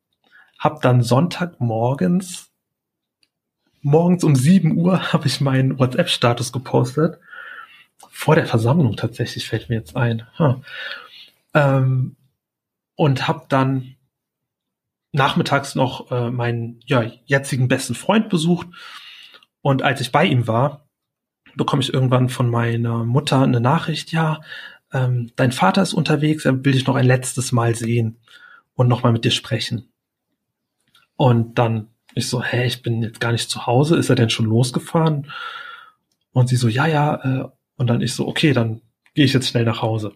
[0.57, 2.51] habe dann Sonntagmorgens
[3.81, 7.19] morgens um 7 Uhr habe ich meinen WhatsApp-Status gepostet.
[8.09, 10.27] Vor der Versammlung tatsächlich fällt mir jetzt ein.
[10.37, 10.61] Huh.
[11.53, 12.15] Ähm,
[12.95, 13.95] und habe dann
[15.11, 18.67] nachmittags noch äh, meinen ja, jetzigen besten Freund besucht.
[19.61, 20.87] Und als ich bei ihm war,
[21.55, 24.41] bekomme ich irgendwann von meiner Mutter eine Nachricht, ja,
[24.93, 28.17] ähm, dein Vater ist unterwegs, er will dich noch ein letztes Mal sehen
[28.75, 29.87] und nochmal mit dir sprechen.
[31.15, 34.29] Und dann ich so, hä, ich bin jetzt gar nicht zu Hause, ist er denn
[34.29, 35.31] schon losgefahren?
[36.33, 38.81] Und sie so, ja, ja, äh, und dann ich so, okay, dann
[39.13, 40.13] gehe ich jetzt schnell nach Hause.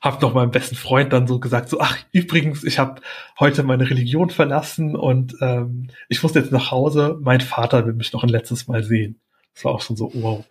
[0.00, 3.00] Hab noch meinem besten Freund dann so gesagt, so, ach, übrigens, ich habe
[3.38, 8.12] heute meine Religion verlassen und ähm, ich muss jetzt nach Hause, mein Vater will mich
[8.12, 9.20] noch ein letztes Mal sehen.
[9.54, 10.44] Das war auch schon so, wow.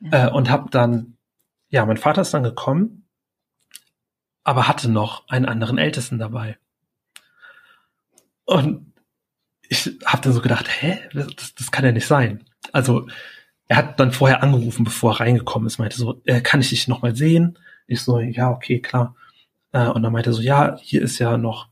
[0.00, 0.28] Ja.
[0.28, 1.16] Äh, und habe dann,
[1.68, 3.08] ja, mein Vater ist dann gekommen,
[4.44, 6.58] aber hatte noch einen anderen Ältesten dabei.
[8.44, 8.94] Und
[9.68, 12.44] ich habe dann so gedacht, hä, das, das kann ja nicht sein.
[12.72, 13.06] Also
[13.66, 16.88] er hat dann vorher angerufen, bevor er reingekommen ist, meinte so, äh, kann ich dich
[16.88, 17.58] noch mal sehen?
[17.86, 19.14] Ich so, ja, okay, klar.
[19.72, 21.68] Äh, und dann meinte er so, ja, hier ist ja noch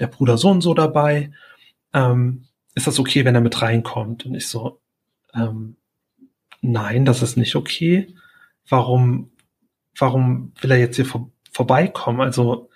[0.00, 1.30] der Bruder so und so dabei.
[1.92, 4.26] Ähm, ist das okay, wenn er mit reinkommt?
[4.26, 4.80] Und ich so,
[5.34, 5.76] ähm,
[6.60, 8.14] nein, das ist nicht okay.
[8.68, 9.30] Warum,
[9.96, 12.20] warum will er jetzt hier vor, vorbeikommen?
[12.20, 12.70] Also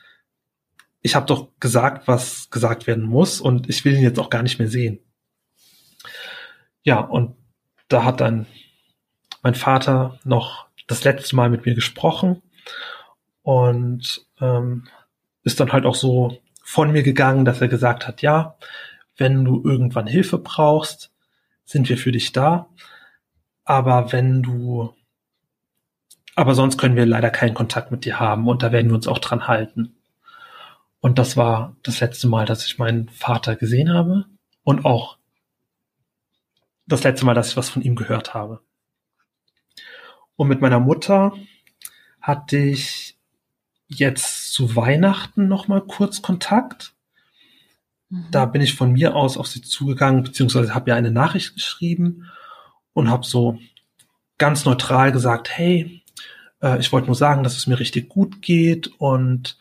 [1.01, 4.43] ich habe doch gesagt, was gesagt werden muss und ich will ihn jetzt auch gar
[4.43, 5.01] nicht mehr sehen.
[6.83, 7.37] Ja, und
[7.89, 8.47] da hat dann
[9.43, 12.43] mein Vater noch das letzte Mal mit mir gesprochen
[13.43, 14.89] und ähm,
[15.43, 18.57] ist dann halt auch so von mir gegangen, dass er gesagt hat, ja,
[19.17, 21.12] wenn du irgendwann Hilfe brauchst,
[21.65, 22.69] sind wir für dich da.
[23.65, 24.95] Aber wenn du,
[26.35, 29.09] aber sonst können wir leider keinen Kontakt mit dir haben und da werden wir uns
[29.09, 29.97] auch dran halten.
[31.01, 34.27] Und das war das letzte Mal, dass ich meinen Vater gesehen habe
[34.63, 35.19] und auch
[36.87, 38.61] das letzte Mal, dass ich was von ihm gehört habe.
[40.37, 41.33] Und mit meiner Mutter
[42.21, 43.19] hatte ich
[43.89, 46.95] jetzt zu Weihnachten noch mal kurz Kontakt.
[48.31, 52.31] Da bin ich von mir aus auf sie zugegangen, beziehungsweise habe ja eine Nachricht geschrieben
[52.93, 53.59] und habe so
[54.37, 56.03] ganz neutral gesagt, hey,
[56.61, 59.57] äh, ich wollte nur sagen, dass es mir richtig gut geht und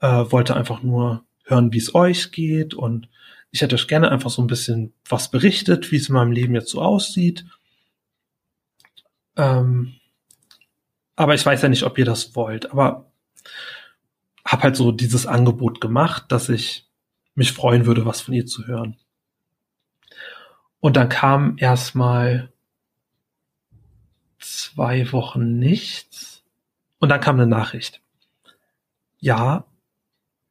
[0.00, 3.08] äh, wollte einfach nur hören, wie es euch geht und
[3.50, 6.54] ich hätte euch gerne einfach so ein bisschen was berichtet, wie es in meinem Leben
[6.54, 7.44] jetzt so aussieht.
[9.36, 9.94] Ähm,
[11.16, 12.70] aber ich weiß ja nicht, ob ihr das wollt.
[12.70, 13.12] Aber
[14.46, 16.88] habe halt so dieses Angebot gemacht, dass ich
[17.34, 18.96] mich freuen würde, was von ihr zu hören.
[20.80, 22.52] Und dann kam erstmal
[24.38, 26.42] zwei Wochen nichts.
[26.98, 28.00] Und dann kam eine Nachricht.
[29.18, 29.64] Ja,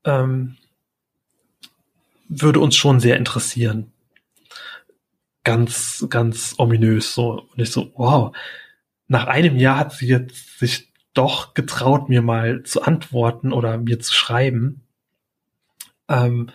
[0.06, 0.58] ähm,
[2.30, 3.92] würde uns schon sehr interessieren.
[5.44, 7.48] Ganz, ganz ominös so.
[7.52, 8.36] Und ich so, wow.
[9.08, 14.00] Nach einem Jahr hat sie jetzt sich doch getraut, mir mal zu antworten oder mir
[14.00, 14.81] zu schreiben.
[16.12, 16.50] Ähm,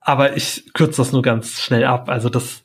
[0.00, 2.08] aber ich kürze das nur ganz schnell ab.
[2.08, 2.64] Also das,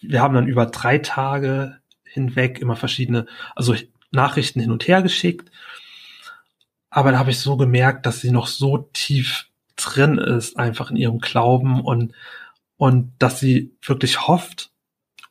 [0.00, 3.74] wir haben dann über drei Tage hinweg immer verschiedene, also
[4.10, 5.50] Nachrichten hin und her geschickt.
[6.90, 9.46] Aber da habe ich so gemerkt, dass sie noch so tief
[9.76, 12.12] drin ist, einfach in ihrem Glauben und,
[12.76, 14.70] und dass sie wirklich hofft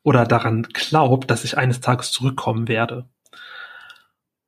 [0.01, 3.05] oder daran glaubt, dass ich eines Tages zurückkommen werde.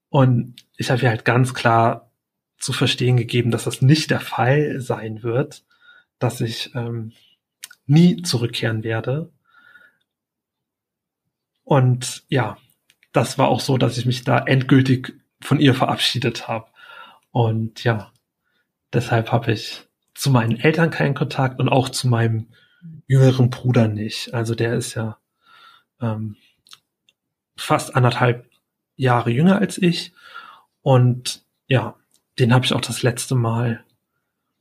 [0.09, 2.09] Und ich habe ihr halt ganz klar
[2.63, 5.65] zu verstehen gegeben, dass das nicht der Fall sein wird,
[6.17, 7.11] dass ich ähm,
[7.85, 9.33] nie zurückkehren werde.
[11.65, 12.57] Und ja,
[13.11, 16.69] das war auch so, dass ich mich da endgültig von ihr verabschiedet habe.
[17.31, 18.13] Und ja,
[18.93, 19.81] deshalb habe ich
[20.15, 22.47] zu meinen Eltern keinen Kontakt und auch zu meinem
[23.07, 24.33] jüngeren Bruder nicht.
[24.33, 25.17] Also der ist ja
[25.99, 26.37] ähm,
[27.57, 28.49] fast anderthalb
[28.95, 30.13] Jahre jünger als ich.
[30.81, 31.97] Und ja,
[32.39, 33.83] den habe ich auch das letzte Mal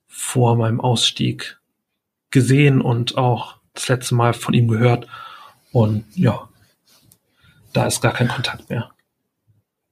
[0.07, 1.59] vor meinem Ausstieg
[2.31, 5.07] gesehen und auch das letzte Mal von ihm gehört.
[5.73, 6.49] Und ja,
[7.73, 8.91] da ist gar kein Kontakt mehr.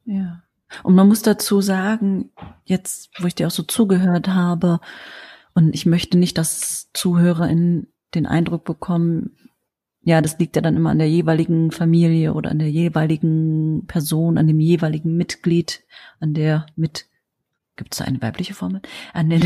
[0.05, 0.43] Ja.
[0.83, 2.31] Und man muss dazu sagen,
[2.65, 4.81] jetzt, wo ich dir auch so zugehört habe,
[5.53, 9.37] und ich möchte nicht, dass Zuhörer in den Eindruck bekommen,
[10.03, 14.39] ja, das liegt ja dann immer an der jeweiligen Familie oder an der jeweiligen Person,
[14.39, 15.83] an dem jeweiligen Mitglied,
[16.21, 17.07] an der mit,
[17.81, 18.83] gibt es eine weibliche Formel?
[19.15, 19.43] An den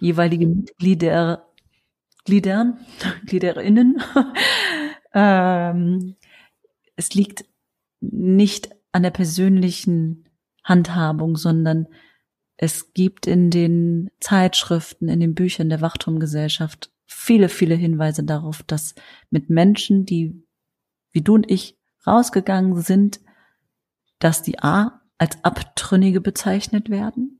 [0.00, 1.46] jeweiligen Mitglieder,
[2.24, 2.80] Gliedern,
[3.26, 4.02] Gliederinnen.
[5.14, 6.16] ähm,
[6.96, 7.44] es liegt
[8.00, 10.28] nicht an der persönlichen
[10.64, 11.86] Handhabung, sondern
[12.56, 18.96] es gibt in den Zeitschriften, in den Büchern der Wachturmgesellschaft viele, viele Hinweise darauf, dass
[19.30, 20.42] mit Menschen, die
[21.12, 23.20] wie du und ich rausgegangen sind,
[24.18, 27.35] dass die A als Abtrünnige bezeichnet werden,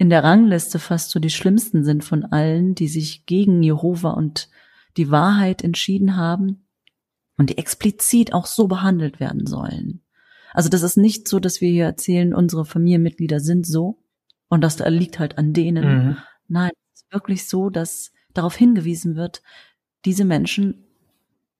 [0.00, 4.48] in der Rangliste fast so die schlimmsten sind von allen, die sich gegen Jehova und
[4.96, 6.66] die Wahrheit entschieden haben
[7.36, 10.02] und die explizit auch so behandelt werden sollen.
[10.54, 14.02] Also das ist nicht so, dass wir hier erzählen, unsere Familienmitglieder sind so
[14.48, 15.84] und das liegt halt an denen.
[15.84, 16.16] Mhm.
[16.48, 19.42] Nein, es ist wirklich so, dass darauf hingewiesen wird,
[20.06, 20.86] diese Menschen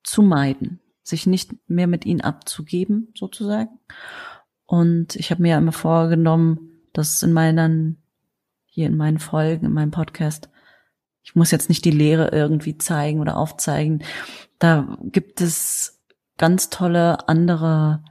[0.03, 3.79] zu meiden, sich nicht mehr mit ihnen abzugeben, sozusagen.
[4.65, 8.00] Und ich habe mir ja immer vorgenommen, dass in meinen,
[8.71, 10.49] hier in meinen Folgen, in meinem Podcast,
[11.23, 14.03] ich muss jetzt nicht die Lehre irgendwie zeigen oder aufzeigen.
[14.59, 16.01] Da gibt es
[16.39, 18.03] ganz tolle andere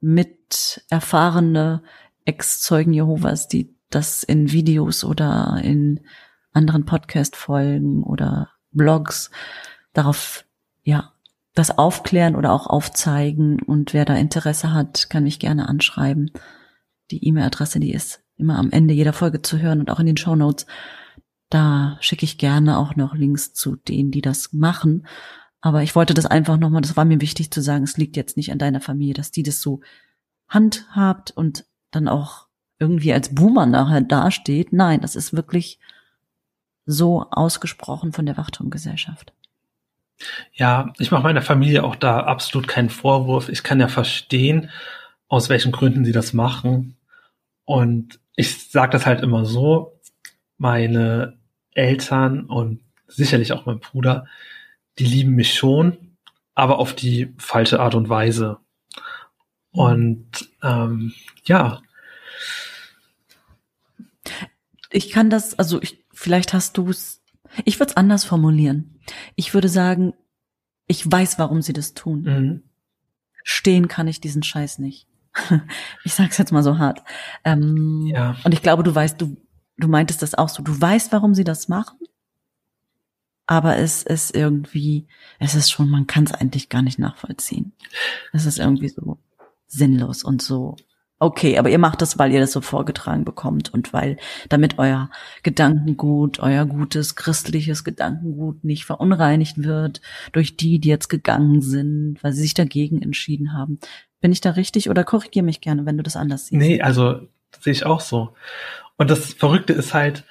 [0.00, 1.82] mit erfahrene
[2.24, 6.00] Ex-Zeugen Jehovas, die das in Videos oder in
[6.52, 9.30] anderen Podcast-Folgen oder Blogs
[9.92, 10.44] darauf,
[10.82, 11.12] ja,
[11.54, 13.60] das aufklären oder auch aufzeigen.
[13.62, 16.30] Und wer da Interesse hat, kann mich gerne anschreiben.
[17.10, 20.16] Die E-Mail-Adresse, die ist immer am Ende jeder Folge zu hören und auch in den
[20.16, 20.66] Show Notes.
[21.50, 25.06] Da schicke ich gerne auch noch Links zu denen, die das machen.
[25.60, 28.36] Aber ich wollte das einfach nochmal, das war mir wichtig zu sagen, es liegt jetzt
[28.36, 29.80] nicht an deiner Familie, dass die das so
[30.48, 32.46] handhabt und dann auch
[32.78, 34.72] irgendwie als Boomer nachher dasteht.
[34.72, 35.80] Nein, das ist wirklich
[36.86, 39.32] so ausgesprochen von der Wachturmgesellschaft.
[40.52, 43.48] Ja, ich mache meiner Familie auch da absolut keinen Vorwurf.
[43.48, 44.70] Ich kann ja verstehen,
[45.28, 46.96] aus welchen Gründen sie das machen.
[47.64, 49.98] Und ich sage das halt immer so,
[50.58, 51.36] meine
[51.72, 54.26] Eltern und sicherlich auch mein Bruder,
[55.00, 56.16] die lieben mich schon,
[56.54, 58.58] aber auf die falsche Art und Weise.
[59.72, 61.14] Und ähm,
[61.46, 61.82] ja.
[64.90, 67.20] Ich kann das, also ich, vielleicht hast du es,
[67.64, 69.00] ich würde es anders formulieren.
[69.34, 70.14] Ich würde sagen,
[70.86, 72.22] ich weiß, warum sie das tun.
[72.22, 72.62] Mhm.
[73.42, 75.07] Stehen kann ich diesen Scheiß nicht.
[76.04, 77.02] ich sag's jetzt mal so hart.
[77.44, 78.36] Ähm, ja.
[78.44, 79.36] Und ich glaube, du weißt, du,
[79.76, 80.62] du meintest das auch so.
[80.62, 81.98] Du weißt, warum sie das machen
[83.48, 85.06] aber es ist irgendwie,
[85.38, 87.72] es ist schon, man kann es eigentlich gar nicht nachvollziehen.
[88.34, 89.18] Es ist irgendwie so
[89.66, 90.76] sinnlos und so.
[91.18, 94.18] Okay, aber ihr macht das, weil ihr das so vorgetragen bekommt und weil
[94.50, 95.10] damit euer
[95.42, 100.02] Gedankengut, euer gutes christliches Gedankengut nicht verunreinigt wird
[100.32, 103.80] durch die, die jetzt gegangen sind, weil sie sich dagegen entschieden haben.
[104.20, 106.60] Bin ich da richtig oder korrigier mich gerne, wenn du das anders siehst?
[106.60, 107.28] Nee, also
[107.60, 108.34] sehe ich auch so.
[108.96, 110.24] Und das Verrückte ist halt,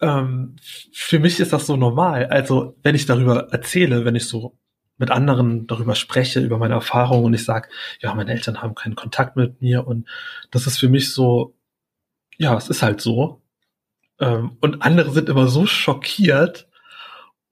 [0.00, 0.56] ähm,
[0.92, 2.26] für mich ist das so normal.
[2.26, 4.58] Also wenn ich darüber erzähle, wenn ich so
[4.98, 7.68] mit anderen darüber spreche, über meine Erfahrungen und ich sage,
[8.00, 10.08] ja, meine Eltern haben keinen Kontakt mit mir und
[10.50, 11.54] das ist für mich so,
[12.38, 13.42] ja, es ist halt so.
[14.18, 16.68] Ähm, und andere sind immer so schockiert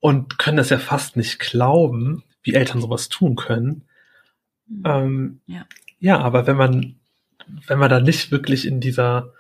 [0.01, 3.85] und können das ja fast nicht glauben, wie Eltern sowas tun können.
[4.67, 4.83] Mhm.
[4.85, 5.67] Ähm, ja.
[5.99, 6.97] ja, aber wenn man,
[7.67, 9.33] wenn man da nicht wirklich in dieser,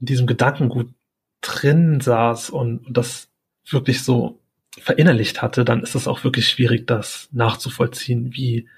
[0.00, 0.92] in diesem Gedankengut
[1.40, 3.28] drin saß und, und das
[3.68, 4.40] wirklich so
[4.78, 8.68] verinnerlicht hatte, dann ist es auch wirklich schwierig, das nachzuvollziehen, wie,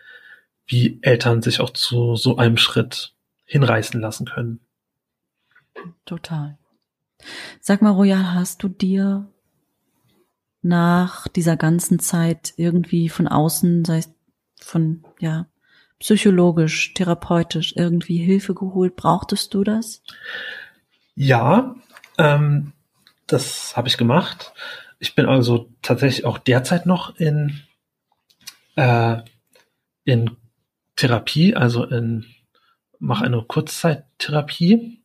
[0.67, 3.15] wie Eltern sich auch zu so einem Schritt
[3.45, 4.61] hinreißen lassen können.
[6.05, 6.59] Total.
[7.61, 9.29] Sag mal, Royal, hast du dir
[10.63, 14.15] nach dieser ganzen Zeit irgendwie von außen, sei es
[14.61, 15.47] von, ja,
[15.99, 18.97] psychologisch, therapeutisch irgendwie Hilfe geholt?
[18.97, 20.03] Brauchtest du das?
[21.15, 21.75] Ja,
[22.19, 22.73] ähm,
[23.27, 24.53] das habe ich gemacht.
[24.99, 27.61] Ich bin also tatsächlich auch derzeit noch in,
[28.77, 29.19] äh,
[30.05, 30.37] in
[30.97, 32.27] Therapie, also in
[32.99, 35.03] mache eine Kurzzeittherapie,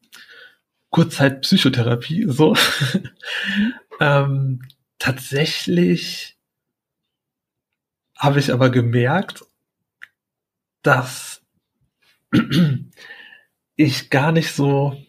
[0.90, 2.56] Kurzzeitpsychotherapie, so.
[4.00, 4.06] Mhm.
[4.08, 4.62] ähm,
[4.98, 6.33] tatsächlich
[8.16, 9.44] habe ich aber gemerkt,
[10.82, 11.42] dass
[13.76, 15.02] ich gar nicht so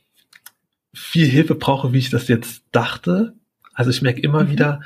[0.94, 3.34] viel Hilfe brauche, wie ich das jetzt dachte.
[3.72, 4.50] Also ich merke immer mhm.
[4.50, 4.80] wieder,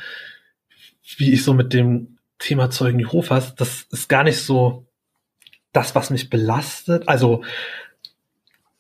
[1.17, 4.87] wie ich so mit dem Thema Zeugen Jehovas, das ist gar nicht so
[5.73, 7.09] das, was mich belastet.
[7.09, 7.45] Also,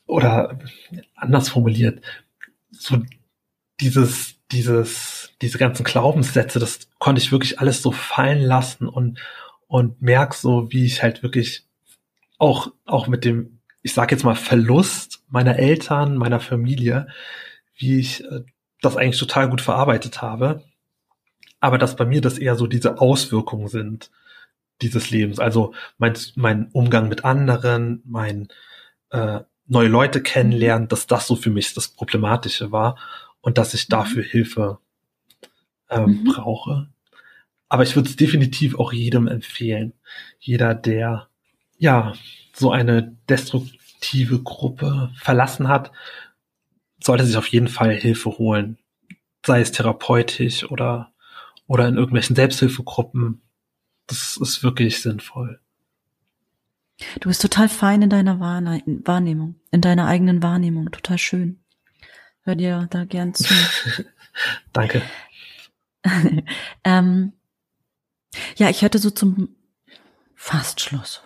[0.07, 0.59] oder
[1.15, 2.03] anders formuliert,
[2.71, 3.03] so
[3.81, 9.21] dieses, dieses, diese ganzen Glaubenssätze, das konnte ich wirklich alles so fallen lassen und,
[9.67, 11.65] und merk so, wie ich halt wirklich
[12.39, 17.09] auch, auch mit dem, ich sag jetzt mal, Verlust meiner Eltern, meiner Familie,
[17.77, 18.43] wie ich äh,
[18.81, 20.65] das eigentlich total gut verarbeitet habe.
[21.61, 24.11] Aber dass bei mir das eher so diese Auswirkungen sind
[24.81, 25.41] dieses Lebens.
[25.41, 28.49] Also mein, mein Umgang mit anderen, mein
[29.11, 32.97] äh, neue Leute kennenlernen, dass das so für mich das Problematische war
[33.49, 34.29] und dass ich dafür mhm.
[34.29, 34.79] Hilfe
[35.89, 36.25] ähm, mhm.
[36.25, 36.91] brauche.
[37.71, 39.95] Aber ich würde es definitiv auch jedem empfehlen.
[40.39, 41.29] Jeder, der
[41.79, 42.13] ja
[42.53, 45.93] so eine destruktive Gruppe verlassen hat,
[47.03, 48.77] sollte sich auf jeden Fall Hilfe holen.
[49.47, 51.15] Sei es therapeutisch oder,
[51.67, 53.41] oder in irgendwelchen Selbsthilfegruppen.
[54.09, 55.59] Das ist wirklich sinnvoll.
[57.21, 61.61] Du bist total fein in deiner Wahrnehmung, in deiner eigenen Wahrnehmung, total schön.
[62.49, 63.45] Hör dir da gern zu.
[64.73, 65.03] Danke.
[66.83, 67.35] ähm,
[68.57, 69.55] ja, ich hörte so zum
[70.35, 71.21] Fastschluss.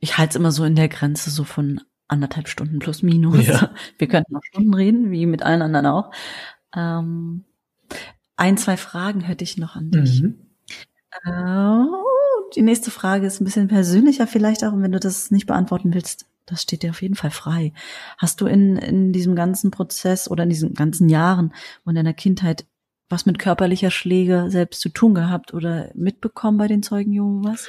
[0.00, 3.46] Ich halte es immer so in der Grenze so von anderthalb Stunden plus minus.
[3.46, 3.72] Ja.
[3.98, 6.10] Wir könnten noch Stunden reden, wie mit allen anderen auch.
[6.74, 7.44] Ähm,
[8.34, 10.20] ein, zwei Fragen hätte ich noch an dich.
[10.20, 10.50] Mhm.
[11.22, 11.84] Äh,
[12.56, 15.94] die nächste Frage ist ein bisschen persönlicher vielleicht auch, und wenn du das nicht beantworten
[15.94, 17.72] willst, das steht dir auf jeden Fall frei.
[18.18, 21.52] Hast du in, in diesem ganzen Prozess oder in diesen ganzen Jahren
[21.84, 22.66] und deiner Kindheit
[23.08, 27.68] was mit körperlicher Schläge selbst zu tun gehabt oder mitbekommen bei den Zeugen Jehovas?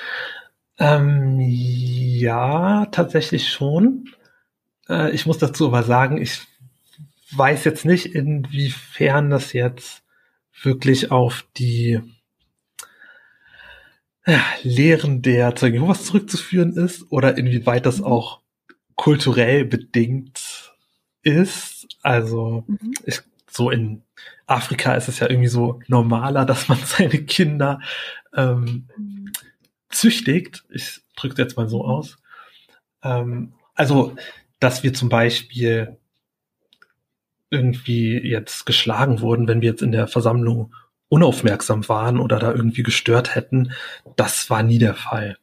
[0.77, 4.09] Ähm, ja, tatsächlich schon.
[4.89, 6.41] Äh, ich muss dazu aber sagen, ich
[7.31, 10.03] weiß jetzt nicht, inwiefern das jetzt
[10.61, 11.99] wirklich auf die
[14.25, 18.05] ja, Lehren der Zeugen Jehovas zurückzuführen ist oder inwieweit das mhm.
[18.05, 18.41] auch
[18.95, 20.73] kulturell bedingt
[21.21, 21.87] ist.
[22.01, 22.93] Also mhm.
[23.05, 24.03] ich, so in
[24.47, 27.79] Afrika ist es ja irgendwie so normaler, dass man seine Kinder
[28.33, 28.87] ähm,
[29.89, 30.63] züchtigt.
[30.69, 32.17] Ich drücke jetzt mal so aus.
[33.03, 34.15] Ähm, also
[34.59, 35.97] dass wir zum Beispiel
[37.49, 40.73] irgendwie jetzt geschlagen wurden, wenn wir jetzt in der Versammlung
[41.09, 43.71] unaufmerksam waren oder da irgendwie gestört hätten,
[44.15, 45.37] das war nie der Fall.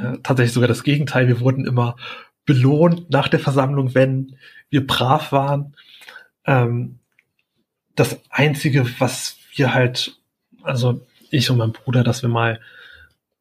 [0.00, 1.28] Äh, tatsächlich sogar das Gegenteil.
[1.28, 1.96] Wir wurden immer
[2.44, 4.36] belohnt nach der Versammlung, wenn
[4.70, 5.74] wir brav waren.
[6.44, 6.98] Ähm,
[7.94, 10.16] das Einzige, was wir halt,
[10.62, 12.60] also ich und mein Bruder, dass wir mal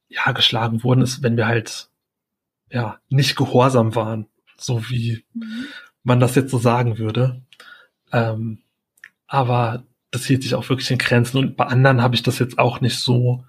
[0.09, 1.89] ja geschlagen wurden, ist, wenn wir halt
[2.69, 4.27] ja nicht gehorsam waren
[4.59, 5.67] so wie mhm.
[6.03, 7.41] man das jetzt so sagen würde.
[8.11, 8.59] Ähm,
[9.27, 12.59] aber das hielt sich auch wirklich in Grenzen und bei anderen habe ich das jetzt
[12.59, 13.45] auch nicht so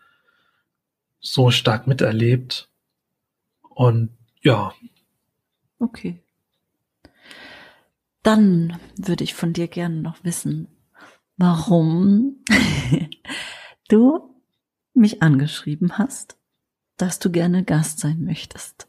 [1.20, 2.68] so stark miterlebt.
[3.79, 4.11] Und
[4.41, 4.73] ja.
[5.79, 6.21] Okay.
[8.25, 10.67] Dann würde ich von dir gerne noch wissen,
[11.37, 12.43] warum
[13.89, 14.35] du
[14.95, 16.37] mich angeschrieben hast,
[16.97, 18.89] dass du gerne Gast sein möchtest.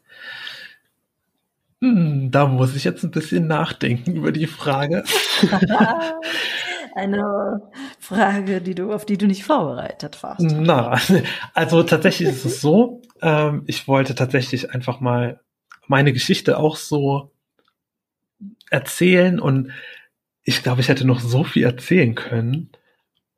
[1.80, 5.04] Hm, da muss ich jetzt ein bisschen nachdenken über die Frage.
[6.96, 10.40] Eine Frage, die du, auf die du nicht vorbereitet warst.
[10.40, 10.98] Na,
[11.54, 15.40] also tatsächlich ist es so, ähm, ich wollte tatsächlich einfach mal
[15.86, 17.30] meine Geschichte auch so
[18.70, 19.72] erzählen und
[20.42, 22.70] ich glaube, ich hätte noch so viel erzählen können.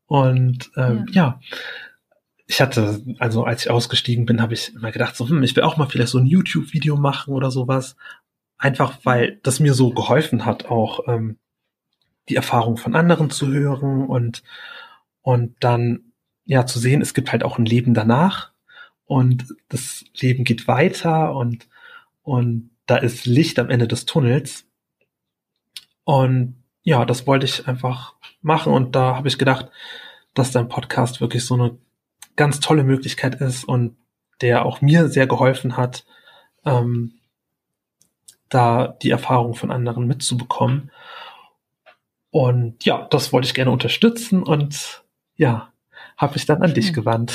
[0.06, 1.40] Und ähm, ja.
[1.40, 1.40] ja.
[2.46, 5.64] ich hatte, also als ich ausgestiegen bin, habe ich immer gedacht, so, hm, ich will
[5.64, 7.96] auch mal vielleicht so ein YouTube-Video machen oder sowas.
[8.58, 11.38] Einfach weil das mir so geholfen hat, auch ähm,
[12.28, 14.42] die Erfahrung von anderen zu hören und,
[15.22, 16.12] und dann
[16.44, 18.52] ja zu sehen, es gibt halt auch ein Leben danach
[19.04, 21.68] und das Leben geht weiter und,
[22.22, 24.66] und da ist Licht am Ende des Tunnels.
[26.04, 29.70] Und ja, das wollte ich einfach machen und da habe ich gedacht,
[30.34, 31.78] dass dein Podcast wirklich so eine
[32.36, 33.96] ganz tolle Möglichkeit ist und
[34.40, 36.04] der auch mir sehr geholfen hat,
[36.64, 37.14] ähm,
[38.48, 40.90] da die Erfahrung von anderen mitzubekommen.
[42.32, 45.04] Und ja, das wollte ich gerne unterstützen und
[45.36, 45.70] ja,
[46.16, 47.34] habe ich dann an dich gewandt.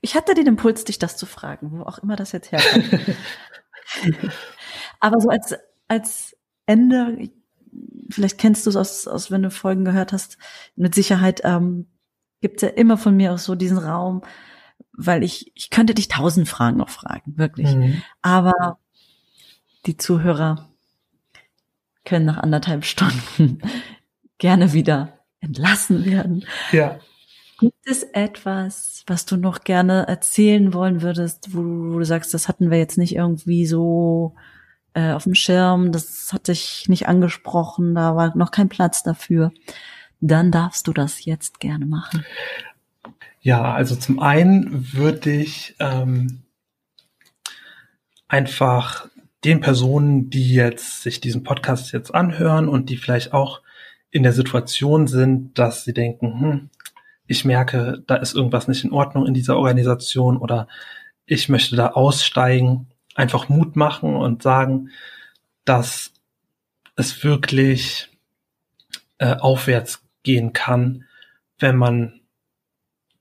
[0.00, 3.16] Ich hatte den Impuls, dich das zu fragen, wo auch immer das jetzt herkommt.
[5.00, 5.54] Aber so als,
[5.86, 7.30] als Ende,
[8.10, 10.36] vielleicht kennst du es aus, aus, wenn du Folgen gehört hast,
[10.74, 11.86] mit Sicherheit ähm,
[12.40, 14.22] gibt es ja immer von mir auch so diesen Raum,
[14.92, 17.72] weil ich, ich könnte dich tausend Fragen noch fragen, wirklich.
[17.72, 18.02] Mhm.
[18.20, 18.80] Aber
[19.86, 20.68] die Zuhörer
[22.06, 23.58] können nach anderthalb Stunden
[24.38, 26.44] gerne wieder entlassen werden.
[26.72, 26.98] Ja.
[27.58, 31.60] Gibt es etwas, was du noch gerne erzählen wollen würdest, wo,
[31.94, 34.34] wo du sagst, das hatten wir jetzt nicht irgendwie so
[34.94, 39.52] äh, auf dem Schirm, das hatte ich nicht angesprochen, da war noch kein Platz dafür,
[40.20, 42.24] dann darfst du das jetzt gerne machen.
[43.40, 46.42] Ja, also zum einen würde ich ähm,
[48.28, 49.08] einfach
[49.46, 53.62] den Personen, die jetzt sich diesen Podcast jetzt anhören und die vielleicht auch
[54.10, 56.70] in der Situation sind, dass sie denken, hm,
[57.28, 60.66] ich merke, da ist irgendwas nicht in Ordnung in dieser Organisation oder
[61.26, 64.90] ich möchte da aussteigen, einfach Mut machen und sagen,
[65.64, 66.12] dass
[66.96, 68.08] es wirklich
[69.18, 71.04] äh, aufwärts gehen kann,
[71.60, 72.20] wenn man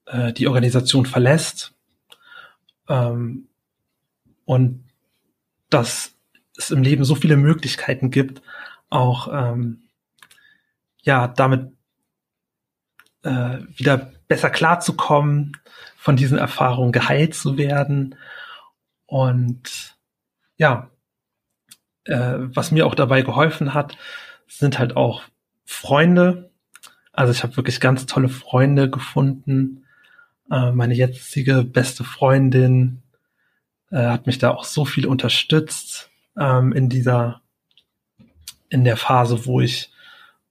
[0.07, 1.73] äh, die Organisation verlässt.
[2.87, 3.47] Ähm,
[4.45, 4.85] und
[5.69, 6.14] dass
[6.57, 8.41] es im Leben so viele Möglichkeiten gibt,
[8.89, 9.83] auch ähm,
[11.01, 11.71] ja damit
[13.23, 15.57] äh, wieder besser klarzukommen,
[15.97, 18.15] von diesen Erfahrungen geheilt zu werden.
[19.05, 19.95] Und
[20.57, 20.89] ja,
[22.05, 23.97] äh, was mir auch dabei geholfen hat,
[24.47, 25.23] sind halt auch
[25.65, 26.51] Freunde.
[27.11, 29.85] Also ich habe wirklich ganz tolle Freunde gefunden.
[30.51, 33.01] Äh, meine jetzige beste Freundin
[33.91, 37.41] äh, hat mich da auch so viel unterstützt ähm, in dieser,
[38.69, 39.91] in der Phase, wo ich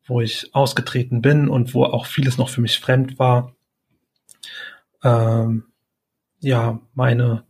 [0.07, 3.55] wo ich ausgetreten bin und wo auch vieles noch für mich fremd war.
[5.03, 5.65] Ähm,
[6.41, 7.45] ja, meine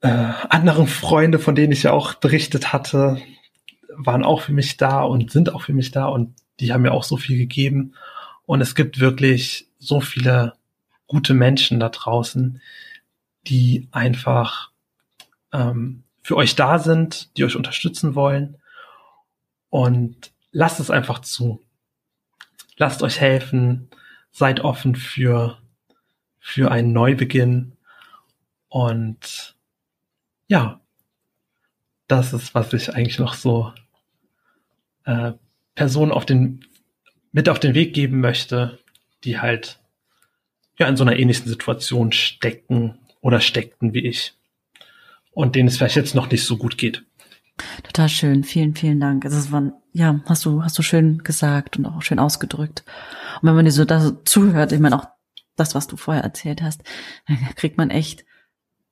[0.00, 3.20] äh, anderen Freunde, von denen ich ja auch berichtet hatte,
[3.88, 6.92] waren auch für mich da und sind auch für mich da und die haben mir
[6.92, 7.94] auch so viel gegeben.
[8.46, 10.54] Und es gibt wirklich so viele
[11.08, 12.60] gute Menschen da draußen,
[13.48, 14.70] die einfach
[15.52, 18.58] ähm, für euch da sind, die euch unterstützen wollen.
[19.70, 21.64] Und lasst es einfach zu.
[22.76, 23.88] Lasst euch helfen,
[24.30, 25.56] seid offen für,
[26.38, 27.78] für einen Neubeginn
[28.68, 29.56] und
[30.48, 30.82] ja,
[32.08, 33.72] das ist, was ich eigentlich noch so
[35.04, 35.32] äh,
[35.74, 36.66] Personen auf den,
[37.32, 38.78] mit auf den Weg geben möchte,
[39.24, 39.80] die halt
[40.78, 44.37] ja in so einer ähnlichen Situation stecken oder steckten wie ich
[45.38, 47.04] und denen es vielleicht jetzt noch nicht so gut geht.
[47.84, 49.24] Total schön, vielen, vielen Dank.
[49.24, 52.82] Also es war, ja, hast du, hast du schön gesagt und auch schön ausgedrückt.
[53.40, 55.06] Und wenn man dir so da zuhört, ich meine auch
[55.54, 56.82] das, was du vorher erzählt hast,
[57.28, 58.24] dann kriegt man echt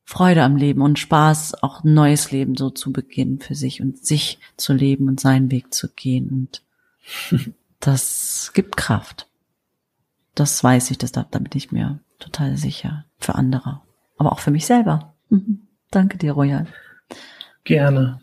[0.05, 3.99] Freude am Leben und Spaß, auch ein neues Leben so zu beginnen für sich und
[3.99, 6.31] sich zu leben und seinen Weg zu gehen.
[6.31, 6.63] Und
[7.81, 9.27] das gibt Kraft.
[10.37, 13.05] Das weiß ich, das, da, da bin ich mir total sicher.
[13.19, 13.81] Für andere.
[14.17, 15.13] Aber auch für mich selber.
[15.29, 15.66] Mhm.
[15.91, 16.67] Danke dir, Royal.
[17.65, 18.21] Gerne.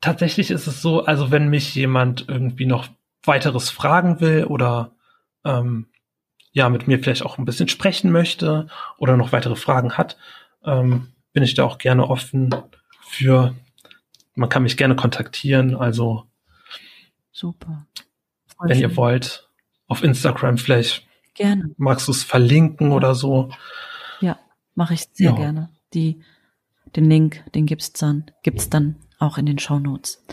[0.00, 2.88] Tatsächlich ist es so, also wenn mich jemand irgendwie noch
[3.22, 4.92] weiteres fragen will oder
[5.44, 5.88] ähm,
[6.52, 8.68] ja mit mir vielleicht auch ein bisschen sprechen möchte
[8.98, 10.16] oder noch weitere Fragen hat,
[10.64, 12.54] ähm, bin ich da auch gerne offen
[13.02, 13.54] für.
[14.34, 16.24] Man kann mich gerne kontaktieren, also
[17.32, 17.86] super.
[18.56, 18.90] Voll wenn schön.
[18.90, 19.48] ihr wollt,
[19.86, 21.06] auf Instagram vielleicht.
[21.34, 21.74] Gerne.
[21.76, 23.50] Magst du es verlinken oder so?
[24.74, 25.36] Mache ich sehr ja.
[25.36, 25.70] gerne.
[25.94, 26.22] Die
[26.96, 30.24] Den Link, den gibt's dann, gibt's dann auch in den Show Notes.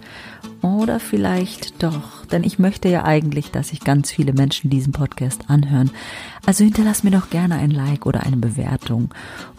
[0.63, 5.49] Oder vielleicht doch, denn ich möchte ja eigentlich, dass sich ganz viele Menschen diesen Podcast
[5.49, 5.91] anhören.
[6.45, 9.09] Also hinterlass mir doch gerne ein Like oder eine Bewertung.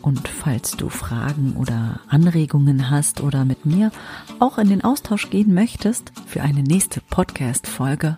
[0.01, 3.93] Und falls du Fragen oder Anregungen hast oder mit mir
[4.39, 8.17] auch in den Austausch gehen möchtest für eine nächste Podcast-Folge,